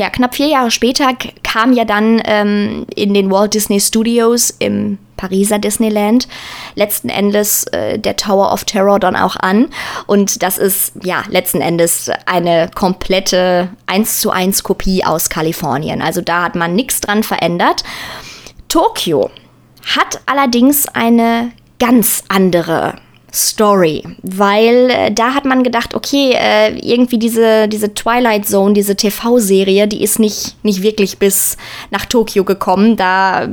Ja, 0.00 0.08
knapp 0.08 0.34
vier 0.34 0.46
Jahre 0.46 0.70
später 0.70 1.12
kam 1.42 1.74
ja 1.74 1.84
dann 1.84 2.22
ähm, 2.24 2.86
in 2.94 3.12
den 3.12 3.30
Walt 3.30 3.52
Disney 3.52 3.78
Studios 3.78 4.48
im 4.58 4.96
Pariser 5.18 5.58
Disneyland 5.58 6.26
letzten 6.74 7.10
Endes 7.10 7.64
äh, 7.64 7.98
der 7.98 8.16
Tower 8.16 8.50
of 8.50 8.64
Terror 8.64 8.98
dann 8.98 9.14
auch 9.14 9.36
an. 9.36 9.68
Und 10.06 10.42
das 10.42 10.56
ist 10.56 10.94
ja 11.04 11.22
letzten 11.28 11.60
Endes 11.60 12.10
eine 12.24 12.70
komplette 12.74 13.68
1 13.84 14.20
zu 14.20 14.30
1 14.30 14.62
Kopie 14.62 15.04
aus 15.04 15.28
Kalifornien. 15.28 16.00
Also 16.00 16.22
da 16.22 16.44
hat 16.44 16.54
man 16.54 16.74
nichts 16.74 17.02
dran 17.02 17.22
verändert. 17.22 17.84
Tokio 18.68 19.30
hat 19.98 20.22
allerdings 20.24 20.88
eine 20.88 21.52
ganz 21.78 22.24
andere 22.28 22.94
Story, 23.32 24.02
weil 24.22 24.90
äh, 24.90 25.12
da 25.12 25.34
hat 25.34 25.44
man 25.44 25.62
gedacht, 25.62 25.94
okay, 25.94 26.32
äh, 26.34 26.76
irgendwie 26.78 27.18
diese, 27.18 27.68
diese 27.68 27.94
Twilight 27.94 28.46
Zone, 28.46 28.74
diese 28.74 28.96
TV-Serie, 28.96 29.86
die 29.86 30.02
ist 30.02 30.18
nicht, 30.18 30.56
nicht 30.64 30.82
wirklich 30.82 31.18
bis 31.18 31.56
nach 31.90 32.06
Tokio 32.06 32.44
gekommen, 32.44 32.96
da 32.96 33.48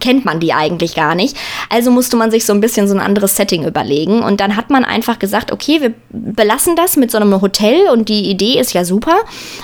kennt 0.00 0.24
man 0.24 0.40
die 0.40 0.52
eigentlich 0.52 0.94
gar 0.94 1.14
nicht. 1.14 1.36
Also 1.68 1.90
musste 1.90 2.16
man 2.16 2.30
sich 2.30 2.44
so 2.44 2.52
ein 2.52 2.60
bisschen 2.60 2.88
so 2.88 2.94
ein 2.94 3.00
anderes 3.00 3.36
Setting 3.36 3.66
überlegen 3.66 4.22
und 4.22 4.40
dann 4.40 4.56
hat 4.56 4.70
man 4.70 4.84
einfach 4.84 5.18
gesagt, 5.18 5.52
okay, 5.52 5.80
wir 5.80 5.94
belassen 6.10 6.76
das 6.76 6.96
mit 6.96 7.10
so 7.10 7.18
einem 7.18 7.40
Hotel 7.40 7.88
und 7.92 8.08
die 8.08 8.30
Idee 8.30 8.58
ist 8.58 8.72
ja 8.72 8.84
super, 8.84 9.16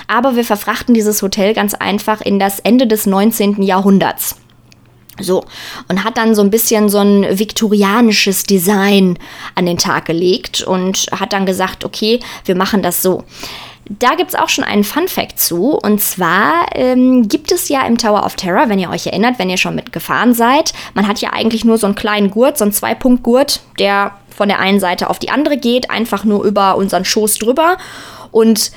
aber 0.07 0.35
wir 0.35 0.45
verfrachten 0.45 0.93
dieses 0.93 1.21
Hotel 1.21 1.53
ganz 1.53 1.73
einfach 1.73 2.21
in 2.21 2.39
das 2.39 2.59
Ende 2.59 2.87
des 2.87 3.05
19. 3.05 3.61
Jahrhunderts. 3.61 4.35
So, 5.19 5.43
und 5.87 6.03
hat 6.03 6.17
dann 6.17 6.35
so 6.35 6.41
ein 6.41 6.51
bisschen 6.51 6.89
so 6.89 6.99
ein 6.99 7.39
viktorianisches 7.39 8.43
Design 8.43 9.17
an 9.55 9.65
den 9.65 9.77
Tag 9.77 10.05
gelegt 10.05 10.61
und 10.61 11.07
hat 11.11 11.33
dann 11.33 11.45
gesagt, 11.45 11.85
okay, 11.85 12.19
wir 12.45 12.55
machen 12.55 12.81
das 12.81 13.01
so. 13.01 13.23
Da 13.89 14.15
gibt 14.15 14.31
es 14.31 14.35
auch 14.35 14.49
schon 14.49 14.65
einen 14.65 14.83
Fun 14.83 15.07
Fact 15.07 15.39
zu. 15.39 15.71
Und 15.71 16.01
zwar 16.01 16.65
ähm, 16.75 17.29
gibt 17.29 17.51
es 17.51 17.69
ja 17.69 17.85
im 17.87 17.97
Tower 17.97 18.25
of 18.25 18.35
Terror, 18.35 18.67
wenn 18.67 18.79
ihr 18.79 18.89
euch 18.89 19.07
erinnert, 19.07 19.39
wenn 19.39 19.49
ihr 19.49 19.57
schon 19.57 19.75
mitgefahren 19.75 20.33
seid, 20.33 20.73
man 20.93 21.07
hat 21.07 21.21
ja 21.21 21.31
eigentlich 21.31 21.63
nur 21.63 21.77
so 21.77 21.87
einen 21.87 21.95
kleinen 21.95 22.29
Gurt, 22.29 22.57
so 22.57 22.65
einen 22.65 22.73
Zweipunktgurt, 22.73 23.61
der 23.79 24.11
von 24.35 24.49
der 24.49 24.59
einen 24.59 24.79
Seite 24.79 25.09
auf 25.09 25.19
die 25.19 25.29
andere 25.29 25.57
geht, 25.57 25.89
einfach 25.89 26.25
nur 26.25 26.43
über 26.43 26.75
unseren 26.75 27.05
Schoß 27.05 27.39
drüber. 27.39 27.77
Und 28.31 28.71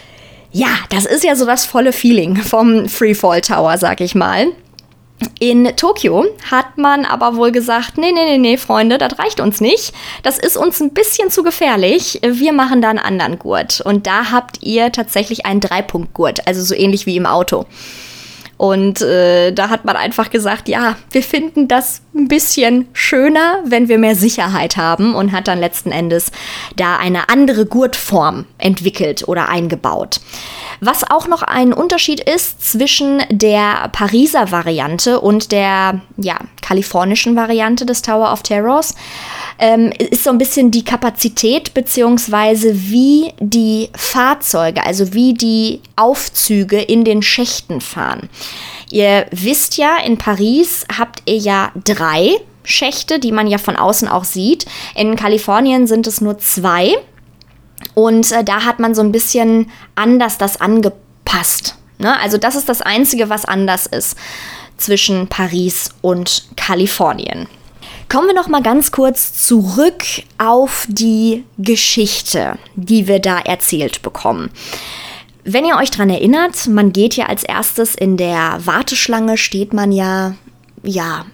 Ja, 0.53 0.69
das 0.89 1.07
ist 1.07 1.23
ja 1.23 1.37
so 1.37 1.47
das 1.47 1.65
volle 1.65 1.93
Feeling 1.93 2.37
vom 2.37 2.89
Freefall 2.89 3.41
Tower, 3.41 3.79
sag 3.79 4.01
ich 4.01 4.15
mal. 4.15 4.49
In 5.39 5.77
Tokio 5.77 6.27
hat 6.51 6.79
man 6.79 7.05
aber 7.05 7.37
wohl 7.37 7.53
gesagt, 7.53 7.99
nee, 7.99 8.13
nee, 8.13 8.25
nee, 8.25 8.39
nee, 8.39 8.57
Freunde, 8.57 8.99
das 8.99 9.19
reicht 9.19 9.41
uns 9.41 9.61
nicht. 9.61 9.93
Das 10.23 10.39
ist 10.39 10.57
uns 10.57 10.81
ein 10.81 10.93
bisschen 10.93 11.31
zu 11.31 11.43
gefährlich. 11.43 12.21
Wir 12.23 12.53
machen 12.53 12.81
da 12.83 12.91
einen 12.91 12.99
anderen 12.99 13.39
Gurt. 13.39 13.81
Und 13.81 14.07
da 14.07 14.31
habt 14.31 14.63
ihr 14.63 14.93
tatsächlich 14.93 15.47
einen 15.47 15.61
Dreipunktgurt, 15.61 16.47
also 16.47 16.63
so 16.63 16.75
ähnlich 16.75 17.07
wie 17.07 17.17
im 17.17 17.27
Auto. 17.27 17.67
Und 18.61 19.01
äh, 19.01 19.53
da 19.53 19.71
hat 19.71 19.87
man 19.87 19.97
einfach 19.97 20.29
gesagt, 20.29 20.69
ja, 20.69 20.97
wir 21.13 21.23
finden 21.23 21.67
das 21.67 22.03
ein 22.15 22.29
bisschen 22.29 22.89
schöner, 22.93 23.61
wenn 23.65 23.89
wir 23.89 23.97
mehr 23.97 24.15
Sicherheit 24.15 24.77
haben 24.77 25.15
und 25.15 25.33
hat 25.33 25.49
dann 25.49 25.59
letzten 25.59 25.91
Endes 25.91 26.31
da 26.77 26.99
eine 26.99 27.31
andere 27.31 27.65
Gurtform 27.65 28.45
entwickelt 28.59 29.27
oder 29.27 29.49
eingebaut. 29.49 30.21
Was 30.83 31.11
auch 31.11 31.27
noch 31.27 31.41
ein 31.43 31.73
Unterschied 31.73 32.21
ist 32.21 32.71
zwischen 32.71 33.23
der 33.31 33.89
Pariser 33.93 34.51
Variante 34.51 35.21
und 35.21 35.53
der 35.53 36.03
ja, 36.19 36.37
kalifornischen 36.61 37.37
Variante 37.37 37.87
des 37.87 38.03
Tower 38.03 38.31
of 38.31 38.43
Terrors, 38.43 38.95
ähm, 39.61 39.93
ist 39.99 40.25
so 40.25 40.31
ein 40.31 40.39
bisschen 40.39 40.71
die 40.71 40.85
Kapazität 40.85 41.75
beziehungsweise 41.75 42.75
wie 42.75 43.33
die 43.39 43.91
Fahrzeuge, 43.95 44.85
also 44.85 45.13
wie 45.13 45.35
die 45.35 45.81
Aufzüge 45.97 46.81
in 46.81 47.05
den 47.05 47.23
Schächten 47.23 47.81
fahren. 47.81 48.31
Ihr 48.91 49.27
wisst 49.31 49.77
ja, 49.77 49.99
in 49.99 50.17
Paris 50.17 50.87
habt 50.99 51.23
ihr 51.27 51.37
ja 51.37 51.73
drei 51.85 52.37
Schächte, 52.65 53.19
die 53.19 53.33
man 53.33 53.47
ja 53.47 53.59
von 53.59 53.77
außen 53.77 54.09
auch 54.09 54.25
sieht. 54.25 54.65
In 54.95 55.15
Kalifornien 55.15 55.87
sind 55.87 56.07
es 56.07 56.21
nur 56.21 56.39
zwei. 56.39 56.97
Und 57.95 58.33
äh, 58.33 58.43
da 58.43 58.65
hat 58.65 58.79
man 58.79 58.95
so 58.95 59.03
ein 59.03 59.13
bisschen 59.13 59.71
anders 59.95 60.39
das 60.39 60.61
angepasst. 60.61 61.77
Ne? 61.99 62.19
Also 62.19 62.39
das 62.39 62.57
ist 62.57 62.69
das 62.69 62.81
Einzige, 62.81 63.29
was 63.29 63.45
anders 63.45 63.87
ist 63.87 64.17
zwischen 64.79 65.29
Paris 65.29 65.91
und 66.01 66.45
Kalifornien. 66.57 67.47
Kommen 68.11 68.27
wir 68.27 68.35
noch 68.35 68.49
mal 68.49 68.61
ganz 68.61 68.91
kurz 68.91 69.47
zurück 69.47 70.03
auf 70.37 70.85
die 70.89 71.45
Geschichte, 71.59 72.59
die 72.75 73.07
wir 73.07 73.21
da 73.21 73.39
erzählt 73.39 74.03
bekommen. 74.03 74.51
Wenn 75.45 75.65
ihr 75.65 75.77
euch 75.77 75.93
daran 75.93 76.11
erinnert, 76.11 76.67
man 76.67 76.93
geht 76.93 77.15
ja 77.15 77.27
als 77.27 77.45
erstes 77.45 77.95
in 77.95 78.17
der 78.17 78.59
Warteschlange, 78.65 79.37
steht 79.37 79.73
man 79.73 79.93
ja, 79.93 80.35
ja, 80.83 81.25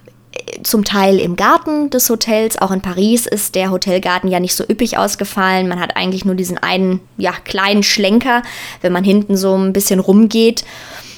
zum 0.65 0.85
Teil 0.85 1.19
im 1.19 1.37
Garten 1.37 1.89
des 1.89 2.11
Hotels. 2.11 2.59
Auch 2.59 2.73
in 2.73 2.83
Paris 2.83 3.27
ist 3.27 3.55
der 3.55 3.71
Hotelgarten 3.71 4.31
ja 4.31 4.39
nicht 4.39 4.55
so 4.55 4.63
üppig 4.63 4.99
ausgefallen. 4.99 5.69
Man 5.69 5.81
hat 5.81 5.97
eigentlich 5.97 6.27
nur 6.27 6.35
diesen 6.35 6.59
einen, 6.59 7.01
ja, 7.17 7.33
kleinen 7.33 7.85
Schlenker, 7.85 8.43
wenn 8.83 8.93
man 8.93 9.03
hinten 9.03 9.39
so 9.39 9.57
ein 9.57 9.73
bisschen 9.73 9.99
rumgeht. 9.99 10.63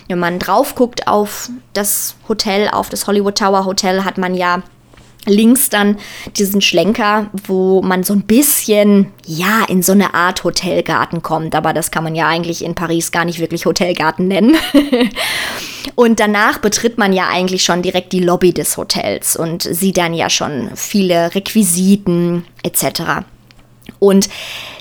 Wenn 0.07 0.21
man 0.21 0.39
drauf 0.39 0.77
guckt 0.77 1.09
auf 1.09 1.51
das 1.73 2.15
Hotel, 2.29 2.69
auf 2.69 2.91
das 2.91 3.09
Hollywood 3.09 3.37
Tower 3.37 3.65
Hotel, 3.65 4.05
hat 4.05 4.19
man 4.19 4.37
ja 4.37 4.63
links 5.29 5.69
dann 5.69 5.99
diesen 6.37 6.61
Schlenker, 6.61 7.31
wo 7.47 7.83
man 7.83 8.03
so 8.03 8.15
ein 8.15 8.23
bisschen, 8.23 9.13
ja, 9.27 9.65
in 9.69 9.83
so 9.83 9.93
eine 9.93 10.15
Art 10.15 10.43
Hotelgarten 10.45 11.23
kommt. 11.23 11.55
Aber 11.55 11.73
das 11.73 11.91
kann 11.91 12.05
man 12.05 12.15
ja 12.15 12.27
eigentlich 12.27 12.65
in 12.65 12.75
Paris 12.75 13.13
gar 13.13 13.25
nicht 13.25 13.39
wirklich 13.39 13.67
Hotelgarten 13.67 14.29
nennen. 14.29 14.57
und 15.95 16.21
danach 16.21 16.59
betritt 16.59 16.99
man 16.99 17.13
ja 17.13 17.29
eigentlich 17.29 17.65
schon 17.65 17.83
direkt 17.83 18.13
die 18.13 18.21
Lobby 18.21 18.53
des 18.53 18.77
Hotels 18.77 19.37
und 19.37 19.63
sieht 19.63 19.97
dann 19.97 20.15
ja 20.15 20.31
schon 20.31 20.71
viele 20.75 21.35
Requisiten 21.35 22.45
etc. 22.63 23.25
Und 23.99 24.29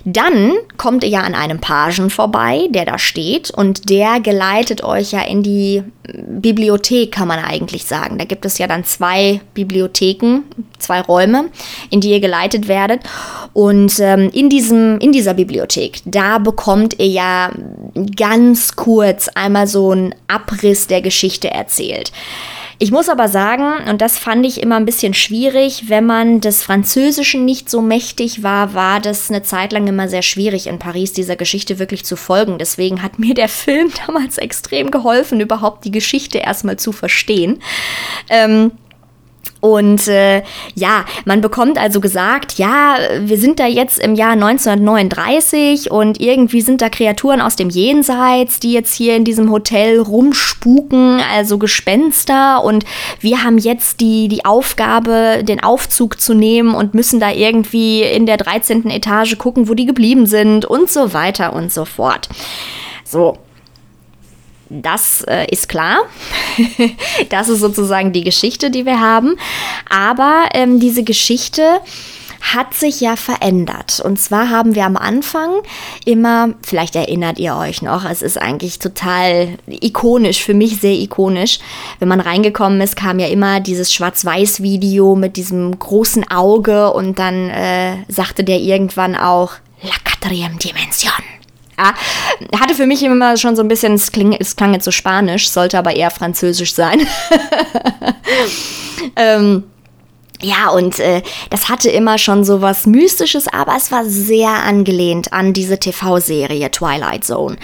dann 0.05 0.53
kommt 0.77 1.03
ihr 1.03 1.09
ja 1.09 1.21
an 1.21 1.35
einem 1.35 1.59
Pagen 1.59 2.09
vorbei, 2.09 2.67
der 2.69 2.85
da 2.85 2.97
steht 2.97 3.51
und 3.51 3.89
der 3.89 4.19
geleitet 4.21 4.83
euch 4.83 5.11
ja 5.11 5.21
in 5.21 5.43
die 5.43 5.83
Bibliothek, 6.13 7.11
kann 7.11 7.27
man 7.27 7.39
eigentlich 7.39 7.85
sagen. 7.85 8.17
Da 8.17 8.25
gibt 8.25 8.45
es 8.45 8.57
ja 8.57 8.67
dann 8.67 8.85
zwei 8.85 9.41
Bibliotheken, 9.53 10.43
zwei 10.79 11.01
Räume, 11.01 11.49
in 11.89 11.99
die 11.99 12.11
ihr 12.11 12.21
geleitet 12.21 12.67
werdet. 12.67 13.01
Und 13.53 13.99
ähm, 13.99 14.29
in, 14.33 14.49
diesem, 14.49 14.99
in 14.99 15.11
dieser 15.11 15.33
Bibliothek, 15.33 15.99
da 16.05 16.37
bekommt 16.37 16.99
ihr 16.99 17.07
ja 17.07 17.51
ganz 18.15 18.75
kurz 18.75 19.27
einmal 19.29 19.67
so 19.67 19.91
einen 19.91 20.15
Abriss 20.27 20.87
der 20.87 21.01
Geschichte 21.01 21.51
erzählt. 21.51 22.11
Ich 22.79 22.91
muss 22.91 23.09
aber 23.09 23.27
sagen, 23.27 23.89
und 23.89 24.01
das 24.01 24.19
fand 24.19 24.45
ich 24.45 24.61
immer 24.61 24.75
ein 24.75 24.85
bisschen 24.85 25.15
schwierig, 25.15 25.85
wenn 25.87 26.05
man 26.05 26.41
des 26.41 26.61
Französischen 26.61 27.43
nicht 27.43 27.71
so 27.71 27.81
mächtig 27.81 28.43
war, 28.43 28.75
war 28.75 28.99
das 28.99 29.31
eine 29.31 29.41
Zeit 29.41 29.71
lang 29.73 29.87
immer 29.87 30.07
sehr 30.07 30.21
schwierig 30.21 30.67
in 30.67 30.77
Paris 30.77 31.11
dieser 31.11 31.35
Geschichte 31.35 31.79
wirklich 31.79 32.05
zu 32.05 32.15
folgen. 32.15 32.59
Deswegen 32.59 33.01
hat 33.01 33.17
mir 33.17 33.33
der 33.33 33.49
Film 33.49 33.91
damals 34.05 34.37
extrem 34.37 34.91
geholfen, 34.91 35.39
überhaupt 35.39 35.85
die 35.85 35.91
Geschichte 35.91 36.37
erstmal 36.37 36.77
zu 36.77 36.91
verstehen. 36.91 37.63
Ähm, 38.29 38.71
und 39.59 40.07
äh, 40.07 40.43
ja, 40.75 41.05
man 41.25 41.41
bekommt 41.41 41.79
also 41.79 41.99
gesagt, 41.99 42.59
ja, 42.59 42.97
wir 43.21 43.37
sind 43.37 43.59
da 43.59 43.65
jetzt 43.65 43.99
im 43.99 44.13
Jahr 44.13 44.33
1939 44.33 45.89
und 45.89 46.19
irgendwie 46.21 46.61
sind 46.61 46.81
da 46.81 46.89
Kreaturen 46.89 47.41
aus 47.41 47.55
dem 47.55 47.69
Jenseits, 47.69 48.59
die 48.59 48.73
jetzt 48.73 48.93
hier 48.93 49.15
in 49.15 49.23
diesem 49.23 49.51
Hotel 49.51 49.99
rumspuken, 49.99 51.21
also 51.33 51.57
Gespenster. 51.57 52.63
Und 52.63 52.85
wir 53.19 53.43
haben 53.43 53.57
jetzt 53.57 53.99
die, 53.99 54.27
die 54.27 54.45
Aufgabe, 54.45 55.43
den 55.43 55.63
Aufzug 55.63 56.21
zu 56.21 56.35
nehmen 56.35 56.75
und 56.75 56.93
müssen 56.93 57.19
da 57.19 57.31
irgendwie 57.31 58.03
in 58.03 58.27
der 58.27 58.37
13. 58.37 58.89
Etage 58.91 59.37
gucken, 59.37 59.67
wo 59.67 59.73
die 59.73 59.85
geblieben 59.85 60.27
sind 60.27 60.65
und 60.65 60.89
so 60.89 61.13
weiter 61.13 61.53
und 61.53 61.71
so 61.71 61.85
fort. 61.85 62.29
So, 63.03 63.37
das 64.69 65.21
äh, 65.23 65.47
ist 65.51 65.69
klar. 65.69 65.99
das 67.29 67.49
ist 67.49 67.59
sozusagen 67.59 68.13
die 68.13 68.23
Geschichte, 68.23 68.71
die 68.71 68.85
wir 68.85 68.99
haben. 68.99 69.35
Aber 69.89 70.49
ähm, 70.53 70.79
diese 70.79 71.03
Geschichte 71.03 71.81
hat 72.41 72.73
sich 72.73 73.01
ja 73.01 73.15
verändert. 73.15 73.99
Und 73.99 74.19
zwar 74.19 74.49
haben 74.49 74.75
wir 74.75 74.85
am 74.85 74.97
Anfang 74.97 75.49
immer, 76.05 76.53
vielleicht 76.61 76.95
erinnert 76.95 77.39
ihr 77.39 77.55
euch 77.55 77.81
noch, 77.81 78.05
es 78.05 78.21
ist 78.21 78.39
eigentlich 78.39 78.79
total 78.79 79.57
ikonisch, 79.67 80.43
für 80.43 80.53
mich 80.53 80.79
sehr 80.79 80.93
ikonisch. 80.93 81.59
Wenn 81.99 82.07
man 82.07 82.19
reingekommen 82.19 82.79
ist, 82.81 82.95
kam 82.95 83.19
ja 83.19 83.27
immer 83.27 83.59
dieses 83.59 83.93
Schwarz-Weiß-Video 83.93 85.15
mit 85.15 85.35
diesem 85.35 85.77
großen 85.77 86.29
Auge 86.29 86.93
und 86.93 87.19
dann 87.19 87.49
äh, 87.49 87.97
sagte 88.07 88.43
der 88.43 88.59
irgendwann 88.59 89.15
auch 89.15 89.53
La 89.81 89.95
Quatrième 90.05 90.57
Dimension. 90.57 91.36
Ja, 91.79 91.93
hatte 92.59 92.73
für 92.73 92.87
mich 92.87 93.03
immer 93.03 93.37
schon 93.37 93.55
so 93.55 93.61
ein 93.61 93.67
bisschen, 93.67 93.93
es, 93.93 94.11
kling, 94.11 94.35
es 94.39 94.55
klang 94.55 94.73
jetzt 94.73 94.85
so 94.85 94.91
spanisch, 94.91 95.49
sollte 95.49 95.77
aber 95.77 95.95
eher 95.95 96.09
französisch 96.09 96.73
sein. 96.73 97.01
ähm, 99.15 99.63
ja, 100.41 100.69
und 100.69 100.99
äh, 100.99 101.23
das 101.49 101.67
hatte 101.67 101.89
immer 101.89 102.19
schon 102.19 102.43
so 102.43 102.61
was 102.61 102.85
Mystisches, 102.85 103.47
aber 103.47 103.75
es 103.75 103.91
war 103.91 104.05
sehr 104.05 104.49
angelehnt 104.49 105.33
an 105.33 105.53
diese 105.53 105.79
TV-Serie 105.79 106.69
Twilight 106.69 107.23
Zone. 107.23 107.57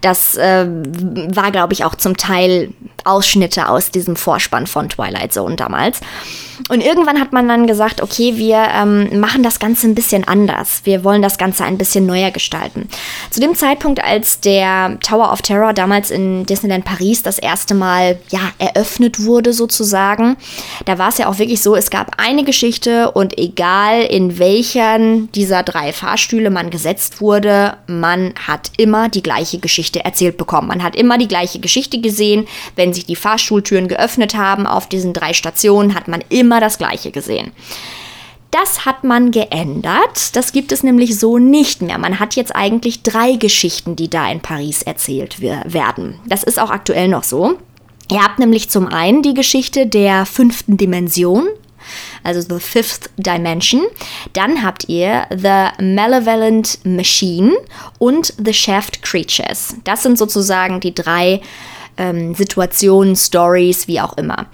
Das 0.00 0.36
äh, 0.36 0.66
war, 0.68 1.50
glaube 1.50 1.72
ich, 1.72 1.84
auch 1.84 1.96
zum 1.96 2.16
Teil 2.16 2.72
Ausschnitte 3.10 3.68
aus 3.68 3.90
diesem 3.90 4.16
Vorspann 4.16 4.66
von 4.66 4.88
Twilight 4.88 5.32
Zone 5.32 5.56
damals. 5.56 6.00
Und 6.68 6.82
irgendwann 6.82 7.20
hat 7.20 7.32
man 7.32 7.48
dann 7.48 7.66
gesagt, 7.66 8.02
okay, 8.02 8.36
wir 8.36 8.68
ähm, 8.74 9.18
machen 9.18 9.42
das 9.42 9.58
Ganze 9.58 9.86
ein 9.86 9.94
bisschen 9.94 10.26
anders. 10.26 10.82
Wir 10.84 11.04
wollen 11.04 11.22
das 11.22 11.38
Ganze 11.38 11.64
ein 11.64 11.78
bisschen 11.78 12.06
neuer 12.06 12.30
gestalten. 12.30 12.88
Zu 13.30 13.40
dem 13.40 13.54
Zeitpunkt, 13.54 14.02
als 14.04 14.40
der 14.40 14.98
Tower 15.00 15.32
of 15.32 15.42
Terror 15.42 15.72
damals 15.72 16.10
in 16.10 16.44
Disneyland 16.46 16.84
Paris 16.84 17.22
das 17.22 17.38
erste 17.38 17.74
Mal 17.74 18.18
ja, 18.30 18.40
eröffnet 18.58 19.24
wurde, 19.24 19.52
sozusagen, 19.52 20.36
da 20.84 20.98
war 20.98 21.08
es 21.08 21.18
ja 21.18 21.28
auch 21.28 21.38
wirklich 21.38 21.62
so, 21.62 21.76
es 21.76 21.90
gab 21.90 22.12
eine 22.18 22.44
Geschichte 22.44 23.10
und 23.12 23.38
egal 23.38 24.02
in 24.02 24.38
welchen 24.38 25.32
dieser 25.32 25.62
drei 25.62 25.92
Fahrstühle 25.92 26.50
man 26.50 26.70
gesetzt 26.70 27.20
wurde, 27.20 27.76
man 27.86 28.34
hat 28.46 28.70
immer 28.76 29.08
die 29.08 29.22
gleiche 29.22 29.58
Geschichte 29.58 30.04
erzählt 30.04 30.36
bekommen. 30.36 30.68
Man 30.68 30.82
hat 30.82 30.94
immer 30.94 31.18
die 31.18 31.28
gleiche 31.28 31.58
Geschichte 31.58 32.00
gesehen. 32.00 32.46
Wenn 32.76 32.92
sich 33.00 33.06
die 33.06 33.16
Fahrstuhltüren 33.16 33.88
geöffnet 33.88 34.34
haben 34.34 34.66
auf 34.66 34.88
diesen 34.88 35.12
drei 35.12 35.32
Stationen, 35.32 35.94
hat 35.94 36.08
man 36.08 36.22
immer 36.28 36.60
das 36.60 36.78
gleiche 36.78 37.10
gesehen. 37.10 37.52
Das 38.50 38.84
hat 38.84 39.04
man 39.04 39.30
geändert. 39.30 40.34
Das 40.34 40.52
gibt 40.52 40.72
es 40.72 40.82
nämlich 40.82 41.18
so 41.18 41.38
nicht 41.38 41.82
mehr. 41.82 41.98
Man 41.98 42.18
hat 42.18 42.34
jetzt 42.34 42.54
eigentlich 42.54 43.02
drei 43.02 43.36
Geschichten, 43.36 43.94
die 43.94 44.10
da 44.10 44.30
in 44.30 44.40
Paris 44.40 44.82
erzählt 44.82 45.40
werden. 45.40 46.18
Das 46.26 46.42
ist 46.42 46.58
auch 46.58 46.70
aktuell 46.70 47.08
noch 47.08 47.22
so. 47.22 47.58
Ihr 48.10 48.22
habt 48.22 48.40
nämlich 48.40 48.68
zum 48.68 48.88
einen 48.88 49.22
die 49.22 49.34
Geschichte 49.34 49.86
der 49.86 50.26
fünften 50.26 50.76
Dimension, 50.76 51.46
also 52.24 52.40
The 52.40 52.58
Fifth 52.58 53.10
Dimension. 53.16 53.82
Dann 54.32 54.64
habt 54.64 54.88
ihr 54.88 55.26
The 55.30 55.82
Malevolent 55.84 56.80
Machine 56.84 57.52
und 58.00 58.34
The 58.44 58.52
Shaft 58.52 59.02
Creatures. 59.02 59.76
Das 59.84 60.02
sind 60.02 60.18
sozusagen 60.18 60.80
die 60.80 60.94
drei 60.94 61.40
ähm, 62.00 62.34
Situationen, 62.34 63.14
Stories, 63.14 63.86
wie 63.86 64.00
auch 64.00 64.16
immer. 64.16 64.46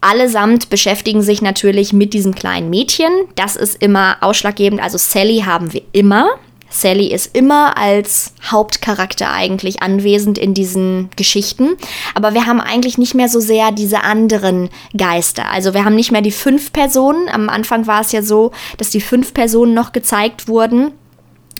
Allesamt 0.00 0.70
beschäftigen 0.70 1.22
sich 1.22 1.42
natürlich 1.42 1.92
mit 1.92 2.14
diesem 2.14 2.34
kleinen 2.34 2.70
Mädchen. 2.70 3.10
Das 3.34 3.56
ist 3.56 3.82
immer 3.82 4.16
ausschlaggebend. 4.20 4.80
Also 4.80 4.96
Sally 4.96 5.42
haben 5.44 5.72
wir 5.72 5.82
immer. 5.92 6.28
Sally 6.70 7.06
ist 7.08 7.34
immer 7.34 7.78
als 7.78 8.34
Hauptcharakter 8.44 9.32
eigentlich 9.32 9.82
anwesend 9.82 10.38
in 10.38 10.52
diesen 10.54 11.08
Geschichten, 11.16 11.76
aber 12.14 12.34
wir 12.34 12.46
haben 12.46 12.60
eigentlich 12.60 12.98
nicht 12.98 13.14
mehr 13.14 13.30
so 13.30 13.40
sehr 13.40 13.72
diese 13.72 14.02
anderen 14.02 14.68
Geister. 14.96 15.50
Also 15.50 15.72
wir 15.72 15.84
haben 15.84 15.94
nicht 15.94 16.12
mehr 16.12 16.20
die 16.20 16.30
fünf 16.30 16.72
Personen. 16.72 17.28
Am 17.30 17.48
Anfang 17.48 17.86
war 17.86 18.02
es 18.02 18.12
ja 18.12 18.22
so, 18.22 18.52
dass 18.76 18.90
die 18.90 19.00
fünf 19.00 19.32
Personen 19.32 19.72
noch 19.72 19.92
gezeigt 19.92 20.46
wurden. 20.46 20.92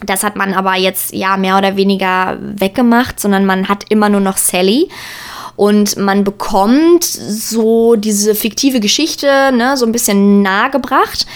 Das 0.05 0.23
hat 0.23 0.37
man 0.37 0.55
aber 0.55 0.77
jetzt 0.77 1.13
ja 1.13 1.37
mehr 1.37 1.59
oder 1.59 1.77
weniger 1.77 2.39
weggemacht, 2.41 3.21
sondern 3.21 3.45
man 3.47 3.69
hat 3.69 3.85
immer 3.89 4.09
nur 4.09 4.21
noch 4.21 4.37
Sally. 4.37 4.89
Und 5.57 5.97
man 5.97 6.23
bekommt 6.23 7.03
so 7.03 7.97
diese 7.97 8.37
fiktive 8.37 8.79
Geschichte 8.79 9.51
ne, 9.53 9.77
so 9.77 9.87
ein 9.87 9.93
bisschen 9.93 10.41
nahegebracht. 10.41 11.27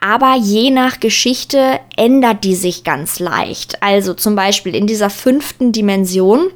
Aber 0.00 0.36
je 0.36 0.70
nach 0.70 1.00
Geschichte 1.00 1.80
ändert 1.96 2.44
die 2.44 2.54
sich 2.54 2.84
ganz 2.84 3.18
leicht. 3.18 3.82
Also 3.82 4.14
zum 4.14 4.36
Beispiel 4.36 4.76
in 4.76 4.86
dieser 4.86 5.10
fünften 5.10 5.72
Dimension 5.72 6.50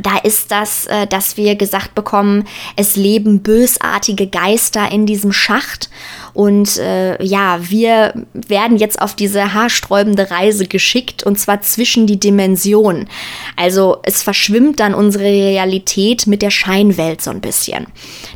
da 0.00 0.18
ist 0.18 0.50
das, 0.50 0.86
äh, 0.86 1.06
dass 1.06 1.36
wir 1.36 1.54
gesagt 1.54 1.94
bekommen, 1.94 2.44
es 2.76 2.96
leben 2.96 3.40
bösartige 3.40 4.26
Geister 4.26 4.90
in 4.90 5.06
diesem 5.06 5.32
Schacht. 5.32 5.88
Und 6.32 6.78
äh, 6.78 7.22
ja, 7.22 7.58
wir 7.62 8.26
werden 8.32 8.76
jetzt 8.76 9.00
auf 9.00 9.14
diese 9.14 9.54
haarsträubende 9.54 10.30
Reise 10.30 10.66
geschickt 10.66 11.22
und 11.22 11.38
zwar 11.38 11.60
zwischen 11.62 12.06
die 12.06 12.18
Dimensionen. 12.18 13.08
Also 13.56 13.98
es 14.02 14.22
verschwimmt 14.22 14.80
dann 14.80 14.94
unsere 14.94 15.24
Realität 15.24 16.26
mit 16.26 16.42
der 16.42 16.50
Scheinwelt 16.50 17.22
so 17.22 17.30
ein 17.30 17.40
bisschen. 17.40 17.86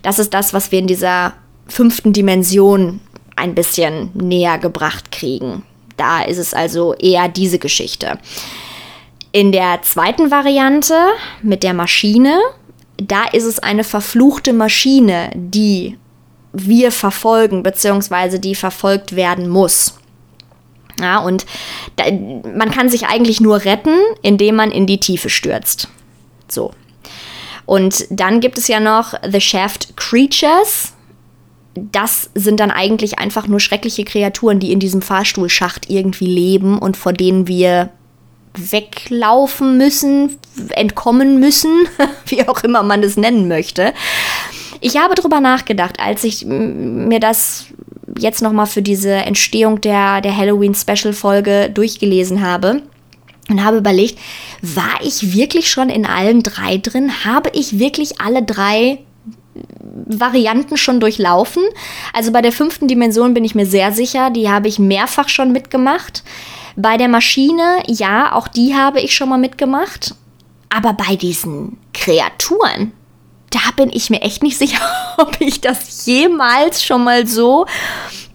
Das 0.02 0.20
ist 0.20 0.32
das, 0.32 0.54
was 0.54 0.70
wir 0.70 0.78
in 0.78 0.86
dieser 0.86 1.34
fünften 1.66 2.12
Dimension 2.12 3.00
ein 3.34 3.54
bisschen 3.54 4.11
näher 4.14 4.59
gebracht 4.59 5.11
kriegen. 5.11 5.64
Da 5.96 6.22
ist 6.22 6.38
es 6.38 6.54
also 6.54 6.94
eher 6.94 7.28
diese 7.28 7.59
Geschichte. 7.59 8.18
In 9.33 9.53
der 9.53 9.83
zweiten 9.83 10.31
Variante 10.31 10.95
mit 11.43 11.62
der 11.62 11.74
Maschine, 11.74 12.39
da 12.97 13.24
ist 13.24 13.45
es 13.45 13.59
eine 13.59 13.85
verfluchte 13.85 14.53
Maschine, 14.53 15.31
die 15.35 15.99
wir 16.53 16.91
verfolgen, 16.91 17.62
beziehungsweise 17.62 18.41
die 18.41 18.55
verfolgt 18.55 19.14
werden 19.14 19.49
muss. 19.49 19.99
Ja, 21.01 21.18
und 21.18 21.47
da, 21.97 22.05
man 22.11 22.70
kann 22.70 22.89
sich 22.89 23.07
eigentlich 23.07 23.41
nur 23.41 23.64
retten, 23.64 23.97
indem 24.22 24.57
man 24.57 24.70
in 24.70 24.87
die 24.87 24.99
Tiefe 24.99 25.31
stürzt. 25.31 25.89
So. 26.49 26.72
Und 27.66 28.07
dann 28.11 28.41
gibt 28.41 28.59
es 28.59 28.66
ja 28.66 28.81
noch 28.81 29.14
The 29.31 29.41
Shaft 29.41 29.97
Creatures. 29.97 30.95
Das 31.74 32.31
sind 32.35 32.59
dann 32.59 32.70
eigentlich 32.70 33.18
einfach 33.18 33.47
nur 33.47 33.61
schreckliche 33.61 34.05
Kreaturen, 34.05 34.59
die 34.59 34.72
in 34.72 34.81
diesem 34.81 35.03
Fahrstuhlschacht 35.03 35.89
irgendwie 35.89 36.26
leben 36.26 36.79
und 36.79 36.97
vor 36.97 37.12
denen 37.12 37.47
wir 37.47 37.91
weglaufen 38.59 39.78
müssen, 39.78 40.36
entkommen 40.70 41.40
müssen, 41.40 41.86
wie 42.26 42.46
auch 42.48 42.62
immer 42.62 42.82
man 42.82 43.02
es 43.02 43.16
nennen 43.16 43.48
möchte. 43.48 43.92
Ich 44.80 44.96
habe 44.96 45.14
darüber 45.14 45.40
nachgedacht, 45.40 45.98
als 46.00 46.24
ich 46.24 46.44
mir 46.44 47.20
das 47.20 47.66
jetzt 48.18 48.42
nochmal 48.42 48.66
für 48.66 48.82
diese 48.82 49.12
Entstehung 49.12 49.80
der, 49.80 50.20
der 50.20 50.36
Halloween-Special-Folge 50.36 51.70
durchgelesen 51.70 52.42
habe 52.42 52.82
und 53.48 53.64
habe 53.64 53.78
überlegt, 53.78 54.18
war 54.62 55.00
ich 55.02 55.34
wirklich 55.34 55.70
schon 55.70 55.88
in 55.88 56.06
allen 56.06 56.42
drei 56.42 56.78
drin? 56.78 57.24
Habe 57.24 57.50
ich 57.54 57.78
wirklich 57.78 58.20
alle 58.20 58.42
drei 58.42 58.98
Varianten 60.06 60.76
schon 60.76 61.00
durchlaufen? 61.00 61.62
Also 62.12 62.32
bei 62.32 62.42
der 62.42 62.52
fünften 62.52 62.88
Dimension 62.88 63.34
bin 63.34 63.44
ich 63.44 63.54
mir 63.54 63.66
sehr 63.66 63.92
sicher, 63.92 64.30
die 64.30 64.50
habe 64.50 64.68
ich 64.68 64.78
mehrfach 64.78 65.28
schon 65.28 65.52
mitgemacht. 65.52 66.22
Bei 66.81 66.97
der 66.97 67.09
Maschine, 67.09 67.83
ja, 67.89 68.33
auch 68.35 68.47
die 68.47 68.76
habe 68.76 69.01
ich 69.01 69.12
schon 69.12 69.29
mal 69.29 69.37
mitgemacht. 69.37 70.14
Aber 70.68 70.93
bei 70.93 71.16
diesen 71.16 71.76
Kreaturen, 71.93 72.93
da 73.51 73.59
bin 73.76 73.91
ich 73.93 74.11
mir 74.11 74.22
echt 74.22 74.45
nicht 74.45 74.59
sicher, 74.59 74.79
ob 75.18 75.41
ich 75.41 75.61
das 75.61 76.07
jemals 76.07 76.85
schon 76.85 77.03
mal 77.03 77.26
so 77.26 77.66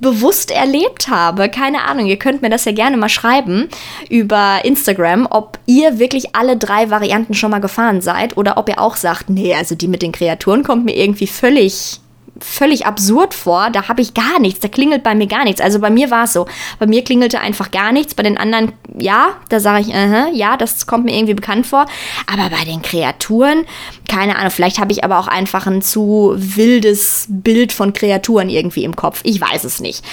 bewusst 0.02 0.52
erlebt 0.52 1.08
habe. 1.08 1.48
Keine 1.48 1.86
Ahnung, 1.86 2.08
ihr 2.08 2.20
könnt 2.20 2.42
mir 2.42 2.50
das 2.50 2.66
ja 2.66 2.74
gerne 2.74 2.98
mal 2.98 3.08
schreiben 3.08 3.70
über 4.10 4.60
Instagram, 4.66 5.26
ob 5.30 5.58
ihr 5.66 5.98
wirklich 5.98 6.36
alle 6.36 6.58
drei 6.58 6.90
Varianten 6.90 7.36
schon 7.36 7.52
mal 7.52 7.62
gefahren 7.62 8.02
seid 8.02 8.36
oder 8.36 8.58
ob 8.58 8.68
ihr 8.68 8.82
auch 8.82 8.98
sagt, 8.98 9.30
nee, 9.30 9.56
also 9.56 9.74
die 9.74 9.88
mit 9.88 10.02
den 10.02 10.12
Kreaturen 10.12 10.64
kommt 10.64 10.84
mir 10.84 10.98
irgendwie 10.98 11.28
völlig 11.28 12.02
völlig 12.40 12.86
absurd 12.86 13.34
vor. 13.34 13.70
Da 13.72 13.88
habe 13.88 14.02
ich 14.02 14.14
gar 14.14 14.40
nichts. 14.40 14.60
Da 14.60 14.68
klingelt 14.68 15.04
bei 15.04 15.16
mir 15.16 15.28
gar 15.28 15.44
nichts. 15.44 15.62
Also 15.62 15.80
bei 15.80 15.90
mir 15.90 16.12
war 16.12 16.26
es 16.26 16.34
so. 16.34 16.48
Bei 16.80 16.88
mir 16.88 17.04
klingelte 17.04 17.40
einfach 17.40 17.72
gar 17.72 17.92
nichts. 17.92 18.16
Bei 18.16 18.24
den 18.24 18.38
anderen, 18.38 18.72
ja, 18.98 19.30
da 19.50 19.60
sage 19.60 19.82
ich, 19.82 19.88
uh 19.90 19.94
-huh, 19.94 20.34
ja, 20.34 20.58
das 20.58 20.88
kommt 20.88 21.06
mir 21.06 21.16
irgendwie 21.16 21.36
bekannt 21.36 21.68
vor. 21.68 21.86
Aber 22.32 22.50
bei 22.50 22.66
den 22.66 22.82
Kreaturen, 22.82 23.66
keine 24.10 24.38
Ahnung, 24.38 24.52
vielleicht 24.52 24.80
habe 24.80 24.92
ich 24.92 25.04
aber 25.04 25.20
auch 25.20 25.28
einfach 25.28 25.68
ein 25.68 25.82
zu 25.82 26.34
wildes 26.36 27.28
Bild 27.30 27.72
von 27.72 27.94
Kreaturen 27.94 28.50
irgendwie 28.50 28.84
im 28.84 28.96
Kopf. 28.96 29.22
Ich 29.24 29.40
weiß 29.40 29.64
es 29.64 29.80
nicht. 29.80 30.04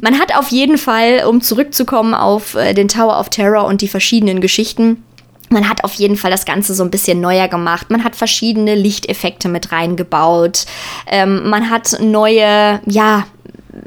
Man 0.00 0.18
hat 0.18 0.36
auf 0.36 0.48
jeden 0.48 0.78
Fall, 0.78 1.24
um 1.28 1.40
zurückzukommen 1.40 2.14
auf 2.14 2.54
äh, 2.54 2.74
den 2.74 2.88
Tower 2.88 3.18
of 3.18 3.30
Terror 3.30 3.64
und 3.64 3.80
die 3.80 3.88
verschiedenen 3.88 4.40
Geschichten, 4.40 5.02
man 5.50 5.68
hat 5.68 5.84
auf 5.84 5.94
jeden 5.94 6.16
Fall 6.16 6.30
das 6.30 6.44
Ganze 6.44 6.74
so 6.74 6.82
ein 6.82 6.90
bisschen 6.90 7.20
neuer 7.20 7.48
gemacht. 7.48 7.90
Man 7.90 8.04
hat 8.04 8.16
verschiedene 8.16 8.74
Lichteffekte 8.74 9.48
mit 9.48 9.72
reingebaut. 9.72 10.66
Ähm, 11.06 11.48
man 11.48 11.70
hat 11.70 11.98
neue, 12.00 12.80
ja, 12.86 13.24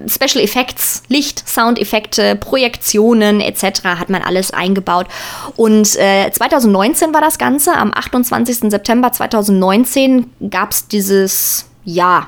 Special 0.08 0.44
Effects, 0.44 1.04
Licht, 1.08 1.48
Soundeffekte, 1.48 2.36
Projektionen 2.36 3.42
etc. 3.42 3.84
hat 3.84 4.10
man 4.10 4.22
alles 4.22 4.52
eingebaut. 4.52 5.08
Und 5.56 5.96
äh, 5.98 6.30
2019 6.32 7.14
war 7.14 7.22
das 7.22 7.38
Ganze. 7.38 7.74
Am 7.74 7.92
28. 7.94 8.72
September 8.72 9.12
2019 9.12 10.30
gab 10.50 10.72
es 10.72 10.88
dieses, 10.88 11.66
ja, 11.84 12.28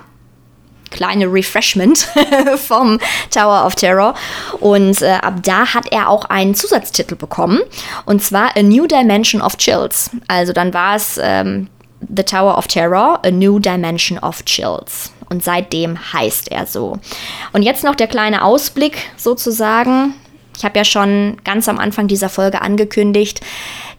kleine 0.92 1.26
Refreshment 1.26 2.08
vom 2.68 3.00
Tower 3.32 3.66
of 3.66 3.76
Terror. 3.76 4.14
Und 4.60 5.02
äh, 5.02 5.14
ab 5.22 5.42
da 5.44 5.74
hat 5.74 5.92
er 5.92 6.10
auch 6.10 6.26
einen 6.26 6.54
Zusatztitel 6.54 7.16
bekommen. 7.16 7.60
Und 8.06 8.22
zwar 8.22 8.56
A 8.56 8.62
New 8.62 8.86
Dimension 8.86 9.42
of 9.42 9.58
Chills. 9.58 10.12
Also 10.28 10.54
dann 10.54 10.74
war 10.74 10.96
es 10.96 11.20
ähm, 11.22 11.68
The 12.16 12.24
Tower 12.24 12.58
of 12.58 12.68
Terror, 12.68 13.20
A 13.24 13.32
New 13.32 13.60
Dimension 13.60 14.20
of 14.20 14.44
Chills. 14.46 15.12
Und 15.30 15.44
seitdem 15.44 15.98
heißt 16.14 16.52
er 16.52 16.66
so. 16.66 17.00
Und 17.54 17.64
jetzt 17.64 17.84
noch 17.84 17.96
der 17.96 18.08
kleine 18.08 18.44
Ausblick 18.44 18.98
sozusagen. 19.16 20.14
Ich 20.58 20.66
habe 20.66 20.78
ja 20.78 20.86
schon 20.86 21.38
ganz 21.44 21.68
am 21.70 21.80
Anfang 21.80 22.08
dieser 22.08 22.30
Folge 22.30 22.62
angekündigt, 22.62 23.42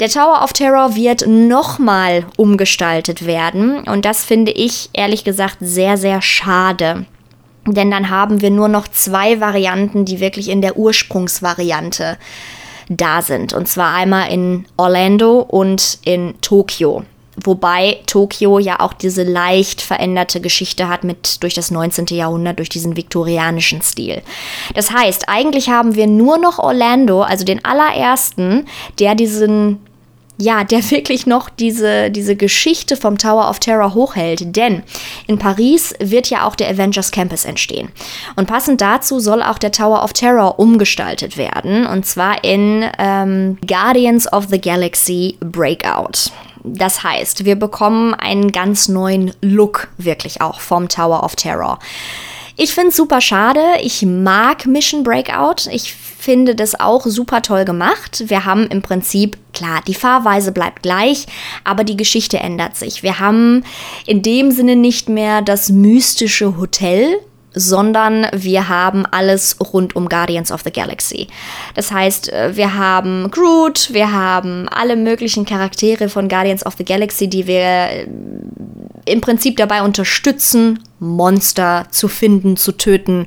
der 0.01 0.09
Tower 0.09 0.43
of 0.43 0.53
Terror 0.53 0.97
wird 0.97 1.27
nochmal 1.27 2.27
umgestaltet 2.37 3.27
werden. 3.27 3.85
Und 3.85 4.05
das 4.05 4.25
finde 4.25 4.53
ich 4.53 4.91
ehrlich 4.93 5.25
gesagt 5.25 5.59
sehr, 5.61 5.97
sehr 5.97 6.23
schade. 6.23 7.07
Denn 7.67 7.91
dann 7.91 8.11
haben 8.11 8.41
wir 8.41 8.51
nur 8.51 8.69
noch 8.69 8.89
zwei 8.89 9.41
Varianten, 9.41 10.05
die 10.05 10.21
wirklich 10.21 10.49
in 10.49 10.63
der 10.63 10.77
Ursprungsvariante 10.77 12.19
da 12.89 13.23
sind. 13.23 13.53
Und 13.53 13.69
zwar 13.69 13.95
einmal 13.95 14.33
in 14.33 14.67
Orlando 14.77 15.39
und 15.41 15.99
in 16.05 16.35
Tokio. 16.41 17.05
Wobei 17.43 17.99
Tokio 18.07 18.59
ja 18.59 18.81
auch 18.81 18.93
diese 18.93 19.23
leicht 19.23 19.81
veränderte 19.81 20.41
Geschichte 20.41 20.89
hat 20.89 21.03
mit 21.03 21.43
durch 21.43 21.55
das 21.55 21.71
19. 21.71 22.07
Jahrhundert, 22.11 22.59
durch 22.59 22.69
diesen 22.69 22.97
viktorianischen 22.97 23.81
Stil. 23.81 24.23
Das 24.75 24.91
heißt, 24.91 25.29
eigentlich 25.29 25.71
haben 25.71 25.95
wir 25.95 26.07
nur 26.07 26.37
noch 26.37 26.59
Orlando, 26.59 27.23
also 27.23 27.45
den 27.45 27.65
allerersten, 27.65 28.67
der 28.99 29.15
diesen 29.15 29.81
ja, 30.39 30.65
der 30.65 30.79
wirklich 30.91 31.27
noch 31.27 31.49
diese, 31.49 32.11
diese 32.11 32.37
Geschichte 32.37 32.97
vom 32.97 33.17
Tower 33.17 33.49
of 33.49 33.61
Terror 33.61 33.95
hochhält. 33.95 34.57
Denn 34.57 34.83
in 35.27 35.39
Paris 35.39 35.95
wird 36.01 36.29
ja 36.31 36.47
auch 36.47 36.57
der 36.57 36.69
Avengers 36.69 37.11
Campus 37.11 37.45
entstehen. 37.45 37.91
Und 38.37 38.47
passend 38.47 38.81
dazu 38.81 39.21
soll 39.21 39.43
auch 39.43 39.59
der 39.59 39.73
Tower 39.73 40.03
of 40.03 40.13
Terror 40.13 40.59
umgestaltet 40.59 41.37
werden. 41.37 41.87
Und 41.87 42.07
zwar 42.07 42.43
in 42.45 42.85
ähm, 42.99 43.59
Guardians 43.67 44.31
of 44.33 44.47
the 44.51 44.61
Galaxy 44.61 45.37
Breakout. 45.41 46.33
Das 46.65 47.03
heißt, 47.03 47.45
wir 47.45 47.57
bekommen 47.57 48.15
einen 48.15 48.53
ganz 48.53 48.89
neuen 48.89 49.33
Look 49.41 49.89
wirklich 49.99 50.41
auch 50.41 50.61
vom 50.61 50.89
Tower 50.89 51.23
of 51.23 51.37
Terror. 51.37 51.79
Ich 52.57 52.75
finde 52.75 52.91
es 52.91 52.97
super 52.97 53.21
schade. 53.21 53.61
Ich 53.83 54.03
mag 54.03 54.67
Mission 54.67 55.03
Breakout. 55.03 55.71
Ich 55.71 55.95
finde 55.95 56.55
das 56.55 56.79
auch 56.79 57.05
super 57.07 57.43
toll 57.43 57.65
gemacht. 57.65 58.25
Wir 58.27 58.45
haben 58.45 58.67
im 58.69 58.83
Prinzip, 58.83 59.37
klar, 59.53 59.81
die 59.87 59.95
Fahrweise 59.95 60.53
bleibt 60.53 60.83
gleich, 60.83 61.27
aber 61.65 61.83
die 61.83 61.97
Geschichte 61.97 62.39
ändert 62.39 62.77
sich. 62.77 63.03
Wir 63.03 63.19
haben 63.19 63.65
in 64.07 64.23
dem 64.23 64.53
Sinne 64.53 64.77
nicht 64.77 65.09
mehr 65.09 65.43
das 65.43 65.71
mystische 65.71 66.57
Hotel, 66.57 67.19
sondern 67.55 68.27
wir 68.33 68.69
haben 68.69 69.05
alles 69.07 69.57
rund 69.73 69.95
um 69.97 70.09
Guardians 70.09 70.51
of 70.51 70.63
the 70.63 70.73
Galaxy. 70.73 71.29
Das 71.75 71.91
heißt, 71.91 72.33
äh, 72.33 72.57
wir 72.57 72.75
haben 72.75 73.31
Groot, 73.31 73.93
wir 73.93 74.13
haben 74.13 74.69
alle 74.69 74.97
möglichen 74.97 75.45
Charaktere 75.45 76.09
von 76.09 76.29
Guardians 76.29 76.65
of 76.65 76.75
the 76.79 76.85
Galaxy, 76.85 77.29
die 77.29 77.47
wir 77.47 77.61
äh, 77.61 78.07
im 79.05 79.21
Prinzip 79.21 79.57
dabei 79.57 79.83
unterstützen, 79.83 80.79
Monster 80.99 81.87
zu 81.91 82.09
finden, 82.09 82.57
zu 82.57 82.73
töten, 82.73 83.27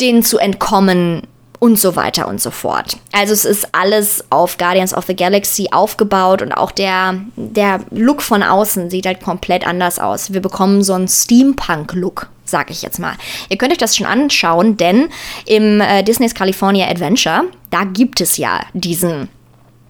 denen 0.00 0.22
zu 0.22 0.38
entkommen 0.38 1.22
und 1.60 1.78
so 1.78 1.94
weiter 1.94 2.26
und 2.26 2.40
so 2.40 2.50
fort. 2.50 2.96
Also 3.12 3.32
es 3.34 3.44
ist 3.44 3.68
alles 3.72 4.24
auf 4.30 4.56
Guardians 4.56 4.94
of 4.94 5.04
the 5.06 5.14
Galaxy 5.14 5.68
aufgebaut 5.70 6.42
und 6.42 6.52
auch 6.52 6.70
der, 6.70 7.16
der 7.36 7.80
Look 7.90 8.22
von 8.22 8.42
außen 8.42 8.90
sieht 8.90 9.06
halt 9.06 9.22
komplett 9.22 9.66
anders 9.66 9.98
aus. 9.98 10.32
Wir 10.32 10.40
bekommen 10.40 10.82
so 10.82 10.94
einen 10.94 11.06
Steampunk-Look, 11.06 12.28
sag 12.50 12.70
ich 12.70 12.82
jetzt 12.82 12.98
mal. 12.98 13.14
Ihr 13.48 13.58
könnt 13.58 13.72
euch 13.72 13.78
das 13.78 13.96
schon 13.96 14.06
anschauen, 14.06 14.76
denn 14.76 15.08
im 15.46 15.80
äh, 15.80 16.02
Disney's 16.02 16.34
California 16.34 16.88
Adventure, 16.88 17.44
da 17.70 17.84
gibt 17.84 18.20
es 18.20 18.36
ja 18.36 18.60
diesen 18.74 19.28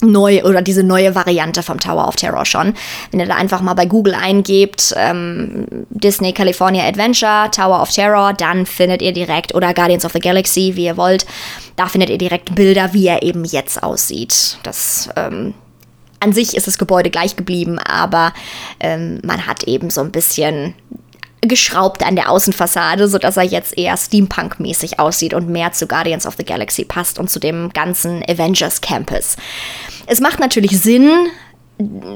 neu 0.03 0.43
oder 0.45 0.63
diese 0.63 0.83
neue 0.83 1.15
Variante 1.15 1.63
vom 1.63 1.79
Tower 1.79 2.09
of 2.09 2.17
Terror 2.17 2.45
schon. 2.45 2.75
Wenn 3.11 3.21
ihr 3.21 3.27
da 3.27 3.35
einfach 3.35 3.61
mal 3.61 3.75
bei 3.75 3.87
Google 3.87 4.15
eingebt, 4.15 4.95
ähm, 4.97 5.67
Disney 5.91 6.33
California 6.33 6.85
Adventure, 6.85 7.51
Tower 7.51 7.83
of 7.83 7.91
Terror, 7.91 8.33
dann 8.33 8.67
findet 8.67 9.03
ihr 9.03 9.13
direkt, 9.13 9.55
oder 9.55 9.75
Guardians 9.75 10.05
of 10.05 10.13
the 10.13 10.21
Galaxy, 10.21 10.73
wie 10.77 10.87
ihr 10.87 10.97
wollt, 10.97 11.27
da 11.77 11.87
findet 11.87 12.11
ihr 12.11 12.19
direkt 12.19 12.55
Bilder, 12.55 12.93
wie 12.93 13.07
er 13.07 13.23
eben 13.23 13.45
jetzt 13.45 13.83
aussieht. 13.83 14.59
Das, 14.63 15.11
ähm, 15.17 15.55
an 16.21 16.33
sich 16.33 16.57
ist 16.57 16.67
das 16.67 16.79
Gebäude 16.79 17.11
gleich 17.11 17.37
geblieben, 17.37 17.79
aber 17.79 18.33
ähm, 18.79 19.21
man 19.25 19.47
hat 19.47 19.65
eben 19.65 19.91
so 19.91 20.03
ein 20.03 20.13
bisschen 20.13 20.75
geschraubt 21.43 22.05
an 22.05 22.17
der 22.17 22.31
Außenfassade, 22.31 23.09
sodass 23.09 23.37
er 23.37 23.45
jetzt 23.45 23.77
eher 23.77 23.97
Steampunk-mäßig 23.97 24.99
aussieht 24.99 25.35
und 25.35 25.49
mehr 25.49 25.73
zu 25.73 25.87
Guardians 25.87 26.27
of 26.27 26.35
the 26.37 26.45
Galaxy 26.45 26.85
passt 26.85 27.19
und 27.19 27.31
zu 27.31 27.39
dem 27.39 27.71
ganzen 27.73 28.23
Avengers 28.29 28.81
Campus. 28.81 29.37
Es 30.07 30.21
macht 30.21 30.41
natürlich 30.41 30.81
Sinn, 30.81 31.11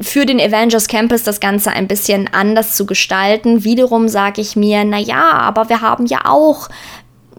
für 0.02 0.26
den 0.26 0.40
Avengers 0.40 0.88
Campus 0.88 1.22
das 1.22 1.40
Ganze 1.40 1.70
ein 1.70 1.88
bisschen 1.88 2.28
anders 2.32 2.76
zu 2.76 2.84
gestalten. 2.84 3.64
Wiederum 3.64 4.08
sage 4.08 4.42
ich 4.42 4.56
mir, 4.56 4.84
naja, 4.84 5.30
aber 5.32 5.70
wir 5.70 5.80
haben 5.80 6.04
ja 6.04 6.26
auch 6.26 6.68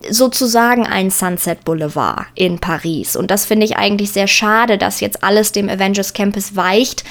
sozusagen 0.10 0.86
einen 0.88 1.12
Sunset 1.12 1.64
Boulevard 1.66 2.26
in 2.34 2.60
Paris. 2.60 3.16
Und 3.16 3.32
das 3.32 3.46
finde 3.46 3.66
ich 3.66 3.78
eigentlich 3.78 4.12
sehr 4.12 4.28
schade, 4.28 4.78
dass 4.78 5.02
jetzt 5.02 5.24
alles 5.24 5.52
dem 5.52 5.70
Avengers 5.70 6.14
Campus 6.14 6.56
weicht 6.56 7.04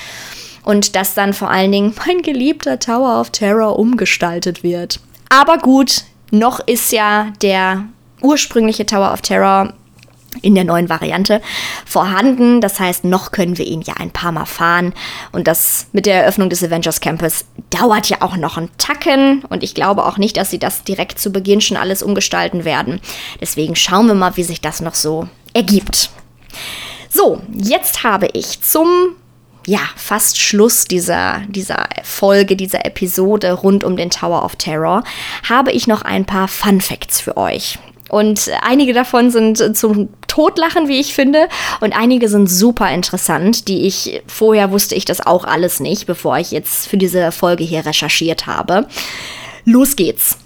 und 0.64 0.96
dass 0.96 1.14
dann 1.14 1.32
vor 1.32 1.50
allen 1.50 1.72
Dingen 1.72 1.94
mein 2.06 2.22
geliebter 2.22 2.78
Tower 2.78 3.20
of 3.20 3.30
Terror 3.30 3.78
umgestaltet 3.78 4.62
wird. 4.62 5.00
Aber 5.28 5.58
gut, 5.58 6.04
noch 6.30 6.60
ist 6.60 6.92
ja 6.92 7.32
der 7.42 7.84
ursprüngliche 8.20 8.86
Tower 8.86 9.12
of 9.12 9.20
Terror 9.20 9.72
in 10.42 10.54
der 10.54 10.64
neuen 10.64 10.88
Variante 10.88 11.40
vorhanden. 11.86 12.60
Das 12.60 12.80
heißt, 12.80 13.04
noch 13.04 13.30
können 13.30 13.58
wir 13.58 13.66
ihn 13.66 13.82
ja 13.82 13.94
ein 13.98 14.10
paar 14.10 14.32
Mal 14.32 14.46
fahren. 14.46 14.92
Und 15.32 15.46
das 15.46 15.86
mit 15.92 16.06
der 16.06 16.22
Eröffnung 16.22 16.50
des 16.50 16.62
Avengers 16.62 17.00
Campus 17.00 17.44
dauert 17.70 18.08
ja 18.08 18.18
auch 18.20 18.36
noch 18.36 18.56
einen 18.56 18.70
Tacken. 18.78 19.44
Und 19.44 19.62
ich 19.62 19.74
glaube 19.74 20.04
auch 20.04 20.18
nicht, 20.18 20.36
dass 20.36 20.50
sie 20.50 20.58
das 20.58 20.82
direkt 20.82 21.18
zu 21.18 21.30
Beginn 21.30 21.60
schon 21.60 21.76
alles 21.76 22.02
umgestalten 22.02 22.64
werden. 22.64 23.00
Deswegen 23.40 23.76
schauen 23.76 24.06
wir 24.06 24.14
mal, 24.14 24.36
wie 24.36 24.42
sich 24.42 24.60
das 24.60 24.80
noch 24.80 24.94
so 24.94 25.28
ergibt. 25.52 26.10
So, 27.08 27.40
jetzt 27.52 28.02
habe 28.02 28.28
ich 28.32 28.60
zum 28.60 29.14
ja, 29.66 29.80
fast 29.96 30.38
Schluss 30.38 30.84
dieser, 30.84 31.42
dieser 31.48 31.88
Folge, 32.02 32.56
dieser 32.56 32.84
Episode 32.84 33.52
rund 33.52 33.84
um 33.84 33.96
den 33.96 34.10
Tower 34.10 34.44
of 34.44 34.56
Terror, 34.56 35.04
habe 35.48 35.72
ich 35.72 35.86
noch 35.86 36.02
ein 36.02 36.24
paar 36.24 36.48
Fun 36.48 36.80
Facts 36.80 37.20
für 37.20 37.36
euch. 37.36 37.78
Und 38.10 38.50
einige 38.62 38.92
davon 38.92 39.30
sind 39.30 39.76
zum 39.76 40.08
Totlachen, 40.28 40.88
wie 40.88 41.00
ich 41.00 41.14
finde. 41.14 41.48
Und 41.80 41.96
einige 41.96 42.28
sind 42.28 42.48
super 42.48 42.92
interessant, 42.92 43.66
die 43.66 43.86
ich 43.86 44.22
vorher 44.26 44.70
wusste 44.70 44.94
ich 44.94 45.04
das 45.04 45.24
auch 45.24 45.44
alles 45.44 45.80
nicht, 45.80 46.06
bevor 46.06 46.38
ich 46.38 46.50
jetzt 46.50 46.86
für 46.86 46.96
diese 46.96 47.32
Folge 47.32 47.64
hier 47.64 47.86
recherchiert 47.86 48.46
habe. 48.46 48.86
Los 49.64 49.96
geht's. 49.96 50.38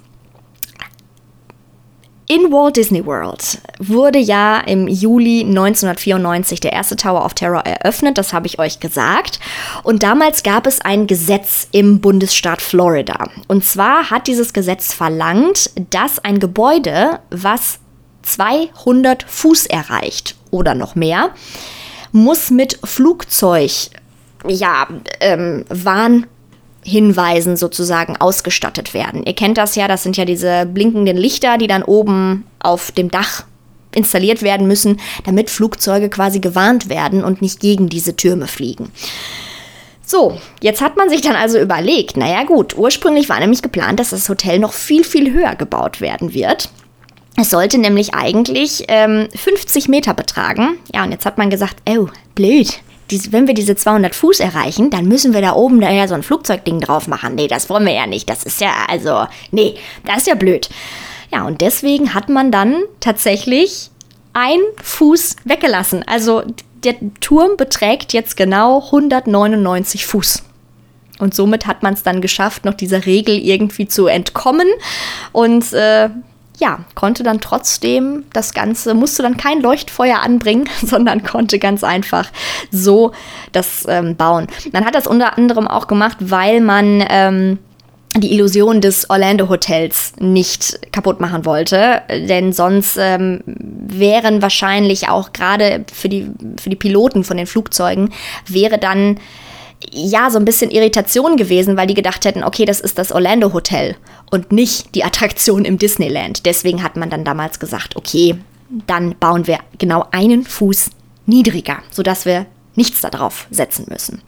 In 2.31 2.51
Walt 2.51 2.77
Disney 2.77 3.03
World 3.07 3.57
wurde 3.79 4.19
ja 4.19 4.59
im 4.59 4.87
Juli 4.87 5.41
1994 5.41 6.59
der 6.59 6.73
erste 6.73 6.95
Tower 6.95 7.25
of 7.25 7.33
Terror 7.33 7.65
eröffnet, 7.65 8.19
das 8.19 8.33
habe 8.33 8.45
ich 8.45 8.59
euch 8.59 8.79
gesagt. 8.79 9.39
Und 9.81 10.03
damals 10.03 10.43
gab 10.43 10.67
es 10.67 10.79
ein 10.79 11.07
Gesetz 11.07 11.67
im 11.71 12.01
Bundesstaat 12.01 12.61
Florida. 12.61 13.31
Und 13.47 13.65
zwar 13.65 14.11
hat 14.11 14.27
dieses 14.27 14.53
Gesetz 14.53 14.93
verlangt, 14.93 15.71
dass 15.89 16.19
ein 16.19 16.39
Gebäude, 16.39 17.19
was 17.31 17.79
200 18.21 19.23
Fuß 19.23 19.65
erreicht 19.65 20.35
oder 20.51 20.75
noch 20.75 20.93
mehr, 20.93 21.31
muss 22.11 22.51
mit 22.51 22.77
Flugzeug, 22.83 23.71
ja, 24.47 24.87
ähm, 25.19 25.65
Warn 25.69 26.27
Hinweisen 26.89 27.55
sozusagen 27.55 28.17
ausgestattet 28.17 28.93
werden. 28.93 29.23
Ihr 29.25 29.33
kennt 29.33 29.57
das 29.57 29.75
ja, 29.75 29.87
das 29.87 30.03
sind 30.03 30.17
ja 30.17 30.25
diese 30.25 30.65
blinkenden 30.65 31.17
Lichter, 31.17 31.57
die 31.57 31.67
dann 31.67 31.83
oben 31.83 32.45
auf 32.59 32.91
dem 32.91 33.09
Dach 33.09 33.43
installiert 33.93 34.41
werden 34.41 34.67
müssen, 34.67 34.99
damit 35.25 35.49
Flugzeuge 35.49 36.09
quasi 36.09 36.39
gewarnt 36.39 36.89
werden 36.89 37.23
und 37.23 37.41
nicht 37.41 37.59
gegen 37.59 37.89
diese 37.89 38.15
Türme 38.15 38.47
fliegen. 38.47 38.91
So, 40.05 40.39
jetzt 40.61 40.81
hat 40.81 40.97
man 40.97 41.09
sich 41.09 41.21
dann 41.21 41.35
also 41.35 41.59
überlegt, 41.59 42.17
naja 42.17 42.43
gut, 42.43 42.75
ursprünglich 42.75 43.29
war 43.29 43.39
nämlich 43.39 43.61
geplant, 43.61 43.99
dass 43.99 44.09
das 44.09 44.27
Hotel 44.27 44.57
noch 44.59 44.73
viel, 44.73 45.03
viel 45.03 45.31
höher 45.31 45.55
gebaut 45.55 46.01
werden 46.01 46.33
wird. 46.33 46.69
Es 47.37 47.51
sollte 47.51 47.77
nämlich 47.77 48.15
eigentlich 48.15 48.85
ähm, 48.87 49.27
50 49.33 49.87
Meter 49.87 50.13
betragen. 50.13 50.77
Ja, 50.93 51.03
und 51.03 51.11
jetzt 51.11 51.25
hat 51.25 51.37
man 51.37 51.49
gesagt, 51.49 51.77
oh, 51.87 52.07
blöd, 52.35 52.81
dies, 53.11 53.31
wenn 53.31 53.47
wir 53.47 53.53
diese 53.53 53.75
200 53.75 54.15
Fuß 54.15 54.39
erreichen, 54.39 54.89
dann 54.89 55.05
müssen 55.05 55.33
wir 55.33 55.41
da 55.41 55.53
oben 55.53 55.81
daher 55.81 56.07
so 56.07 56.15
ein 56.15 56.23
Flugzeugding 56.23 56.79
drauf 56.79 57.07
machen. 57.07 57.35
Nee, 57.35 57.47
das 57.47 57.69
wollen 57.69 57.85
wir 57.85 57.93
ja 57.93 58.07
nicht. 58.07 58.29
Das 58.29 58.43
ist 58.43 58.61
ja, 58.61 58.71
also, 58.87 59.27
nee, 59.51 59.75
das 60.05 60.17
ist 60.19 60.27
ja 60.27 60.35
blöd. 60.35 60.69
Ja, 61.31 61.45
und 61.45 61.61
deswegen 61.61 62.13
hat 62.13 62.29
man 62.29 62.51
dann 62.51 62.81
tatsächlich 62.99 63.91
ein 64.33 64.59
Fuß 64.81 65.37
weggelassen. 65.45 66.03
Also 66.07 66.43
der 66.83 66.95
Turm 67.19 67.57
beträgt 67.57 68.13
jetzt 68.13 68.37
genau 68.37 68.83
199 68.85 70.05
Fuß. 70.05 70.43
Und 71.19 71.35
somit 71.35 71.67
hat 71.67 71.83
man 71.83 71.93
es 71.93 72.03
dann 72.03 72.21
geschafft, 72.21 72.63
noch 72.63 72.73
dieser 72.73 73.05
Regel 73.05 73.37
irgendwie 73.37 73.87
zu 73.87 74.07
entkommen. 74.07 74.67
Und 75.33 75.73
äh, 75.73 76.09
ja, 76.59 76.79
konnte 76.93 77.23
dann 77.23 77.39
trotzdem 77.39 78.25
das 78.33 78.53
Ganze, 78.53 78.93
musste 78.93 79.23
dann 79.23 79.37
kein 79.37 79.61
Leuchtfeuer 79.61 80.19
anbringen, 80.19 80.69
sondern 80.85 81.23
konnte 81.23 81.59
ganz 81.59 81.83
einfach 81.83 82.29
so 82.71 83.11
das 83.51 83.85
ähm, 83.87 84.15
bauen. 84.15 84.47
Man 84.71 84.85
hat 84.85 84.95
das 84.95 85.07
unter 85.07 85.37
anderem 85.37 85.67
auch 85.67 85.87
gemacht, 85.87 86.17
weil 86.19 86.61
man 86.61 87.03
ähm, 87.09 87.59
die 88.17 88.33
Illusion 88.33 88.81
des 88.81 89.09
Orlando 89.09 89.49
Hotels 89.49 90.13
nicht 90.19 90.91
kaputt 90.91 91.19
machen 91.19 91.45
wollte, 91.45 92.01
denn 92.09 92.53
sonst 92.53 92.97
ähm, 92.99 93.41
wären 93.45 94.41
wahrscheinlich 94.41 95.09
auch 95.09 95.31
gerade 95.31 95.85
für 95.93 96.09
die, 96.09 96.29
für 96.59 96.69
die 96.69 96.75
Piloten 96.75 97.23
von 97.23 97.37
den 97.37 97.47
Flugzeugen 97.47 98.11
wäre 98.47 98.79
dann 98.79 99.19
ja, 99.91 100.29
so 100.29 100.37
ein 100.37 100.45
bisschen 100.45 100.71
Irritation 100.71 101.37
gewesen, 101.37 101.77
weil 101.77 101.87
die 101.87 101.93
gedacht 101.93 102.25
hätten, 102.25 102.43
okay, 102.43 102.65
das 102.65 102.81
ist 102.81 102.97
das 102.97 103.11
Orlando 103.11 103.53
Hotel 103.53 103.95
und 104.29 104.51
nicht 104.51 104.93
die 104.95 105.03
Attraktion 105.03 105.65
im 105.65 105.77
Disneyland. 105.77 106.45
Deswegen 106.45 106.83
hat 106.83 106.95
man 106.95 107.09
dann 107.09 107.23
damals 107.23 107.59
gesagt, 107.59 107.95
okay, 107.95 108.35
dann 108.87 109.15
bauen 109.17 109.47
wir 109.47 109.59
genau 109.77 110.05
einen 110.11 110.43
Fuß 110.43 110.91
niedriger, 111.25 111.77
sodass 111.91 112.25
wir 112.25 112.45
nichts 112.75 113.01
darauf 113.01 113.47
setzen 113.51 113.85
müssen. 113.89 114.21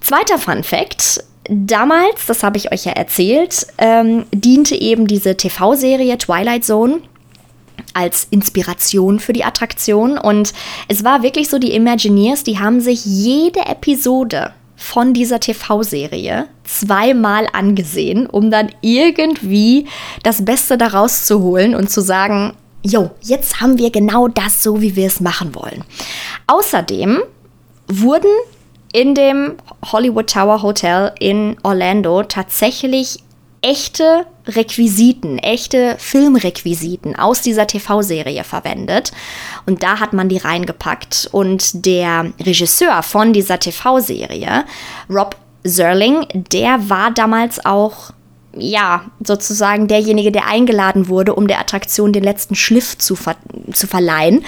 Zweiter 0.00 0.38
Fun 0.38 0.62
Fact. 0.62 1.24
Damals, 1.50 2.26
das 2.26 2.42
habe 2.42 2.58
ich 2.58 2.72
euch 2.72 2.84
ja 2.84 2.92
erzählt, 2.92 3.66
ähm, 3.78 4.26
diente 4.32 4.74
eben 4.74 5.06
diese 5.06 5.36
TV-Serie 5.36 6.18
Twilight 6.18 6.64
Zone 6.64 7.00
als 7.94 8.26
Inspiration 8.30 9.20
für 9.20 9.32
die 9.32 9.44
Attraktion. 9.44 10.18
Und 10.18 10.52
es 10.88 11.04
war 11.04 11.22
wirklich 11.22 11.48
so, 11.48 11.58
die 11.58 11.74
Imagineers, 11.74 12.44
die 12.44 12.58
haben 12.58 12.80
sich 12.80 13.04
jede 13.04 13.60
Episode 13.66 14.52
von 14.76 15.12
dieser 15.12 15.40
TV-Serie 15.40 16.46
zweimal 16.64 17.48
angesehen, 17.52 18.26
um 18.26 18.50
dann 18.50 18.70
irgendwie 18.80 19.86
das 20.22 20.44
Beste 20.44 20.78
daraus 20.78 21.24
zu 21.24 21.40
holen 21.40 21.74
und 21.74 21.90
zu 21.90 22.00
sagen, 22.00 22.54
jo, 22.82 23.10
jetzt 23.20 23.60
haben 23.60 23.78
wir 23.78 23.90
genau 23.90 24.28
das 24.28 24.62
so, 24.62 24.80
wie 24.80 24.94
wir 24.94 25.08
es 25.08 25.20
machen 25.20 25.54
wollen. 25.54 25.84
Außerdem 26.46 27.18
wurden 27.88 28.30
in 28.92 29.14
dem 29.14 29.54
Hollywood 29.92 30.30
Tower 30.30 30.62
Hotel 30.62 31.12
in 31.18 31.56
Orlando 31.62 32.22
tatsächlich 32.22 33.18
echte 33.60 34.26
Requisiten, 34.46 35.38
echte 35.38 35.96
Filmrequisiten 35.98 37.16
aus 37.16 37.42
dieser 37.42 37.66
TV-Serie 37.66 38.44
verwendet. 38.44 39.12
Und 39.66 39.82
da 39.82 40.00
hat 40.00 40.12
man 40.12 40.28
die 40.28 40.38
reingepackt. 40.38 41.28
Und 41.32 41.84
der 41.86 42.32
Regisseur 42.40 43.02
von 43.02 43.32
dieser 43.32 43.58
TV-Serie, 43.58 44.64
Rob 45.10 45.36
Zerling, 45.64 46.26
der 46.32 46.88
war 46.88 47.10
damals 47.10 47.64
auch 47.64 48.12
ja, 48.56 49.02
sozusagen 49.22 49.88
derjenige, 49.88 50.32
der 50.32 50.46
eingeladen 50.46 51.08
wurde, 51.08 51.34
um 51.34 51.46
der 51.46 51.60
Attraktion 51.60 52.12
den 52.12 52.24
letzten 52.24 52.54
Schliff 52.54 52.96
zu, 52.98 53.14
ver 53.14 53.36
zu 53.72 53.86
verleihen. 53.86 54.44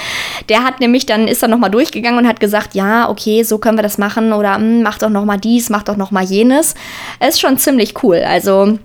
Der 0.49 0.65
hat 0.65 0.81
nämlich 0.81 1.07
dann, 1.07 1.29
ist 1.29 1.43
dann 1.43 1.51
nochmal 1.51 1.71
durchgegangen 1.71 2.19
und 2.19 2.29
hat 2.29 2.41
gesagt, 2.41 2.75
ja, 2.75 3.09
okay, 3.09 3.43
so 3.43 3.59
können 3.59 3.79
wir 3.79 3.83
das 3.83 3.99
machen 3.99 4.33
oder 4.33 4.57
hm, 4.57 4.83
mach 4.83 4.99
doch 4.99 5.11
nochmal 5.11 5.39
dies, 5.39 5.69
mach 5.71 5.83
doch 5.83 5.97
nochmal 5.97 6.25
jenes. 6.25 6.75
Ist 7.27 7.41
schon 7.41 7.59
ziemlich 7.59 8.03
cool. 8.03 8.23
Also 8.27 8.79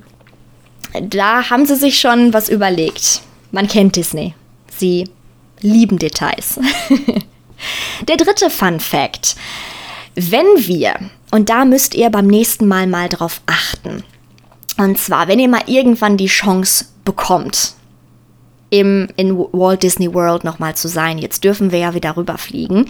da 1.01 1.49
haben 1.49 1.65
sie 1.65 1.75
sich 1.75 1.99
schon 1.99 2.33
was 2.33 2.49
überlegt. 2.49 3.21
Man 3.51 3.67
kennt 3.67 3.95
Disney. 3.95 4.33
Sie 4.77 5.09
lieben 5.61 5.99
Details. 5.99 6.59
Der 8.07 8.17
dritte 8.17 8.49
Fun 8.49 8.79
Fact. 8.79 9.35
Wenn 10.15 10.45
wir, 10.57 10.95
und 11.31 11.49
da 11.49 11.65
müsst 11.65 11.95
ihr 11.95 12.09
beim 12.09 12.27
nächsten 12.27 12.67
Mal 12.67 12.87
mal 12.87 13.09
drauf 13.09 13.41
achten, 13.45 14.03
und 14.77 14.97
zwar, 14.97 15.27
wenn 15.27 15.39
ihr 15.39 15.47
mal 15.47 15.63
irgendwann 15.67 16.17
die 16.17 16.27
Chance 16.27 16.85
bekommt, 17.05 17.74
im, 18.69 19.07
in 19.15 19.37
Walt 19.37 19.83
Disney 19.83 20.13
World 20.13 20.43
nochmal 20.43 20.75
zu 20.75 20.87
sein, 20.87 21.17
jetzt 21.17 21.43
dürfen 21.43 21.71
wir 21.71 21.79
ja 21.79 21.93
wieder 21.93 22.17
rüberfliegen, 22.17 22.89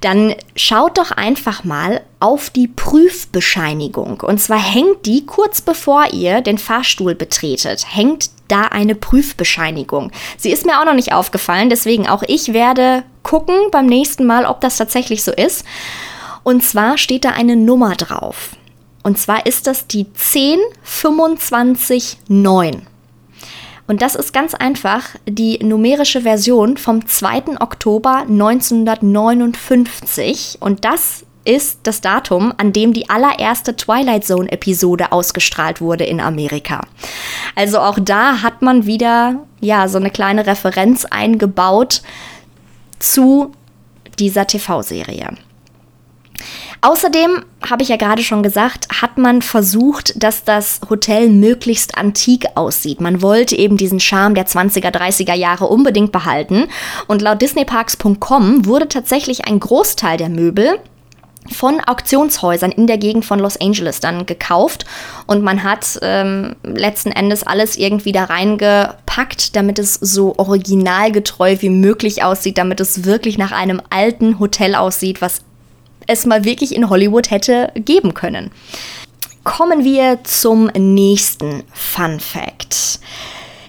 dann 0.00 0.34
schaut 0.56 0.98
doch 0.98 1.12
einfach 1.12 1.64
mal 1.64 2.02
auf 2.20 2.50
die 2.50 2.68
Prüfbescheinigung. 2.68 4.20
Und 4.20 4.40
zwar 4.40 4.58
hängt 4.58 5.06
die 5.06 5.24
kurz 5.24 5.60
bevor 5.60 6.12
ihr 6.12 6.40
den 6.40 6.58
Fahrstuhl 6.58 7.14
betretet, 7.14 7.86
hängt 7.88 8.30
da 8.48 8.62
eine 8.62 8.94
Prüfbescheinigung. 8.94 10.10
Sie 10.36 10.50
ist 10.50 10.66
mir 10.66 10.80
auch 10.80 10.84
noch 10.84 10.94
nicht 10.94 11.12
aufgefallen, 11.12 11.70
deswegen 11.70 12.08
auch 12.08 12.22
ich 12.26 12.52
werde 12.52 13.04
gucken 13.22 13.56
beim 13.70 13.86
nächsten 13.86 14.26
Mal, 14.26 14.46
ob 14.46 14.60
das 14.60 14.76
tatsächlich 14.76 15.24
so 15.24 15.32
ist. 15.32 15.64
Und 16.42 16.62
zwar 16.62 16.98
steht 16.98 17.24
da 17.24 17.30
eine 17.30 17.56
Nummer 17.56 17.96
drauf. 17.96 18.50
Und 19.02 19.18
zwar 19.18 19.46
ist 19.46 19.66
das 19.66 19.86
die 19.86 20.06
10259. 20.14 22.18
Und 23.86 24.02
das 24.02 24.14
ist 24.14 24.32
ganz 24.32 24.54
einfach 24.54 25.10
die 25.28 25.58
numerische 25.62 26.22
Version 26.22 26.78
vom 26.78 27.06
2. 27.06 27.60
Oktober 27.60 28.24
1959. 28.28 30.56
Und 30.60 30.84
das 30.84 31.24
ist 31.44 31.80
das 31.82 32.00
Datum, 32.00 32.54
an 32.56 32.72
dem 32.72 32.94
die 32.94 33.10
allererste 33.10 33.76
Twilight 33.76 34.24
Zone 34.24 34.50
Episode 34.50 35.12
ausgestrahlt 35.12 35.82
wurde 35.82 36.04
in 36.04 36.20
Amerika. 36.20 36.80
Also 37.54 37.80
auch 37.80 37.98
da 38.00 38.40
hat 38.42 38.62
man 38.62 38.86
wieder 38.86 39.44
ja 39.60 39.86
so 39.88 39.98
eine 39.98 40.10
kleine 40.10 40.46
Referenz 40.46 41.04
eingebaut 41.04 42.00
zu 42.98 43.52
dieser 44.18 44.46
TV-Serie. 44.46 45.34
Außerdem, 46.84 47.46
habe 47.70 47.82
ich 47.82 47.88
ja 47.88 47.96
gerade 47.96 48.22
schon 48.22 48.42
gesagt, 48.42 48.88
hat 49.00 49.16
man 49.16 49.40
versucht, 49.40 50.22
dass 50.22 50.44
das 50.44 50.82
Hotel 50.90 51.30
möglichst 51.30 51.96
antik 51.96 52.44
aussieht. 52.56 53.00
Man 53.00 53.22
wollte 53.22 53.56
eben 53.56 53.78
diesen 53.78 54.00
Charme 54.00 54.34
der 54.34 54.46
20er, 54.46 54.90
30er 54.90 55.32
Jahre 55.32 55.64
unbedingt 55.64 56.12
behalten. 56.12 56.66
Und 57.06 57.22
laut 57.22 57.40
disneyparks.com 57.40 58.66
wurde 58.66 58.86
tatsächlich 58.86 59.46
ein 59.46 59.60
Großteil 59.60 60.18
der 60.18 60.28
Möbel 60.28 60.78
von 61.50 61.80
Auktionshäusern 61.80 62.70
in 62.70 62.86
der 62.86 62.98
Gegend 62.98 63.24
von 63.24 63.38
Los 63.38 63.58
Angeles 63.58 64.00
dann 64.00 64.26
gekauft 64.26 64.84
und 65.26 65.42
man 65.42 65.62
hat 65.62 65.98
ähm, 66.00 66.56
letzten 66.62 67.12
Endes 67.12 67.46
alles 67.46 67.76
irgendwie 67.76 68.12
da 68.12 68.24
reingepackt, 68.24 69.54
damit 69.54 69.78
es 69.78 69.94
so 69.94 70.34
originalgetreu 70.38 71.56
wie 71.60 71.68
möglich 71.68 72.22
aussieht, 72.22 72.56
damit 72.56 72.80
es 72.80 73.04
wirklich 73.04 73.36
nach 73.36 73.52
einem 73.52 73.82
alten 73.90 74.38
Hotel 74.38 74.74
aussieht, 74.74 75.20
was 75.20 75.42
es 76.06 76.26
mal 76.26 76.44
wirklich 76.44 76.74
in 76.74 76.90
Hollywood 76.90 77.30
hätte 77.30 77.72
geben 77.74 78.14
können. 78.14 78.50
Kommen 79.44 79.84
wir 79.84 80.24
zum 80.24 80.66
nächsten 80.74 81.64
Fun 81.72 82.18
Fact. 82.18 82.98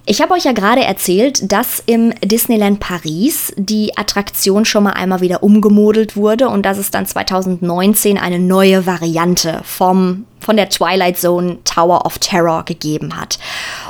Ich 0.08 0.22
habe 0.22 0.36
euch 0.36 0.44
ja 0.44 0.52
gerade 0.52 0.84
erzählt, 0.84 1.52
dass 1.52 1.82
im 1.88 2.14
Disneyland 2.24 2.80
Paris 2.80 3.52
die 3.58 3.98
Attraktion 3.98 4.64
schon 4.64 4.84
mal 4.84 4.92
einmal 4.92 5.22
wieder 5.22 5.42
umgemodelt 5.42 6.16
wurde 6.16 6.48
und 6.48 6.64
dass 6.64 6.78
es 6.78 6.92
dann 6.92 7.08
2019 7.08 8.20
eine 8.20 8.38
neue 8.38 8.86
Variante 8.86 9.62
vom, 9.64 10.26
von 10.40 10.58
der 10.58 10.70
Twilight 10.70 11.18
Zone 11.18 11.58
Tower 11.64 12.06
of 12.06 12.20
Terror 12.20 12.64
gegeben 12.66 13.20
hat. 13.20 13.40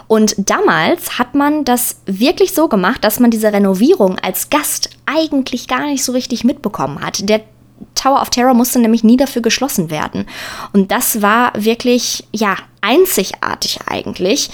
Und 0.08 0.36
damals 0.38 1.20
hat 1.20 1.36
man 1.36 1.66
das 1.66 1.98
wirklich 2.06 2.54
so 2.54 2.70
gemacht, 2.70 3.04
dass 3.04 3.20
man 3.20 3.30
diese 3.30 3.52
Renovierung 3.52 4.18
als 4.20 4.50
Gast 4.50 4.92
eigentlich 5.06 5.68
gar 5.68 5.88
nicht 5.88 6.06
so 6.06 6.14
richtig 6.14 6.46
mitbekommen 6.46 7.02
hat. 7.02 7.28
Der 7.28 7.42
Tower 7.94 8.22
of 8.22 8.30
Terror 8.30 8.54
musste 8.54 8.80
nämlich 8.80 9.04
nie 9.04 9.18
dafür 9.18 9.42
geschlossen 9.42 9.90
werden. 9.90 10.26
Und 10.74 10.92
das 10.92 11.22
war 11.22 11.52
wirklich, 11.56 12.26
ja, 12.32 12.56
einzigartig 12.82 13.80
eigentlich, 13.88 14.50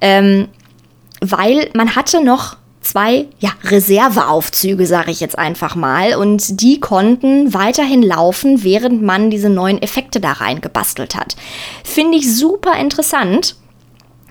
ähm, 0.00 0.48
weil 1.20 1.70
man 1.74 1.94
hatte 1.94 2.22
noch 2.22 2.56
zwei 2.80 3.26
ja, 3.38 3.50
Reserveaufzüge, 3.64 4.86
sage 4.86 5.10
ich 5.10 5.20
jetzt 5.20 5.38
einfach 5.38 5.74
mal. 5.74 6.16
Und 6.16 6.60
die 6.60 6.80
konnten 6.80 7.54
weiterhin 7.54 8.02
laufen, 8.02 8.64
während 8.64 9.02
man 9.02 9.30
diese 9.30 9.48
neuen 9.48 9.80
Effekte 9.80 10.20
da 10.20 10.32
rein 10.32 10.60
gebastelt 10.60 11.14
hat. 11.14 11.36
Finde 11.84 12.18
ich 12.18 12.34
super 12.34 12.76
interessant. 12.78 13.56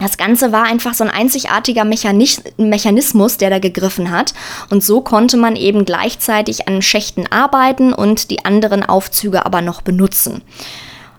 Das 0.02 0.18
Ganze 0.18 0.52
war 0.52 0.64
einfach 0.64 0.96
so 0.96 1.04
ein 1.04 1.12
einzigartiger 1.12 1.86
Mechanis 1.86 2.42
Mechanismus, 2.58 3.38
der 3.38 3.52
da 3.52 3.60
gegriffen 3.60 4.10
hat. 4.10 4.34
Und 4.72 4.84
so 4.84 5.02
konnte 5.02 5.38
man 5.38 5.56
eben 5.56 5.86
gleichzeitig 5.86 6.68
an 6.68 6.82
Schächten 6.82 7.28
arbeiten 7.32 7.94
und 7.94 8.32
die 8.32 8.44
anderen 8.44 8.84
Aufzüge 8.84 9.46
aber 9.46 9.62
noch 9.62 9.84
benutzen. 9.84 10.42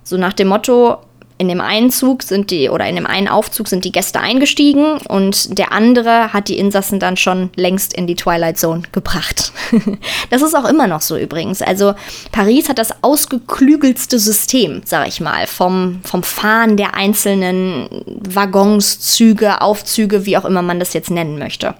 So 0.02 0.16
nach 0.16 0.32
dem 0.32 0.48
Motto, 0.48 0.98
in 1.43 1.49
dem 1.49 1.61
einen 1.61 1.90
Zug 1.90 2.22
sind 2.22 2.53
die, 2.53 2.70
oder 2.70 2.86
in 2.86 2.95
dem 2.95 3.05
einen 3.05 3.26
Aufzug 3.26 3.66
sind 3.66 3.84
die 3.84 3.90
Gäste 3.90 4.20
eingestiegen 4.20 4.99
und 5.09 5.59
der 5.59 5.72
andere 5.72 6.32
hat 6.32 6.47
die 6.47 6.57
Insassen 6.57 7.01
dann 7.01 7.16
schon 7.16 7.51
längst 7.57 7.95
in 7.95 8.07
die 8.07 8.14
Twilight 8.14 8.59
Zone 8.59 8.82
gebracht. 8.93 9.53
das 10.30 10.40
ist 10.40 10.55
auch 10.55 10.64
immer 10.64 10.86
noch 10.86 11.01
so 11.01 11.16
übrigens. 11.16 11.61
Also 11.61 11.95
Paris 12.30 12.68
hat 12.68 12.78
das 12.78 13.03
ausgeklügelste 13.03 14.20
System, 14.20 14.82
sag 14.84 15.09
ich 15.09 15.20
mal, 15.20 15.49
vom, 15.49 15.99
vom 16.05 16.22
Fahren 16.22 16.76
der 16.76 16.95
einzelnen 16.95 17.88
Waggons, 18.07 19.01
Züge, 19.01 19.62
Aufzüge, 19.62 20.24
wie 20.24 20.36
auch 20.36 20.45
immer 20.45 20.62
man 20.62 20.78
das 20.78 20.93
jetzt 20.93 21.11
nennen 21.11 21.40
möchte. 21.40 21.74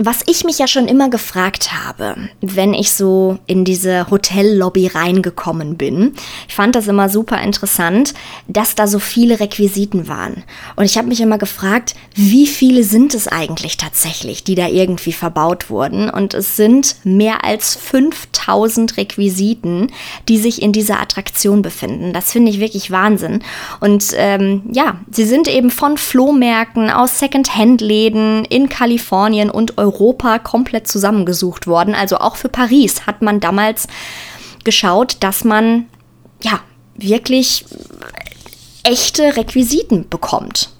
Was 0.00 0.22
ich 0.26 0.44
mich 0.44 0.60
ja 0.60 0.68
schon 0.68 0.86
immer 0.86 1.10
gefragt 1.10 1.72
habe, 1.72 2.28
wenn 2.40 2.72
ich 2.72 2.92
so 2.92 3.38
in 3.46 3.64
diese 3.64 4.08
Hotellobby 4.08 4.86
reingekommen 4.86 5.76
bin, 5.76 6.14
ich 6.46 6.54
fand 6.54 6.76
das 6.76 6.86
immer 6.86 7.08
super 7.08 7.42
interessant, 7.42 8.14
dass 8.46 8.76
da 8.76 8.86
so 8.86 9.00
viele 9.00 9.40
Requisiten 9.40 10.06
waren. 10.06 10.44
Und 10.76 10.84
ich 10.84 10.96
habe 10.96 11.08
mich 11.08 11.20
immer 11.20 11.36
gefragt, 11.36 11.96
wie 12.14 12.46
viele 12.46 12.84
sind 12.84 13.12
es 13.12 13.26
eigentlich 13.26 13.76
tatsächlich, 13.76 14.44
die 14.44 14.54
da 14.54 14.68
irgendwie 14.68 15.12
verbaut 15.12 15.68
wurden? 15.68 16.08
Und 16.08 16.32
es 16.32 16.54
sind 16.54 16.94
mehr 17.02 17.42
als 17.44 17.74
5000 17.74 18.98
Requisiten, 18.98 19.90
die 20.28 20.38
sich 20.38 20.62
in 20.62 20.72
dieser 20.72 21.00
Attraktion 21.00 21.60
befinden. 21.60 22.12
Das 22.12 22.30
finde 22.30 22.52
ich 22.52 22.60
wirklich 22.60 22.92
Wahnsinn. 22.92 23.42
Und 23.80 24.12
ähm, 24.14 24.62
ja, 24.70 25.00
sie 25.10 25.24
sind 25.24 25.48
eben 25.48 25.72
von 25.72 25.96
Flohmärkten 25.96 26.88
aus 26.88 27.18
Second-Hand-Läden 27.18 28.44
in 28.44 28.68
Kalifornien 28.68 29.50
und 29.50 29.76
Europa 29.76 29.87
Europa 29.88 30.38
komplett 30.38 30.86
zusammengesucht 30.86 31.66
worden. 31.66 31.94
Also 31.94 32.18
auch 32.18 32.36
für 32.36 32.48
Paris 32.48 33.06
hat 33.06 33.22
man 33.22 33.40
damals 33.40 33.86
geschaut, 34.64 35.16
dass 35.20 35.44
man 35.44 35.86
ja 36.42 36.60
wirklich 36.96 37.64
echte 38.82 39.36
Requisiten 39.36 40.08
bekommt. 40.08 40.70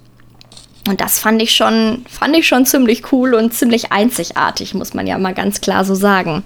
Und 0.89 1.01
das 1.01 1.19
fand 1.19 1.43
ich 1.43 1.55
schon, 1.55 2.05
fand 2.09 2.37
ich 2.37 2.47
schon 2.47 2.67
ziemlich 2.67 3.13
cool 3.13 3.35
und 3.35 3.53
ziemlich 3.53 3.93
einzigartig, 3.93 4.75
muss 4.75 4.95
man 4.95 5.07
ja 5.07 5.19
mal 5.19 5.35
ganz 5.35 5.61
klar 5.61 5.85
so 5.85 5.95
sagen. 5.95 6.45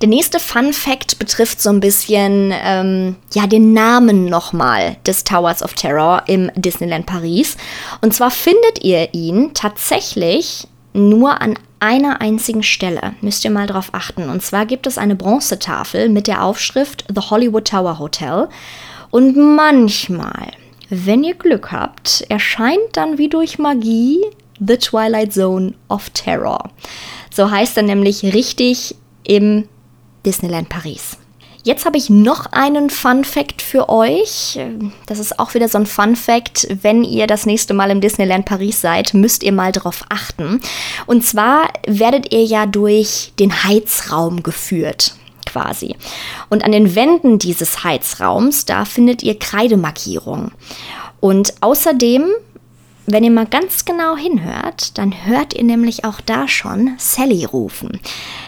Der 0.00 0.08
nächste 0.08 0.38
Fun 0.38 0.72
Fact 0.72 1.18
betrifft 1.18 1.60
so 1.60 1.70
ein 1.70 1.80
bisschen 1.80 2.52
ähm, 2.54 3.16
ja 3.34 3.48
den 3.48 3.72
Namen 3.72 4.26
nochmal 4.26 4.96
des 5.06 5.24
Towers 5.24 5.62
of 5.62 5.74
Terror 5.74 6.22
im 6.26 6.52
Disneyland 6.54 7.06
Paris. 7.06 7.56
Und 8.00 8.14
zwar 8.14 8.30
findet 8.30 8.84
ihr 8.84 9.12
ihn 9.12 9.54
tatsächlich 9.54 10.68
nur 10.92 11.40
an 11.40 11.54
einer 11.80 12.20
einzigen 12.20 12.62
Stelle. 12.62 13.14
Müsst 13.20 13.44
ihr 13.44 13.50
mal 13.50 13.66
drauf 13.66 13.90
achten. 13.92 14.28
Und 14.28 14.42
zwar 14.42 14.66
gibt 14.66 14.86
es 14.86 14.98
eine 14.98 15.14
Bronzetafel 15.14 16.08
mit 16.08 16.26
der 16.26 16.42
Aufschrift 16.42 17.04
The 17.14 17.30
Hollywood 17.30 17.68
Tower 17.68 17.98
Hotel. 17.98 18.48
Und 19.10 19.36
manchmal, 19.36 20.52
wenn 20.90 21.24
ihr 21.24 21.34
Glück 21.34 21.72
habt, 21.72 22.24
erscheint 22.28 22.80
dann 22.92 23.18
wie 23.18 23.28
durch 23.28 23.58
Magie 23.58 24.18
The 24.60 24.76
Twilight 24.76 25.32
Zone 25.32 25.74
of 25.88 26.10
Terror. 26.10 26.70
So 27.32 27.50
heißt 27.50 27.76
er 27.76 27.84
nämlich 27.84 28.22
richtig 28.22 28.96
im 29.24 29.68
Disneyland 30.26 30.68
Paris. 30.68 31.16
Jetzt 31.64 31.84
habe 31.84 31.98
ich 31.98 32.08
noch 32.08 32.46
einen 32.52 32.88
Fun 32.88 33.24
Fact 33.24 33.62
für 33.62 33.88
euch. 33.88 34.58
Das 35.06 35.18
ist 35.18 35.38
auch 35.38 35.54
wieder 35.54 35.68
so 35.68 35.78
ein 35.78 35.86
Fun 35.86 36.16
Fact. 36.16 36.68
Wenn 36.82 37.04
ihr 37.04 37.26
das 37.26 37.46
nächste 37.46 37.74
Mal 37.74 37.90
im 37.90 38.00
Disneyland 38.00 38.46
Paris 38.46 38.80
seid, 38.80 39.12
müsst 39.12 39.42
ihr 39.42 39.52
mal 39.52 39.72
darauf 39.72 40.04
achten. 40.08 40.60
Und 41.06 41.26
zwar 41.26 41.68
werdet 41.86 42.32
ihr 42.32 42.44
ja 42.44 42.66
durch 42.66 43.32
den 43.38 43.64
Heizraum 43.64 44.42
geführt 44.42 45.14
quasi. 45.46 45.96
Und 46.48 46.64
an 46.64 46.72
den 46.72 46.94
Wänden 46.94 47.38
dieses 47.38 47.82
Heizraums, 47.82 48.64
da 48.64 48.84
findet 48.84 49.22
ihr 49.22 49.38
Kreidemarkierungen. 49.38 50.52
Und 51.20 51.54
außerdem 51.60 52.26
wenn 53.10 53.24
ihr 53.24 53.30
mal 53.30 53.46
ganz 53.46 53.86
genau 53.86 54.16
hinhört, 54.16 54.98
dann 54.98 55.24
hört 55.26 55.54
ihr 55.54 55.64
nämlich 55.64 56.04
auch 56.04 56.20
da 56.20 56.46
schon 56.46 56.94
Sally 56.98 57.46
rufen. 57.46 58.00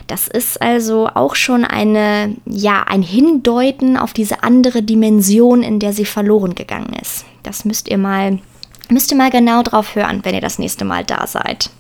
Das 0.07 0.29
ist 0.29 0.61
also 0.61 1.09
auch 1.09 1.35
schon 1.35 1.65
eine, 1.65 2.37
ja, 2.45 2.83
ein 2.83 3.03
Hindeuten 3.03 3.97
auf 3.97 4.13
diese 4.13 4.43
andere 4.43 4.83
Dimension, 4.83 5.63
in 5.63 5.79
der 5.79 5.95
sie 5.95 6.05
verloren 6.05 6.55
gegangen 6.55 6.95
ist. 7.01 7.25
Das 7.43 7.65
müsst 7.65 7.89
ihr 7.89 7.97
mal, 7.97 8.39
müsst 8.91 9.11
ihr 9.11 9.17
mal 9.17 9.31
genau 9.31 9.63
drauf 9.63 9.95
hören, 9.95 10.21
wenn 10.25 10.35
ihr 10.35 10.43
das 10.43 10.59
nächste 10.59 10.85
Mal 10.85 11.05
da 11.05 11.27
seid. 11.27 11.71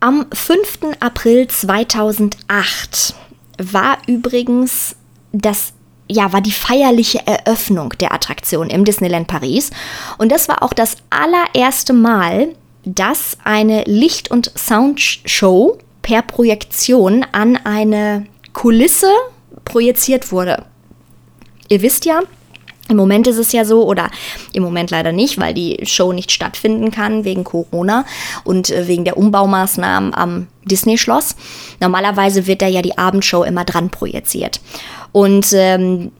Am 0.00 0.26
5. 0.30 0.96
April 1.00 1.48
2008 1.48 3.14
war 3.58 3.98
übrigens 4.06 4.96
das 5.32 5.72
ja, 6.08 6.32
war 6.32 6.40
die 6.40 6.52
feierliche 6.52 7.26
Eröffnung 7.26 7.90
der 8.00 8.12
Attraktion 8.12 8.70
im 8.70 8.84
Disneyland 8.84 9.26
Paris. 9.28 9.70
Und 10.16 10.32
das 10.32 10.48
war 10.48 10.62
auch 10.62 10.72
das 10.72 10.96
allererste 11.10 11.92
Mal, 11.92 12.48
dass 12.84 13.36
eine 13.44 13.82
Licht- 13.84 14.30
und 14.30 14.50
Soundshow 14.56 15.78
per 16.02 16.22
Projektion 16.22 17.26
an 17.32 17.56
eine 17.56 18.26
Kulisse 18.54 19.10
projiziert 19.64 20.32
wurde. 20.32 20.64
Ihr 21.68 21.82
wisst 21.82 22.06
ja, 22.06 22.22
im 22.88 22.96
Moment 22.96 23.26
ist 23.26 23.38
es 23.38 23.52
ja 23.52 23.64
so, 23.64 23.84
oder 23.86 24.10
im 24.52 24.62
Moment 24.62 24.90
leider 24.90 25.12
nicht, 25.12 25.38
weil 25.38 25.54
die 25.54 25.80
Show 25.84 26.12
nicht 26.12 26.32
stattfinden 26.32 26.90
kann 26.90 27.24
wegen 27.24 27.44
Corona 27.44 28.04
und 28.44 28.70
äh, 28.70 28.88
wegen 28.88 29.04
der 29.04 29.16
Umbaumaßnahmen 29.16 30.14
am 30.14 30.46
Disney-Schloss. 30.64 31.36
Normalerweise 31.80 32.46
wird 32.46 32.62
da 32.62 32.66
ja 32.66 32.82
die 32.82 32.98
Abendshow 32.98 33.42
immer 33.42 33.64
dran 33.64 33.90
projiziert. 33.90 34.60
Und 35.12 35.52
ähm, 35.52 36.12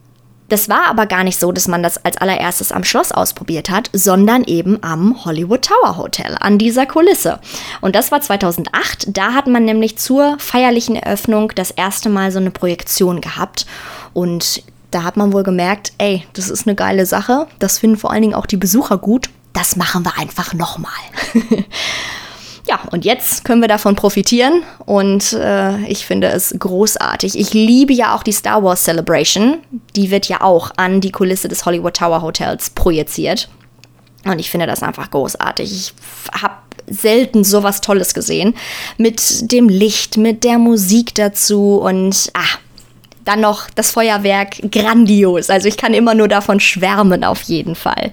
das 0.48 0.70
war 0.70 0.86
aber 0.88 1.06
gar 1.06 1.24
nicht 1.24 1.38
so, 1.38 1.52
dass 1.52 1.68
man 1.68 1.82
das 1.82 2.02
als 2.04 2.16
allererstes 2.16 2.72
am 2.72 2.82
Schloss 2.82 3.12
ausprobiert 3.12 3.68
hat, 3.68 3.90
sondern 3.92 4.44
eben 4.44 4.82
am 4.82 5.24
Hollywood 5.24 5.62
Tower 5.62 5.98
Hotel, 5.98 6.36
an 6.40 6.58
dieser 6.58 6.86
Kulisse. 6.86 7.38
Und 7.82 7.94
das 7.94 8.10
war 8.10 8.22
2008. 8.22 9.08
Da 9.08 9.34
hat 9.34 9.46
man 9.46 9.66
nämlich 9.66 9.98
zur 9.98 10.36
feierlichen 10.38 10.96
Eröffnung 10.96 11.52
das 11.54 11.70
erste 11.70 12.08
Mal 12.08 12.32
so 12.32 12.38
eine 12.38 12.50
Projektion 12.50 13.20
gehabt. 13.20 13.66
Und 14.14 14.62
da 14.90 15.02
hat 15.02 15.16
man 15.16 15.32
wohl 15.32 15.42
gemerkt, 15.42 15.92
ey, 15.98 16.24
das 16.32 16.48
ist 16.48 16.66
eine 16.66 16.74
geile 16.74 17.06
Sache. 17.06 17.46
Das 17.58 17.78
finden 17.78 17.96
vor 17.96 18.10
allen 18.10 18.22
Dingen 18.22 18.34
auch 18.34 18.46
die 18.46 18.56
Besucher 18.56 18.98
gut. 18.98 19.28
Das 19.52 19.76
machen 19.76 20.04
wir 20.04 20.18
einfach 20.18 20.54
nochmal. 20.54 20.92
Ja, 22.68 22.80
und 22.90 23.06
jetzt 23.06 23.46
können 23.46 23.62
wir 23.62 23.68
davon 23.68 23.96
profitieren 23.96 24.62
und 24.84 25.32
äh, 25.32 25.78
ich 25.86 26.04
finde 26.04 26.28
es 26.28 26.54
großartig. 26.58 27.38
Ich 27.38 27.54
liebe 27.54 27.94
ja 27.94 28.14
auch 28.14 28.22
die 28.22 28.32
Star 28.32 28.62
Wars 28.62 28.84
Celebration. 28.84 29.56
Die 29.96 30.10
wird 30.10 30.28
ja 30.28 30.42
auch 30.42 30.72
an 30.76 31.00
die 31.00 31.10
Kulisse 31.10 31.48
des 31.48 31.64
Hollywood 31.64 31.94
Tower 31.96 32.20
Hotels 32.20 32.68
projiziert. 32.68 33.48
Und 34.26 34.38
ich 34.38 34.50
finde 34.50 34.66
das 34.66 34.82
einfach 34.82 35.10
großartig. 35.10 35.72
Ich 35.72 35.94
habe 36.42 36.56
selten 36.86 37.42
sowas 37.42 37.80
Tolles 37.80 38.12
gesehen. 38.12 38.54
Mit 38.98 39.50
dem 39.50 39.70
Licht, 39.70 40.18
mit 40.18 40.44
der 40.44 40.58
Musik 40.58 41.14
dazu 41.14 41.76
und 41.76 42.30
ah, 42.34 42.58
dann 43.28 43.40
noch 43.40 43.68
das 43.74 43.90
Feuerwerk 43.90 44.56
grandios. 44.72 45.50
Also 45.50 45.68
ich 45.68 45.76
kann 45.76 45.94
immer 45.94 46.14
nur 46.14 46.28
davon 46.28 46.60
schwärmen, 46.60 47.24
auf 47.24 47.42
jeden 47.42 47.74
Fall. 47.74 48.10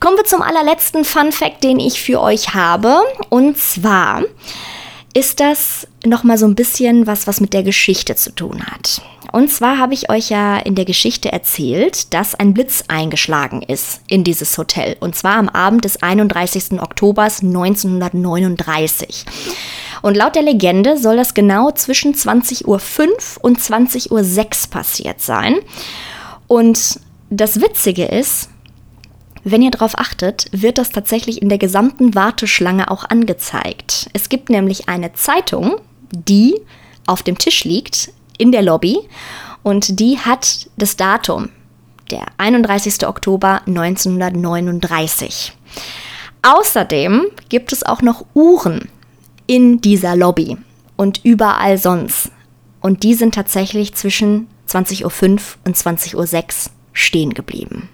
Kommen 0.00 0.16
wir 0.16 0.24
zum 0.24 0.40
allerletzten 0.40 1.04
Fun 1.04 1.30
Fact, 1.30 1.62
den 1.62 1.78
ich 1.78 2.00
für 2.00 2.20
euch 2.20 2.54
habe. 2.54 3.02
Und 3.28 3.58
zwar 3.58 4.22
ist 5.14 5.40
das 5.40 5.86
nochmal 6.04 6.38
so 6.38 6.46
ein 6.46 6.54
bisschen 6.54 7.06
was, 7.06 7.26
was 7.26 7.40
mit 7.40 7.52
der 7.52 7.62
Geschichte 7.62 8.14
zu 8.14 8.34
tun 8.34 8.64
hat. 8.64 9.02
Und 9.32 9.50
zwar 9.50 9.78
habe 9.78 9.94
ich 9.94 10.10
euch 10.10 10.30
ja 10.30 10.58
in 10.58 10.74
der 10.74 10.84
Geschichte 10.84 11.30
erzählt, 11.30 12.12
dass 12.12 12.34
ein 12.34 12.52
Blitz 12.52 12.84
eingeschlagen 12.88 13.62
ist 13.62 14.00
in 14.08 14.24
dieses 14.24 14.56
Hotel. 14.58 14.96
Und 14.98 15.14
zwar 15.14 15.36
am 15.36 15.48
Abend 15.48 15.84
des 15.84 16.02
31. 16.02 16.80
Oktobers 16.80 17.42
1939. 17.42 19.26
Und 20.02 20.16
laut 20.16 20.34
der 20.34 20.42
Legende 20.42 20.96
soll 20.96 21.16
das 21.16 21.34
genau 21.34 21.70
zwischen 21.72 22.14
20.05 22.14 22.64
Uhr 22.66 22.80
und 23.42 23.58
20.06 23.58 24.10
Uhr 24.10 24.70
passiert 24.70 25.20
sein. 25.20 25.56
Und 26.48 26.98
das 27.28 27.60
Witzige 27.60 28.06
ist, 28.06 28.49
wenn 29.44 29.62
ihr 29.62 29.70
darauf 29.70 29.98
achtet, 29.98 30.46
wird 30.52 30.78
das 30.78 30.90
tatsächlich 30.90 31.40
in 31.40 31.48
der 31.48 31.58
gesamten 31.58 32.14
Warteschlange 32.14 32.90
auch 32.90 33.04
angezeigt. 33.04 34.10
Es 34.12 34.28
gibt 34.28 34.50
nämlich 34.50 34.88
eine 34.88 35.12
Zeitung, 35.14 35.76
die 36.12 36.60
auf 37.06 37.22
dem 37.22 37.38
Tisch 37.38 37.64
liegt 37.64 38.12
in 38.38 38.52
der 38.52 38.62
Lobby 38.62 38.98
und 39.62 40.00
die 40.00 40.18
hat 40.18 40.68
das 40.76 40.96
Datum, 40.96 41.50
der 42.10 42.26
31. 42.38 43.06
Oktober 43.06 43.62
1939. 43.66 45.52
Außerdem 46.42 47.26
gibt 47.48 47.72
es 47.72 47.84
auch 47.84 48.02
noch 48.02 48.24
Uhren 48.34 48.88
in 49.46 49.80
dieser 49.80 50.16
Lobby 50.16 50.56
und 50.96 51.20
überall 51.24 51.76
sonst. 51.76 52.30
Und 52.80 53.02
die 53.02 53.14
sind 53.14 53.34
tatsächlich 53.34 53.94
zwischen 53.94 54.46
20.05 54.68 55.04
Uhr 55.04 55.40
und 55.64 55.76
20.06 55.76 56.16
Uhr 56.16 56.72
stehen 56.92 57.34
geblieben. 57.34 57.88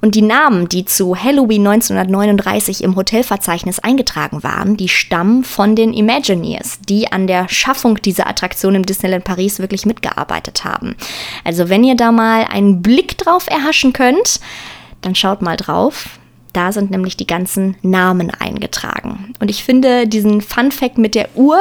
Und 0.00 0.14
die 0.14 0.22
Namen, 0.22 0.68
die 0.68 0.84
zu 0.84 1.16
Halloween 1.16 1.66
1939 1.66 2.82
im 2.82 2.96
Hotelverzeichnis 2.96 3.78
eingetragen 3.78 4.42
waren, 4.42 4.76
die 4.76 4.88
stammen 4.88 5.44
von 5.44 5.74
den 5.74 5.92
Imagineers, 5.92 6.80
die 6.88 7.10
an 7.10 7.26
der 7.26 7.48
Schaffung 7.48 7.96
dieser 8.00 8.26
Attraktion 8.26 8.74
im 8.74 8.86
Disneyland 8.86 9.24
Paris 9.24 9.58
wirklich 9.58 9.86
mitgearbeitet 9.86 10.64
haben. 10.64 10.96
Also 11.44 11.68
wenn 11.68 11.84
ihr 11.84 11.96
da 11.96 12.12
mal 12.12 12.44
einen 12.44 12.82
Blick 12.82 13.18
drauf 13.18 13.46
erhaschen 13.48 13.92
könnt, 13.92 14.40
dann 15.02 15.14
schaut 15.14 15.42
mal 15.42 15.56
drauf. 15.56 16.18
Da 16.52 16.72
sind 16.72 16.90
nämlich 16.90 17.16
die 17.16 17.26
ganzen 17.26 17.76
Namen 17.82 18.30
eingetragen. 18.30 19.34
Und 19.40 19.50
ich 19.50 19.62
finde 19.62 20.08
diesen 20.08 20.40
Fun 20.40 20.72
Fact 20.72 20.96
mit 20.96 21.14
der 21.14 21.28
Uhr 21.34 21.58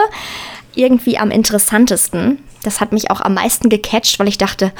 irgendwie 0.73 1.17
am 1.17 1.31
interessantesten. 1.31 2.39
Das 2.63 2.79
hat 2.79 2.93
mich 2.93 3.11
auch 3.11 3.21
am 3.21 3.33
meisten 3.33 3.69
gecatcht, 3.69 4.19
weil 4.19 4.27
ich 4.27 4.37
dachte, 4.37 4.71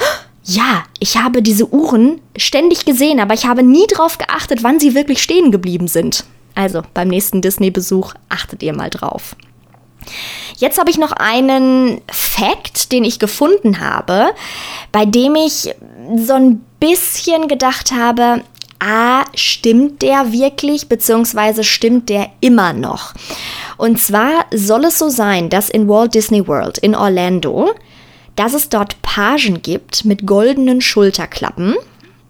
ja, 0.46 0.84
ich 1.00 1.16
habe 1.16 1.42
diese 1.42 1.72
Uhren 1.72 2.20
ständig 2.36 2.84
gesehen, 2.84 3.18
aber 3.18 3.34
ich 3.34 3.46
habe 3.46 3.64
nie 3.64 3.86
darauf 3.88 4.16
geachtet, 4.16 4.62
wann 4.62 4.78
sie 4.78 4.94
wirklich 4.94 5.20
stehen 5.20 5.50
geblieben 5.50 5.88
sind. 5.88 6.24
Also 6.54 6.82
beim 6.94 7.08
nächsten 7.08 7.42
Disney-Besuch 7.42 8.14
achtet 8.28 8.62
ihr 8.62 8.72
mal 8.72 8.88
drauf. 8.88 9.34
Jetzt 10.56 10.78
habe 10.78 10.88
ich 10.88 10.98
noch 10.98 11.10
einen 11.12 12.00
Fact, 12.08 12.92
den 12.92 13.04
ich 13.04 13.18
gefunden 13.18 13.80
habe, 13.80 14.28
bei 14.92 15.04
dem 15.04 15.34
ich 15.34 15.74
so 16.16 16.34
ein 16.34 16.64
bisschen 16.78 17.48
gedacht 17.48 17.90
habe, 17.90 18.42
ah, 18.78 19.24
stimmt 19.34 20.02
der 20.02 20.32
wirklich, 20.32 20.88
beziehungsweise 20.88 21.64
stimmt 21.64 22.08
der 22.08 22.30
immer 22.40 22.72
noch? 22.72 23.14
Und 23.78 24.00
zwar 24.00 24.46
soll 24.54 24.84
es 24.84 24.98
so 24.98 25.08
sein, 25.08 25.50
dass 25.50 25.68
in 25.68 25.88
Walt 25.88 26.14
Disney 26.14 26.46
World 26.46 26.78
in 26.78 26.94
Orlando 26.94 27.74
dass 28.36 28.54
es 28.54 28.68
dort 28.68 29.00
Pagen 29.02 29.62
gibt 29.62 30.04
mit 30.04 30.26
goldenen 30.26 30.80
Schulterklappen. 30.80 31.74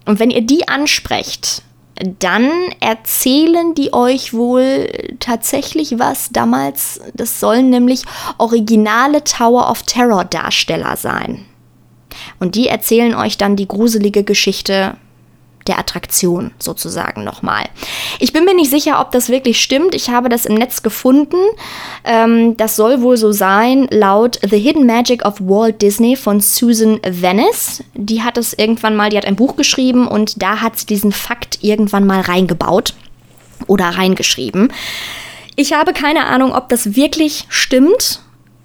Und 0.05 0.21
wenn 0.21 0.31
ihr 0.31 0.43
die 0.43 0.69
ansprecht, 0.69 1.63
dann 2.19 2.51
erzählen 2.81 3.75
die 3.75 3.93
euch 3.93 4.35
wohl 4.35 4.89
tatsächlich 5.19 5.99
was 5.99 6.31
damals. 6.31 7.01
Das 7.15 7.41
sollen 7.41 7.71
nämlich 7.71 8.03
originale 8.39 9.25
Tower 9.25 9.71
of 9.71 9.83
Terror 9.83 10.25
Darsteller 10.25 10.97
sein. 10.97 11.47
Und 12.39 12.55
die 12.55 12.69
erzählen 12.69 13.15
euch 13.15 13.39
dann 13.39 13.57
die 13.57 13.69
gruselige 13.69 14.25
Geschichte 14.25 14.97
der 15.69 15.79
Attraktion 15.79 16.53
sozusagen 16.59 17.25
nochmal. 17.25 17.65
Ich 18.19 18.33
bin 18.33 18.45
mir 18.45 18.55
nicht 18.55 18.71
sicher, 18.71 19.01
ob 19.01 19.13
das 19.13 19.29
wirklich 19.29 19.61
stimmt. 19.61 19.95
Ich 19.95 20.11
habe 20.11 20.29
das 20.29 20.47
im 20.47 20.55
Netz 20.55 20.83
gefunden. 20.83 21.37
Ähm, 22.05 22.57
das 22.57 22.77
soll 22.77 23.03
wohl 23.03 23.17
so 23.17 23.33
sein, 23.33 23.87
laut 23.91 24.39
The 24.43 24.59
Hidden 24.59 24.87
Magic 24.87 25.25
of 25.25 25.35
Walt 25.41 25.83
Disney 25.83 26.17
von 26.17 26.41
Susan 26.41 27.01
Venice. 27.07 27.83
Die 27.95 28.23
hat 28.23 28.39
es 28.39 28.53
irgendwann 28.55 28.97
mal, 28.97 29.11
die 29.11 29.17
hat 29.17 29.27
ein 29.27 29.37
Buch 29.37 29.57
geschrieben 29.57 30.09
und 30.09 30.43
da 30.43 30.61
hat 30.61 30.79
sie 30.79 30.87
diesen 30.87 31.13
Fakt 31.13 31.59
irgendwann 31.63 32.07
mal 32.07 32.21
reingebaut 32.21 32.95
oder 33.67 33.87
reingeschrieben. 33.87 34.73
Ich 35.57 35.73
habe 35.73 35.93
keine 35.93 36.27
Ahnung, 36.27 36.53
ob 36.53 36.69
das 36.69 36.95
wirklich 36.97 37.47
stimmt 37.49 38.21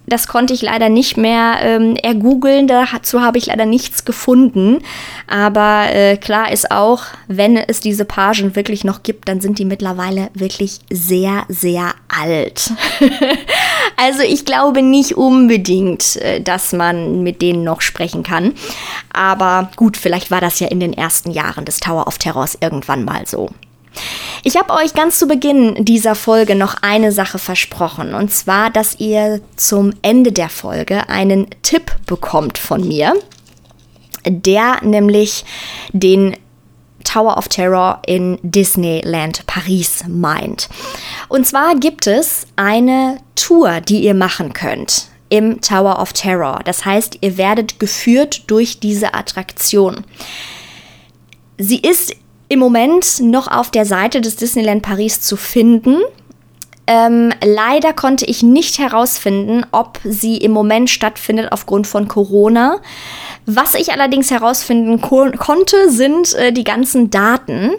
das 0.07 0.27
konnte 0.27 0.53
ich 0.53 0.61
leider 0.61 0.89
nicht 0.89 1.15
mehr 1.15 1.57
ähm, 1.61 1.95
ergoogeln, 1.95 2.67
dazu 2.67 3.21
habe 3.21 3.37
ich 3.37 3.45
leider 3.45 3.65
nichts 3.65 4.03
gefunden. 4.03 4.79
Aber 5.27 5.93
äh, 5.93 6.17
klar 6.17 6.51
ist 6.51 6.71
auch, 6.71 7.03
wenn 7.27 7.55
es 7.55 7.79
diese 7.79 8.05
Pagen 8.05 8.55
wirklich 8.55 8.83
noch 8.83 9.03
gibt, 9.03 9.27
dann 9.27 9.41
sind 9.41 9.59
die 9.59 9.65
mittlerweile 9.65 10.29
wirklich 10.33 10.79
sehr, 10.91 11.43
sehr 11.47 11.93
alt. 12.09 12.71
also 13.97 14.23
ich 14.23 14.45
glaube 14.45 14.81
nicht 14.81 15.15
unbedingt, 15.15 16.17
äh, 16.17 16.41
dass 16.41 16.73
man 16.73 17.23
mit 17.23 17.41
denen 17.41 17.63
noch 17.63 17.81
sprechen 17.81 18.23
kann. 18.23 18.53
Aber 19.13 19.71
gut, 19.75 19.97
vielleicht 19.97 20.31
war 20.31 20.41
das 20.41 20.59
ja 20.59 20.67
in 20.67 20.79
den 20.79 20.93
ersten 20.93 21.31
Jahren 21.31 21.65
des 21.65 21.79
Tower 21.79 22.07
of 22.07 22.17
Terrors 22.17 22.57
irgendwann 22.59 23.05
mal 23.05 23.25
so. 23.25 23.49
Ich 24.43 24.57
habe 24.57 24.73
euch 24.73 24.93
ganz 24.93 25.19
zu 25.19 25.27
Beginn 25.27 25.85
dieser 25.85 26.15
Folge 26.15 26.55
noch 26.55 26.75
eine 26.81 27.11
Sache 27.11 27.37
versprochen, 27.37 28.13
und 28.13 28.31
zwar, 28.31 28.69
dass 28.69 28.99
ihr 28.99 29.41
zum 29.55 29.93
Ende 30.01 30.31
der 30.31 30.49
Folge 30.49 31.09
einen 31.09 31.47
Tipp 31.61 31.95
bekommt 32.05 32.57
von 32.57 32.87
mir, 32.87 33.13
der 34.25 34.83
nämlich 34.83 35.45
den 35.93 36.35
Tower 37.03 37.37
of 37.37 37.47
Terror 37.47 38.01
in 38.05 38.39
Disneyland 38.41 39.45
Paris 39.47 40.03
meint. 40.07 40.69
Und 41.27 41.47
zwar 41.47 41.75
gibt 41.75 42.07
es 42.07 42.47
eine 42.55 43.17
Tour, 43.35 43.81
die 43.81 44.03
ihr 44.03 44.13
machen 44.13 44.53
könnt 44.53 45.07
im 45.29 45.61
Tower 45.61 45.99
of 46.01 46.13
Terror. 46.13 46.59
Das 46.65 46.83
heißt, 46.83 47.19
ihr 47.21 47.37
werdet 47.37 47.79
geführt 47.79 48.43
durch 48.47 48.79
diese 48.79 49.13
Attraktion. 49.13 50.03
Sie 51.57 51.79
ist 51.79 52.15
im 52.51 52.59
Moment 52.59 53.21
noch 53.21 53.47
auf 53.47 53.71
der 53.71 53.85
Seite 53.85 54.19
des 54.19 54.35
Disneyland 54.35 54.81
Paris 54.81 55.21
zu 55.21 55.37
finden. 55.37 55.99
Ähm, 56.85 57.31
leider 57.41 57.93
konnte 57.93 58.25
ich 58.25 58.43
nicht 58.43 58.77
herausfinden, 58.77 59.65
ob 59.71 59.99
sie 60.03 60.35
im 60.35 60.51
Moment 60.51 60.89
stattfindet 60.89 61.53
aufgrund 61.53 61.87
von 61.87 62.09
Corona. 62.09 62.81
Was 63.45 63.75
ich 63.75 63.93
allerdings 63.93 64.31
herausfinden 64.31 64.99
ko 64.99 65.31
konnte, 65.37 65.89
sind 65.89 66.33
äh, 66.33 66.51
die 66.51 66.65
ganzen 66.65 67.09
Daten. 67.09 67.71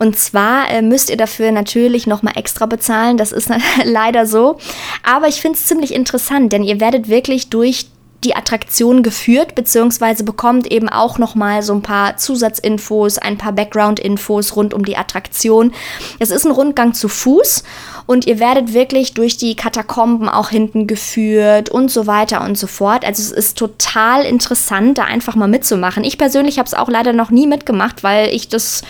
Und 0.00 0.18
zwar 0.18 0.68
äh, 0.70 0.82
müsst 0.82 1.08
ihr 1.08 1.16
dafür 1.16 1.52
natürlich 1.52 2.08
nochmal 2.08 2.36
extra 2.36 2.66
bezahlen. 2.66 3.18
Das 3.18 3.30
ist 3.30 3.48
leider 3.84 4.26
so. 4.26 4.58
Aber 5.04 5.28
ich 5.28 5.40
finde 5.40 5.56
es 5.56 5.66
ziemlich 5.66 5.94
interessant, 5.94 6.52
denn 6.52 6.64
ihr 6.64 6.80
werdet 6.80 7.08
wirklich 7.08 7.48
durch 7.48 7.86
die 8.24 8.34
Attraktion 8.34 9.02
geführt, 9.02 9.54
beziehungsweise 9.54 10.24
bekommt 10.24 10.70
eben 10.70 10.88
auch 10.88 11.18
nochmal 11.18 11.62
so 11.62 11.74
ein 11.74 11.82
paar 11.82 12.16
Zusatzinfos, 12.16 13.18
ein 13.18 13.38
paar 13.38 13.52
Background-Infos 13.52 14.56
rund 14.56 14.74
um 14.74 14.84
die 14.84 14.96
Attraktion. 14.96 15.72
Es 16.18 16.30
ist 16.30 16.44
ein 16.44 16.52
Rundgang 16.52 16.94
zu 16.94 17.08
Fuß 17.08 17.62
und 18.06 18.26
ihr 18.26 18.38
werdet 18.38 18.72
wirklich 18.72 19.14
durch 19.14 19.36
die 19.36 19.54
Katakomben 19.54 20.28
auch 20.28 20.48
hinten 20.48 20.86
geführt 20.86 21.68
und 21.68 21.90
so 21.90 22.06
weiter 22.06 22.42
und 22.44 22.56
so 22.56 22.66
fort. 22.66 23.04
Also 23.04 23.22
es 23.22 23.32
ist 23.32 23.58
total 23.58 24.24
interessant, 24.24 24.98
da 24.98 25.04
einfach 25.04 25.36
mal 25.36 25.48
mitzumachen. 25.48 26.04
Ich 26.04 26.18
persönlich 26.18 26.58
habe 26.58 26.66
es 26.66 26.74
auch 26.74 26.88
leider 26.88 27.12
noch 27.12 27.30
nie 27.30 27.46
mitgemacht, 27.46 28.02
weil 28.02 28.34
ich 28.34 28.48
das 28.48 28.82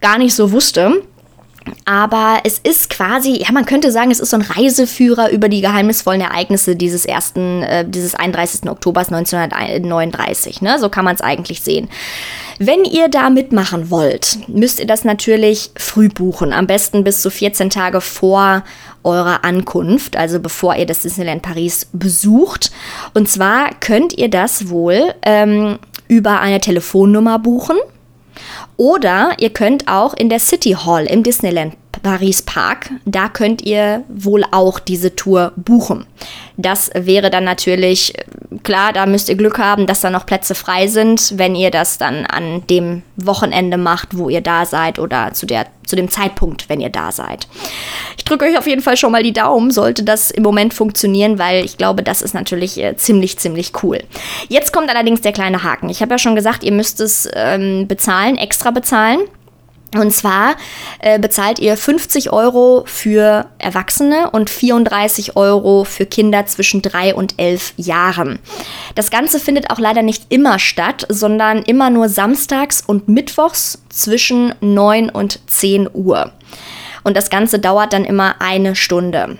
gar 0.00 0.18
nicht 0.18 0.34
so 0.34 0.52
wusste. 0.52 1.02
Aber 1.84 2.40
es 2.44 2.58
ist 2.58 2.90
quasi, 2.90 3.42
ja, 3.42 3.52
man 3.52 3.66
könnte 3.66 3.90
sagen, 3.90 4.10
es 4.10 4.20
ist 4.20 4.30
so 4.30 4.36
ein 4.36 4.42
Reiseführer 4.42 5.30
über 5.30 5.48
die 5.48 5.60
geheimnisvollen 5.60 6.20
Ereignisse 6.20 6.76
dieses 6.76 7.04
ersten, 7.04 7.62
äh, 7.62 7.84
dieses 7.88 8.14
31. 8.14 8.70
Oktober 8.70 9.00
1939. 9.00 10.62
Ne? 10.62 10.78
So 10.78 10.88
kann 10.88 11.04
man 11.04 11.14
es 11.14 11.20
eigentlich 11.20 11.62
sehen. 11.62 11.88
Wenn 12.58 12.84
ihr 12.84 13.08
da 13.08 13.30
mitmachen 13.30 13.90
wollt, 13.90 14.38
müsst 14.48 14.78
ihr 14.78 14.86
das 14.86 15.04
natürlich 15.04 15.70
früh 15.76 16.08
buchen. 16.08 16.52
Am 16.52 16.66
besten 16.66 17.04
bis 17.04 17.20
zu 17.22 17.30
14 17.30 17.70
Tage 17.70 18.00
vor 18.00 18.62
eurer 19.04 19.44
Ankunft, 19.44 20.16
also 20.16 20.38
bevor 20.38 20.76
ihr 20.76 20.86
das 20.86 21.00
Disneyland 21.00 21.42
Paris 21.42 21.88
besucht. 21.92 22.70
Und 23.14 23.28
zwar 23.28 23.70
könnt 23.80 24.16
ihr 24.16 24.28
das 24.28 24.68
wohl 24.68 25.14
ähm, 25.22 25.78
über 26.08 26.40
eine 26.40 26.60
Telefonnummer 26.60 27.38
buchen. 27.38 27.76
Oder 28.76 29.36
ihr 29.38 29.50
könnt 29.50 29.88
auch 29.88 30.14
in 30.14 30.28
der 30.28 30.38
City 30.38 30.72
Hall 30.72 31.06
im 31.06 31.22
Disneyland 31.22 31.76
Paris 32.02 32.42
Park, 32.42 32.90
da 33.04 33.28
könnt 33.28 33.62
ihr 33.62 34.04
wohl 34.08 34.44
auch 34.50 34.78
diese 34.78 35.14
Tour 35.14 35.52
buchen. 35.56 36.06
Das 36.56 36.90
wäre 36.94 37.30
dann 37.30 37.44
natürlich, 37.44 38.12
klar, 38.62 38.92
da 38.92 39.06
müsst 39.06 39.28
ihr 39.28 39.36
Glück 39.36 39.58
haben, 39.58 39.86
dass 39.86 40.00
da 40.00 40.10
noch 40.10 40.26
Plätze 40.26 40.54
frei 40.54 40.86
sind, 40.86 41.38
wenn 41.38 41.54
ihr 41.54 41.70
das 41.70 41.98
dann 41.98 42.26
an 42.26 42.66
dem 42.68 43.02
Wochenende 43.16 43.78
macht, 43.78 44.16
wo 44.16 44.28
ihr 44.28 44.40
da 44.40 44.66
seid 44.66 44.98
oder 44.98 45.32
zu, 45.32 45.46
der, 45.46 45.66
zu 45.86 45.96
dem 45.96 46.08
Zeitpunkt, 46.08 46.68
wenn 46.68 46.80
ihr 46.80 46.90
da 46.90 47.12
seid. 47.12 47.46
Ich 48.16 48.24
drücke 48.24 48.44
euch 48.44 48.58
auf 48.58 48.66
jeden 48.66 48.82
Fall 48.82 48.96
schon 48.96 49.12
mal 49.12 49.22
die 49.22 49.32
Daumen, 49.32 49.70
sollte 49.70 50.02
das 50.02 50.30
im 50.30 50.42
Moment 50.42 50.74
funktionieren, 50.74 51.38
weil 51.38 51.64
ich 51.64 51.78
glaube, 51.78 52.02
das 52.02 52.20
ist 52.22 52.34
natürlich 52.34 52.78
äh, 52.78 52.96
ziemlich, 52.96 53.38
ziemlich 53.38 53.72
cool. 53.82 54.00
Jetzt 54.48 54.72
kommt 54.72 54.90
allerdings 54.90 55.20
der 55.22 55.32
kleine 55.32 55.62
Haken. 55.62 55.88
Ich 55.88 56.02
habe 56.02 56.12
ja 56.12 56.18
schon 56.18 56.36
gesagt, 56.36 56.64
ihr 56.64 56.72
müsst 56.72 57.00
es 57.00 57.28
ähm, 57.34 57.86
bezahlen, 57.88 58.36
extra 58.36 58.70
bezahlen. 58.70 59.20
Und 59.94 60.10
zwar 60.10 60.56
äh, 61.00 61.18
bezahlt 61.18 61.58
ihr 61.58 61.76
50 61.76 62.32
Euro 62.32 62.84
für 62.86 63.46
Erwachsene 63.58 64.30
und 64.30 64.48
34 64.48 65.36
Euro 65.36 65.84
für 65.84 66.06
Kinder 66.06 66.46
zwischen 66.46 66.80
3 66.80 67.14
und 67.14 67.38
11 67.38 67.74
Jahren. 67.76 68.38
Das 68.94 69.10
Ganze 69.10 69.38
findet 69.38 69.70
auch 69.70 69.78
leider 69.78 70.02
nicht 70.02 70.26
immer 70.30 70.58
statt, 70.58 71.06
sondern 71.10 71.62
immer 71.62 71.90
nur 71.90 72.08
samstags 72.08 72.82
und 72.86 73.08
mittwochs 73.08 73.82
zwischen 73.90 74.54
9 74.60 75.10
und 75.10 75.40
10 75.50 75.90
Uhr. 75.92 76.32
Und 77.04 77.16
das 77.16 77.28
Ganze 77.28 77.58
dauert 77.58 77.92
dann 77.92 78.04
immer 78.04 78.36
eine 78.40 78.76
Stunde. 78.76 79.36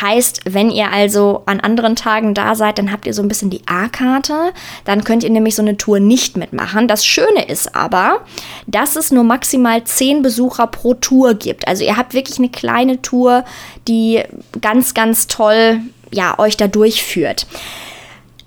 Heißt, 0.00 0.40
wenn 0.44 0.70
ihr 0.70 0.90
also 0.90 1.42
an 1.46 1.60
anderen 1.60 1.96
Tagen 1.96 2.34
da 2.34 2.54
seid, 2.54 2.78
dann 2.78 2.90
habt 2.90 3.06
ihr 3.06 3.14
so 3.14 3.22
ein 3.22 3.28
bisschen 3.28 3.50
die 3.50 3.62
A-Karte. 3.66 4.52
Dann 4.84 5.04
könnt 5.04 5.24
ihr 5.24 5.30
nämlich 5.30 5.54
so 5.54 5.62
eine 5.62 5.76
Tour 5.76 6.00
nicht 6.00 6.36
mitmachen. 6.36 6.88
Das 6.88 7.04
Schöne 7.04 7.44
ist 7.46 7.74
aber, 7.74 8.20
dass 8.66 8.96
es 8.96 9.10
nur 9.10 9.24
maximal 9.24 9.84
10 9.84 10.22
Besucher 10.22 10.66
pro 10.66 10.94
Tour 10.94 11.34
gibt. 11.34 11.68
Also 11.68 11.84
ihr 11.84 11.96
habt 11.96 12.14
wirklich 12.14 12.38
eine 12.38 12.48
kleine 12.48 13.02
Tour, 13.02 13.44
die 13.86 14.22
ganz, 14.60 14.94
ganz 14.94 15.26
toll 15.26 15.80
ja, 16.10 16.38
euch 16.38 16.56
da 16.56 16.68
durchführt. 16.68 17.46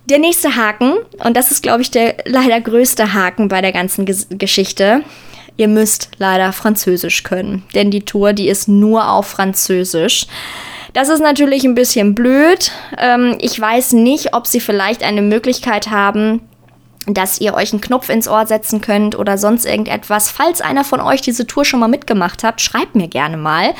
Der 0.05 0.19
nächste 0.19 0.55
Haken, 0.55 0.93
und 1.23 1.35
das 1.35 1.51
ist, 1.51 1.63
glaube 1.63 1.81
ich, 1.81 1.89
der 1.89 2.17
leider 2.25 2.61
größte 2.61 3.13
Haken 3.13 3.47
bei 3.47 3.61
der 3.61 3.71
ganzen 3.71 4.05
Ges 4.05 4.27
Geschichte. 4.29 5.01
Ihr 5.57 5.67
müsst 5.67 6.09
leider 6.17 6.51
Französisch 6.51 7.23
können, 7.23 7.63
denn 7.73 7.89
die 7.89 8.03
Tour, 8.03 8.33
die 8.33 8.49
ist 8.49 8.67
nur 8.67 9.09
auf 9.09 9.27
Französisch. 9.27 10.27
Das 10.95 11.09
ist 11.09 11.19
natürlich 11.19 11.65
ein 11.65 11.75
bisschen 11.75 12.15
blöd. 12.15 12.71
Ähm, 12.97 13.37
ich 13.41 13.59
weiß 13.59 13.91
nicht, 13.91 14.33
ob 14.33 14.47
sie 14.47 14.61
vielleicht 14.61 15.03
eine 15.03 15.21
Möglichkeit 15.21 15.89
haben, 15.89 16.39
dass 17.07 17.39
ihr 17.39 17.53
euch 17.53 17.71
einen 17.71 17.81
Knopf 17.81 18.09
ins 18.09 18.27
Ohr 18.27 18.45
setzen 18.45 18.81
könnt 18.81 19.17
oder 19.17 19.37
sonst 19.37 19.65
irgendetwas. 19.65 20.29
Falls 20.29 20.61
einer 20.61 20.83
von 20.83 21.01
euch 21.01 21.21
diese 21.21 21.45
Tour 21.47 21.65
schon 21.65 21.79
mal 21.79 21.87
mitgemacht 21.87 22.43
hat, 22.43 22.61
schreibt 22.61 22.95
mir 22.95 23.07
gerne 23.07 23.37
mal. 23.37 23.73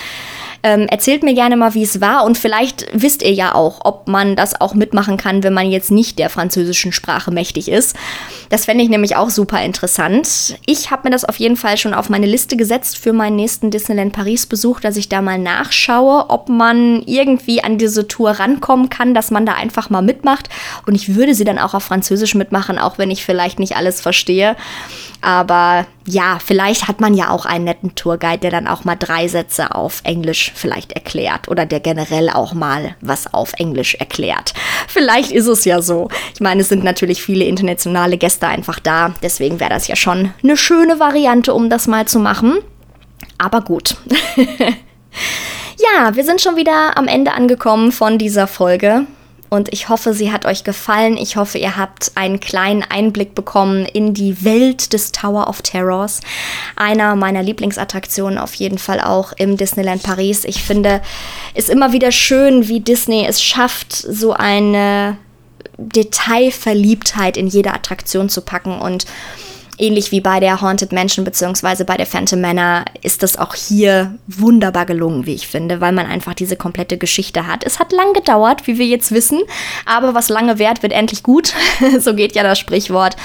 Ähm, 0.66 0.88
erzählt 0.88 1.22
mir 1.22 1.36
gerne 1.36 1.58
mal, 1.58 1.76
wie 1.76 1.84
es 1.84 2.02
war 2.02 2.26
und 2.26 2.40
vielleicht 2.40 2.88
wisst 2.92 3.22
ihr 3.22 3.32
ja 3.32 3.54
auch, 3.54 3.82
ob 3.84 4.08
man 4.08 4.36
das 4.36 4.60
auch 4.60 4.74
mitmachen 4.74 5.16
kann, 5.16 5.44
wenn 5.44 5.54
man 5.54 5.70
jetzt 5.70 5.92
nicht 5.92 6.18
der 6.18 6.32
französischen 6.32 6.92
Sprache 6.92 7.30
mächtig 7.30 7.70
ist. 7.70 7.96
Das 8.50 8.66
fände 8.66 8.84
ich 8.84 8.90
nämlich 8.90 9.16
auch 9.16 9.30
super 9.30 9.64
interessant. 9.64 10.58
Ich 10.66 10.90
habe 10.90 11.04
mir 11.04 11.12
das 11.12 11.24
auf 11.24 11.38
jeden 11.38 11.56
Fall 11.56 11.78
schon 11.78 11.94
auf 11.94 12.10
meine 12.10 12.26
Liste 12.26 12.58
gesetzt 12.58 12.98
für 12.98 13.14
meinen 13.14 13.36
nächsten 13.36 13.70
Disneyland 13.70 14.14
Paris 14.14 14.48
Besuch, 14.48 14.80
dass 14.80 14.98
ich 14.98 15.08
da 15.08 15.22
mal 15.22 15.38
nachschaue, 15.38 16.32
ob 16.32 16.50
man 16.50 17.04
irgendwie 17.06 17.64
an 17.64 17.78
diese 17.78 18.08
Tour 18.08 18.32
rankommen 18.32 18.90
kann, 18.90 19.14
dass 19.14 19.30
man 19.30 19.46
da 19.46 19.54
einfach 19.54 19.92
mal 19.92 20.02
mitmacht. 20.02 20.50
Und 20.88 20.96
ich 20.96 21.14
würde 21.14 21.36
sie 21.36 21.44
dann 21.44 21.60
auch 21.60 21.76
auf 21.76 21.84
Französisch 21.84 22.34
mitmachen, 22.34 22.80
auch 22.80 22.98
wenn 22.98 23.12
ich 23.12 23.15
vielleicht 23.24 23.60
nicht 23.60 23.78
alles 23.78 24.02
verstehe. 24.02 24.56
Aber 25.22 25.88
ja, 26.06 26.38
vielleicht 26.44 26.88
hat 26.88 27.02
man 27.02 27.16
ja 27.16 27.30
auch 27.30 27.46
einen 27.46 27.66
netten 27.66 27.96
Tourguide, 27.96 28.38
der 28.40 28.52
dann 28.52 28.68
auch 28.68 28.84
mal 28.84 28.96
drei 28.96 29.28
Sätze 29.28 29.74
auf 29.74 30.02
Englisch 30.04 30.52
vielleicht 30.56 30.92
erklärt 30.92 31.48
oder 31.48 31.66
der 31.66 31.80
generell 31.80 32.30
auch 32.30 32.54
mal 32.54 32.96
was 33.02 33.34
auf 33.34 33.54
Englisch 33.58 33.96
erklärt. 33.96 34.54
Vielleicht 34.88 35.32
ist 35.32 35.48
es 35.48 35.66
ja 35.66 35.82
so. 35.82 36.10
Ich 36.34 36.42
meine, 36.42 36.62
es 36.62 36.70
sind 36.70 36.84
natürlich 36.84 37.24
viele 37.24 37.46
internationale 37.46 38.18
Gäste 38.18 38.48
einfach 38.48 38.80
da. 38.80 39.16
Deswegen 39.24 39.60
wäre 39.60 39.72
das 39.72 39.88
ja 39.88 39.96
schon 39.96 40.32
eine 40.44 40.58
schöne 40.58 41.00
Variante, 41.00 41.54
um 41.54 41.70
das 41.70 41.88
mal 41.88 42.08
zu 42.08 42.20
machen. 42.20 42.60
Aber 43.38 43.62
gut. 43.62 43.96
ja, 44.38 46.16
wir 46.16 46.24
sind 46.24 46.42
schon 46.42 46.56
wieder 46.56 46.98
am 46.98 47.08
Ende 47.08 47.34
angekommen 47.34 47.92
von 47.92 48.18
dieser 48.18 48.46
Folge 48.48 49.08
und 49.56 49.72
ich 49.72 49.88
hoffe, 49.90 50.14
sie 50.14 50.32
hat 50.32 50.46
euch 50.46 50.64
gefallen. 50.64 51.16
Ich 51.18 51.38
hoffe, 51.38 51.58
ihr 51.58 51.78
habt 51.78 52.12
einen 52.16 52.40
kleinen 52.40 52.84
Einblick 52.84 53.36
bekommen 53.36 53.86
in 53.86 54.14
die 54.14 54.44
Welt 54.44 54.92
des 54.92 55.12
Tower 55.14 55.48
of 55.48 55.62
Terrors. 55.62 56.20
Einer 56.76 57.16
meiner 57.16 57.42
Lieblingsattraktionen 57.42 58.38
auf 58.38 58.54
jeden 58.56 58.78
Fall 58.78 59.00
auch 59.00 59.32
im 59.38 59.56
Disneyland 59.56 60.04
Paris. 60.04 60.44
Ich 60.44 60.64
finde 60.64 61.02
es 61.54 61.70
immer 61.70 61.94
wieder 61.94 62.12
schön, 62.12 62.68
wie 62.68 62.82
Disney 62.82 63.26
es 63.26 63.42
schafft, 63.42 63.96
so 63.96 64.34
eine 64.34 65.18
Detailverliebtheit 65.78 67.38
in 67.38 67.48
jede 67.48 67.74
Attraktion 67.74 68.30
zu 68.30 68.42
packen 68.42 68.80
und 68.80 69.06
ähnlich 69.78 70.12
wie 70.12 70.22
bei 70.22 70.40
der 70.40 70.62
Haunted 70.62 70.92
Mansion 70.92 71.26
bzw. 71.26 71.84
bei 71.84 71.98
der 71.98 72.06
Phantom 72.06 72.40
Manor 72.42 72.86
ist 73.02 73.24
das 73.24 73.38
auch 73.38 73.56
hier 73.56 74.16
wunderbar 74.28 74.86
gelungen, 74.86 75.26
wie 75.26 75.34
ich 75.34 75.48
finde, 75.48 75.82
weil 75.82 75.92
man 75.92 76.06
einfach 76.06 76.34
diese 76.34 76.56
komplette 76.56 76.98
Geschichte 76.98 77.48
hat. 77.48 77.64
Es 77.64 77.80
hat 77.80 77.92
lang 77.92 78.14
gedauert, 78.14 78.68
wie 78.68 78.78
wir 78.78 78.86
jetzt 78.86 79.12
wissen, 79.12 79.42
aber 79.86 80.14
was 80.14 80.30
lange 80.30 80.60
währt, 80.60 80.84
wird 80.84 80.94
endlich 80.94 81.24
gut. 81.24 81.54
so 82.00 82.14
geht 82.14 82.36
ja 82.36 82.44
das 82.44 82.60
Sprichwort. 82.60 83.16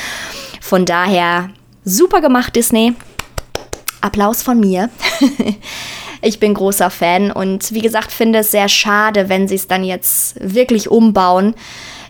Von 0.61 0.85
daher 0.85 1.51
super 1.85 2.21
gemacht, 2.21 2.57
Disney. 2.57 2.95
Applaus 4.01 4.43
von 4.43 4.59
mir. 4.61 4.89
ich 6.23 6.41
bin 6.41 6.55
großer 6.55 6.91
Fan 6.91 7.31
und 7.31 7.73
wie 7.73 7.83
gesagt, 7.83 8.13
finde 8.13 8.41
es 8.41 8.51
sehr 8.51 8.69
schade, 8.69 9.29
wenn 9.29 9.47
sie 9.47 9.57
es 9.57 9.69
dann 9.69 9.85
jetzt 9.85 10.37
wirklich 10.41 10.91
umbauen 10.91 11.55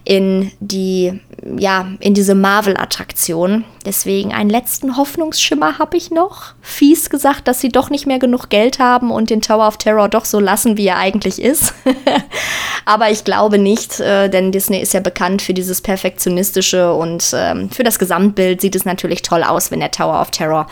in 0.04 0.50
die, 0.60 1.20
ja, 1.58 1.88
in 2.00 2.14
diese 2.14 2.34
Marvel-Attraktion. 2.34 3.64
Deswegen 3.84 4.32
einen 4.32 4.50
letzten 4.50 4.96
Hoffnungsschimmer 4.96 5.78
habe 5.78 5.96
ich 5.96 6.10
noch. 6.10 6.54
Fies 6.62 7.10
gesagt, 7.10 7.46
dass 7.48 7.60
sie 7.60 7.68
doch 7.68 7.90
nicht 7.90 8.06
mehr 8.06 8.18
genug 8.18 8.48
Geld 8.48 8.78
haben 8.78 9.10
und 9.10 9.30
den 9.30 9.42
Tower 9.42 9.68
of 9.68 9.76
Terror 9.76 10.08
doch 10.08 10.24
so 10.24 10.40
lassen, 10.40 10.76
wie 10.76 10.86
er 10.86 10.96
eigentlich 10.96 11.40
ist. 11.40 11.74
Aber 12.84 13.10
ich 13.10 13.24
glaube 13.24 13.58
nicht, 13.58 14.00
äh, 14.00 14.28
denn 14.28 14.52
Disney 14.52 14.78
ist 14.80 14.94
ja 14.94 15.00
bekannt 15.00 15.42
für 15.42 15.54
dieses 15.54 15.80
Perfektionistische 15.80 16.92
und 16.94 17.32
ähm, 17.34 17.70
für 17.70 17.84
das 17.84 17.98
Gesamtbild 17.98 18.60
sieht 18.60 18.74
es 18.74 18.84
natürlich 18.84 19.22
toll 19.22 19.44
aus, 19.44 19.70
wenn 19.70 19.80
der 19.80 19.90
Tower 19.90 20.20
of 20.20 20.30
Terror 20.30 20.66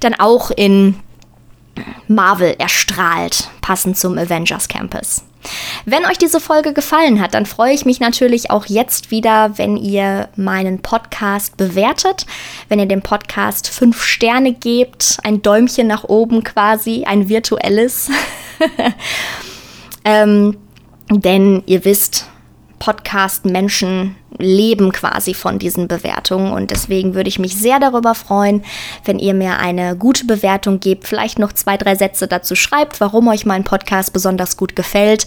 dann 0.00 0.14
auch 0.14 0.50
in 0.50 0.96
Marvel 2.08 2.54
erstrahlt, 2.58 3.48
passend 3.60 3.96
zum 3.96 4.18
Avengers 4.18 4.68
Campus. 4.68 5.22
Wenn 5.84 6.04
euch 6.04 6.18
diese 6.18 6.40
Folge 6.40 6.72
gefallen 6.72 7.20
hat, 7.20 7.34
dann 7.34 7.46
freue 7.46 7.72
ich 7.72 7.84
mich 7.84 8.00
natürlich 8.00 8.50
auch 8.50 8.66
jetzt 8.66 9.10
wieder, 9.10 9.56
wenn 9.58 9.76
ihr 9.76 10.28
meinen 10.36 10.80
Podcast 10.80 11.56
bewertet, 11.56 12.26
wenn 12.68 12.78
ihr 12.78 12.86
dem 12.86 13.02
Podcast 13.02 13.68
fünf 13.68 14.02
Sterne 14.02 14.52
gebt, 14.52 15.18
ein 15.24 15.42
Däumchen 15.42 15.86
nach 15.86 16.04
oben 16.04 16.44
quasi, 16.44 17.04
ein 17.06 17.28
virtuelles. 17.28 18.10
Ähm, 20.04 20.56
denn 21.10 21.62
ihr 21.66 21.84
wisst, 21.84 22.26
Podcast-Menschen 22.80 24.16
leben 24.38 24.90
quasi 24.90 25.34
von 25.34 25.60
diesen 25.60 25.86
Bewertungen. 25.86 26.52
Und 26.52 26.72
deswegen 26.72 27.14
würde 27.14 27.28
ich 27.28 27.38
mich 27.38 27.54
sehr 27.54 27.78
darüber 27.78 28.16
freuen, 28.16 28.64
wenn 29.04 29.20
ihr 29.20 29.34
mir 29.34 29.58
eine 29.58 29.96
gute 29.96 30.26
Bewertung 30.26 30.80
gebt, 30.80 31.06
vielleicht 31.06 31.38
noch 31.38 31.52
zwei, 31.52 31.76
drei 31.76 31.94
Sätze 31.94 32.26
dazu 32.26 32.56
schreibt, 32.56 33.00
warum 33.00 33.28
euch 33.28 33.46
mein 33.46 33.62
Podcast 33.62 34.12
besonders 34.12 34.56
gut 34.56 34.74
gefällt. 34.74 35.26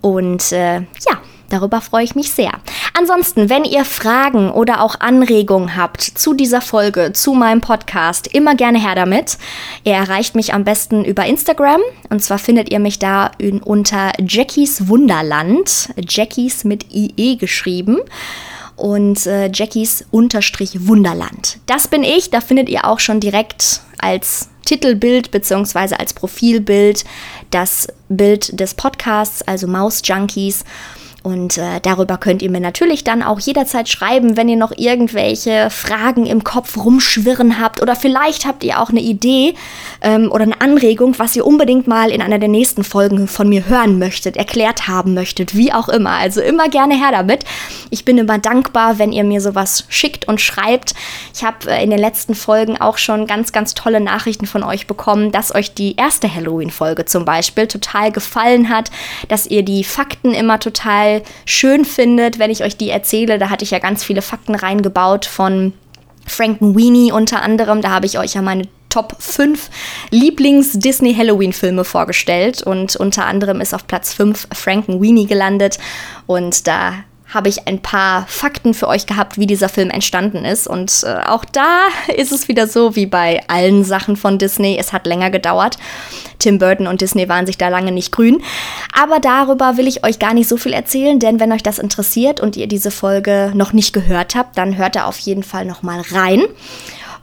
Und 0.00 0.50
äh, 0.50 0.80
ja, 0.80 1.20
Darüber 1.48 1.80
freue 1.80 2.04
ich 2.04 2.14
mich 2.14 2.30
sehr. 2.30 2.52
Ansonsten, 2.96 3.48
wenn 3.48 3.64
ihr 3.64 3.84
Fragen 3.84 4.50
oder 4.50 4.82
auch 4.82 5.00
Anregungen 5.00 5.76
habt 5.76 6.02
zu 6.02 6.34
dieser 6.34 6.60
Folge, 6.60 7.12
zu 7.12 7.32
meinem 7.32 7.60
Podcast, 7.60 8.26
immer 8.34 8.54
gerne 8.54 8.80
her 8.80 8.94
damit. 8.94 9.38
Ihr 9.84 9.94
erreicht 9.94 10.34
mich 10.34 10.52
am 10.52 10.64
besten 10.64 11.04
über 11.04 11.24
Instagram. 11.24 11.80
Und 12.10 12.22
zwar 12.22 12.38
findet 12.38 12.70
ihr 12.70 12.80
mich 12.80 12.98
da 12.98 13.30
in, 13.38 13.60
unter 13.60 14.12
Jackies 14.18 14.88
Wunderland. 14.88 15.90
Jackies 15.96 16.64
mit 16.64 16.92
IE 16.92 17.36
geschrieben 17.36 17.98
und 18.76 19.26
äh, 19.26 19.50
Jackies 19.52 20.04
Unterstrich 20.10 20.86
Wunderland. 20.86 21.58
Das 21.66 21.88
bin 21.88 22.04
ich, 22.04 22.30
da 22.30 22.40
findet 22.40 22.68
ihr 22.68 22.84
auch 22.84 23.00
schon 23.00 23.20
direkt 23.20 23.80
als 23.98 24.48
Titelbild 24.64 25.30
bzw. 25.30 25.96
als 25.96 26.12
Profilbild 26.12 27.04
das 27.50 27.88
Bild 28.08 28.58
des 28.58 28.74
Podcasts, 28.74 29.42
also 29.42 29.66
Maus 29.66 30.02
Junkies. 30.04 30.64
Und 31.24 31.58
äh, 31.58 31.80
darüber 31.82 32.16
könnt 32.16 32.42
ihr 32.42 32.50
mir 32.50 32.60
natürlich 32.60 33.02
dann 33.02 33.24
auch 33.24 33.40
jederzeit 33.40 33.88
schreiben, 33.88 34.36
wenn 34.36 34.48
ihr 34.48 34.56
noch 34.56 34.72
irgendwelche 34.76 35.68
Fragen 35.68 36.26
im 36.26 36.44
Kopf 36.44 36.76
rumschwirren 36.76 37.60
habt. 37.60 37.82
Oder 37.82 37.96
vielleicht 37.96 38.46
habt 38.46 38.62
ihr 38.62 38.80
auch 38.80 38.90
eine 38.90 39.00
Idee 39.00 39.54
ähm, 40.00 40.30
oder 40.30 40.44
eine 40.44 40.60
Anregung, 40.60 41.18
was 41.18 41.34
ihr 41.34 41.44
unbedingt 41.44 41.88
mal 41.88 42.10
in 42.10 42.22
einer 42.22 42.38
der 42.38 42.48
nächsten 42.48 42.84
Folgen 42.84 43.26
von 43.26 43.48
mir 43.48 43.66
hören 43.66 43.98
möchtet, 43.98 44.36
erklärt 44.36 44.86
haben 44.86 45.14
möchtet, 45.14 45.56
wie 45.56 45.72
auch 45.72 45.88
immer. 45.88 46.12
Also 46.12 46.40
immer 46.40 46.68
gerne 46.68 46.94
her 46.94 47.10
damit. 47.10 47.44
Ich 47.90 48.04
bin 48.04 48.16
immer 48.16 48.38
dankbar, 48.38 48.98
wenn 48.98 49.10
ihr 49.10 49.24
mir 49.24 49.40
sowas 49.40 49.86
schickt 49.88 50.28
und 50.28 50.40
schreibt. 50.40 50.94
Ich 51.34 51.42
habe 51.42 51.68
äh, 51.68 51.82
in 51.82 51.90
den 51.90 51.98
letzten 51.98 52.36
Folgen 52.36 52.80
auch 52.80 52.96
schon 52.96 53.26
ganz, 53.26 53.50
ganz 53.50 53.74
tolle 53.74 54.00
Nachrichten 54.00 54.46
von 54.46 54.62
euch 54.62 54.86
bekommen, 54.86 55.32
dass 55.32 55.52
euch 55.52 55.74
die 55.74 55.96
erste 55.96 56.32
Halloween-Folge 56.32 57.06
zum 57.06 57.24
Beispiel 57.24 57.66
total 57.66 58.12
gefallen 58.12 58.68
hat, 58.68 58.92
dass 59.26 59.48
ihr 59.48 59.64
die 59.64 59.82
Fakten 59.82 60.32
immer 60.32 60.60
total 60.60 61.07
total 61.08 61.22
schön 61.44 61.84
findet, 61.84 62.38
wenn 62.38 62.50
ich 62.50 62.62
euch 62.62 62.76
die 62.76 62.90
erzähle. 62.90 63.38
Da 63.38 63.50
hatte 63.50 63.64
ich 63.64 63.70
ja 63.70 63.78
ganz 63.78 64.04
viele 64.04 64.22
Fakten 64.22 64.54
reingebaut 64.54 65.26
von 65.26 65.72
Frankenweenie 66.26 67.12
unter 67.12 67.42
anderem. 67.42 67.80
Da 67.82 67.90
habe 67.90 68.06
ich 68.06 68.18
euch 68.18 68.34
ja 68.34 68.42
meine 68.42 68.68
Top 68.90 69.16
5 69.18 69.68
Lieblings-Disney-Halloween-Filme 70.10 71.84
vorgestellt 71.84 72.62
und 72.62 72.96
unter 72.96 73.26
anderem 73.26 73.60
ist 73.60 73.74
auf 73.74 73.86
Platz 73.86 74.14
5 74.14 74.48
Frankenweenie 74.54 75.26
gelandet 75.26 75.78
und 76.26 76.66
da 76.66 76.94
habe 77.28 77.48
ich 77.48 77.68
ein 77.68 77.80
paar 77.80 78.26
Fakten 78.26 78.72
für 78.72 78.88
euch 78.88 79.06
gehabt, 79.06 79.38
wie 79.38 79.46
dieser 79.46 79.68
Film 79.68 79.90
entstanden 79.90 80.44
ist. 80.44 80.66
Und 80.66 81.04
äh, 81.04 81.26
auch 81.26 81.44
da 81.44 81.88
ist 82.16 82.32
es 82.32 82.48
wieder 82.48 82.66
so 82.66 82.96
wie 82.96 83.06
bei 83.06 83.42
allen 83.48 83.84
Sachen 83.84 84.16
von 84.16 84.38
Disney. 84.38 84.76
Es 84.78 84.92
hat 84.92 85.06
länger 85.06 85.30
gedauert. 85.30 85.76
Tim 86.38 86.58
Burton 86.58 86.86
und 86.86 87.00
Disney 87.00 87.28
waren 87.28 87.46
sich 87.46 87.58
da 87.58 87.68
lange 87.68 87.92
nicht 87.92 88.12
grün. 88.12 88.42
Aber 88.98 89.20
darüber 89.20 89.76
will 89.76 89.86
ich 89.86 90.04
euch 90.04 90.18
gar 90.18 90.34
nicht 90.34 90.48
so 90.48 90.56
viel 90.56 90.72
erzählen, 90.72 91.18
denn 91.18 91.40
wenn 91.40 91.52
euch 91.52 91.62
das 91.62 91.78
interessiert 91.78 92.40
und 92.40 92.56
ihr 92.56 92.66
diese 92.66 92.90
Folge 92.90 93.52
noch 93.54 93.72
nicht 93.72 93.92
gehört 93.92 94.34
habt, 94.34 94.56
dann 94.56 94.76
hört 94.76 94.96
da 94.96 95.04
auf 95.04 95.18
jeden 95.18 95.42
Fall 95.42 95.64
noch 95.64 95.82
mal 95.82 96.00
rein. 96.12 96.42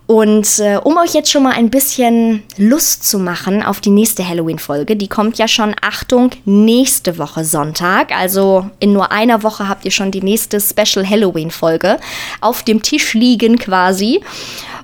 Und 0.08 0.60
äh, 0.60 0.78
um 0.78 0.97
euch 0.97 1.14
jetzt 1.14 1.32
schon 1.32 1.43
mal 1.43 1.53
ein 1.53 1.72
bisschen 1.72 2.43
Lust 2.58 3.10
zu 3.10 3.18
machen 3.18 3.64
auf 3.64 3.82
die 3.82 3.89
nächste 3.89 4.28
Halloween-Folge, 4.28 4.95
die 4.95 5.08
kommt 5.08 5.39
ja 5.39 5.47
schon, 5.47 5.76
Achtung, 5.82 6.30
nächste 6.45 7.18
Woche 7.18 7.43
Sonntag. 7.43 8.12
Also 8.12 8.70
in 8.80 8.93
nur 8.93 9.12
einer 9.12 9.41
Woche 9.41 9.68
habt 9.68 9.84
ihr 9.84 9.91
schon 9.91 10.12
die 10.12 10.22
nächste 10.22 10.62
Special 10.62 11.10
Halloween-Folge 11.10 11.99
auf 12.41 12.62
dem 12.64 12.84
Tisch 12.84 13.14
liegen 13.16 13.58
quasi. 13.58 14.22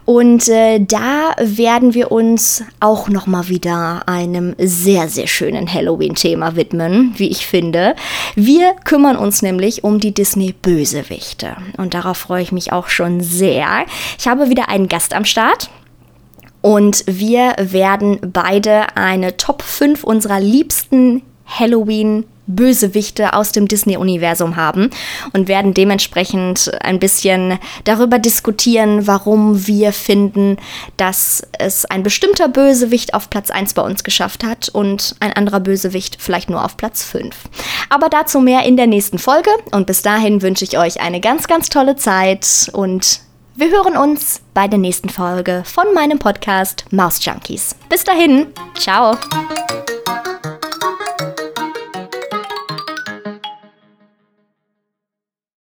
Und 0.06 0.48
äh, 0.50 0.80
da 0.80 1.36
werden 1.40 1.94
wir 1.94 2.12
uns 2.12 2.64
auch 2.80 3.08
noch 3.08 3.28
mal 3.28 3.48
wieder 3.48 4.04
einem 4.08 4.56
sehr, 4.58 5.08
sehr 5.08 5.28
schönen 5.28 5.72
Halloween-Thema 5.72 6.56
widmen, 6.56 7.14
wie 7.18 7.30
ich 7.30 7.46
finde. 7.46 7.96
Wir 8.36 8.74
kümmern 8.84 9.16
uns 9.16 9.42
nämlich 9.42 9.84
um 9.84 10.00
die 10.00 10.14
Disney-Bösewichte. 10.14 11.56
Und 11.78 11.94
darauf 11.94 12.18
freue 12.18 12.42
ich 12.42 12.52
mich 12.52 12.74
auch 12.74 12.90
schon 12.90 13.22
sehr. 13.22 13.86
Ich 14.18 14.28
habe 14.28 14.50
wieder 14.50 14.70
einen 14.70 14.88
Gast 14.88 15.14
am 15.14 15.26
Start. 15.26 15.70
Und 16.62 17.04
wir 17.08 17.56
werden 17.58 18.20
beide 18.22 18.96
eine 18.96 19.36
Top 19.38 19.64
5 19.64 20.04
unserer 20.04 20.40
liebsten 20.40 21.24
Halloween 21.60 22.26
Bösewichte 22.56 23.34
aus 23.34 23.52
dem 23.52 23.68
Disney-Universum 23.68 24.56
haben 24.56 24.90
und 25.34 25.48
werden 25.48 25.74
dementsprechend 25.74 26.72
ein 26.82 27.00
bisschen 27.00 27.60
darüber 27.84 28.20
diskutieren, 28.20 29.08
warum 29.08 29.68
wir 29.68 29.94
finden, 29.94 30.58
dass 30.98 31.44
es 31.58 31.86
ein 31.86 32.04
bestimmter 32.04 32.48
Bösewicht 32.48 33.14
auf 33.14 33.30
Platz 33.30 33.52
1 33.52 33.74
bei 33.74 33.82
uns 33.82 34.04
geschafft 34.04 34.44
hat 34.44 34.70
und 34.70 35.16
ein 35.20 35.34
anderer 35.34 35.60
Bösewicht 35.60 36.18
vielleicht 36.20 36.50
nur 36.50 36.64
auf 36.64 36.78
Platz 36.78 37.04
5. 37.04 37.36
Aber 37.90 38.10
dazu 38.10 38.40
mehr 38.40 38.64
in 38.64 38.78
der 38.78 38.88
nächsten 38.88 39.18
Folge 39.18 39.52
und 39.72 39.88
bis 39.88 40.02
dahin 40.02 40.42
wünsche 40.42 40.66
ich 40.66 40.78
euch 40.78 41.02
eine 41.02 41.22
ganz, 41.22 41.48
ganz 41.48 41.70
tolle 41.70 41.96
Zeit 41.96 42.70
und 42.74 43.22
wir 43.56 43.70
hören 43.70 43.98
uns 43.98 44.42
bei 44.54 44.68
der 44.68 44.80
nächsten 44.80 45.10
Folge 45.10 45.64
von 45.66 45.94
meinem 45.94 46.20
Podcast 46.20 46.86
Maus 46.92 47.24
Junkies. 47.24 47.76
Bis 47.90 48.04
dahin, 48.04 48.48
ciao! 48.76 49.18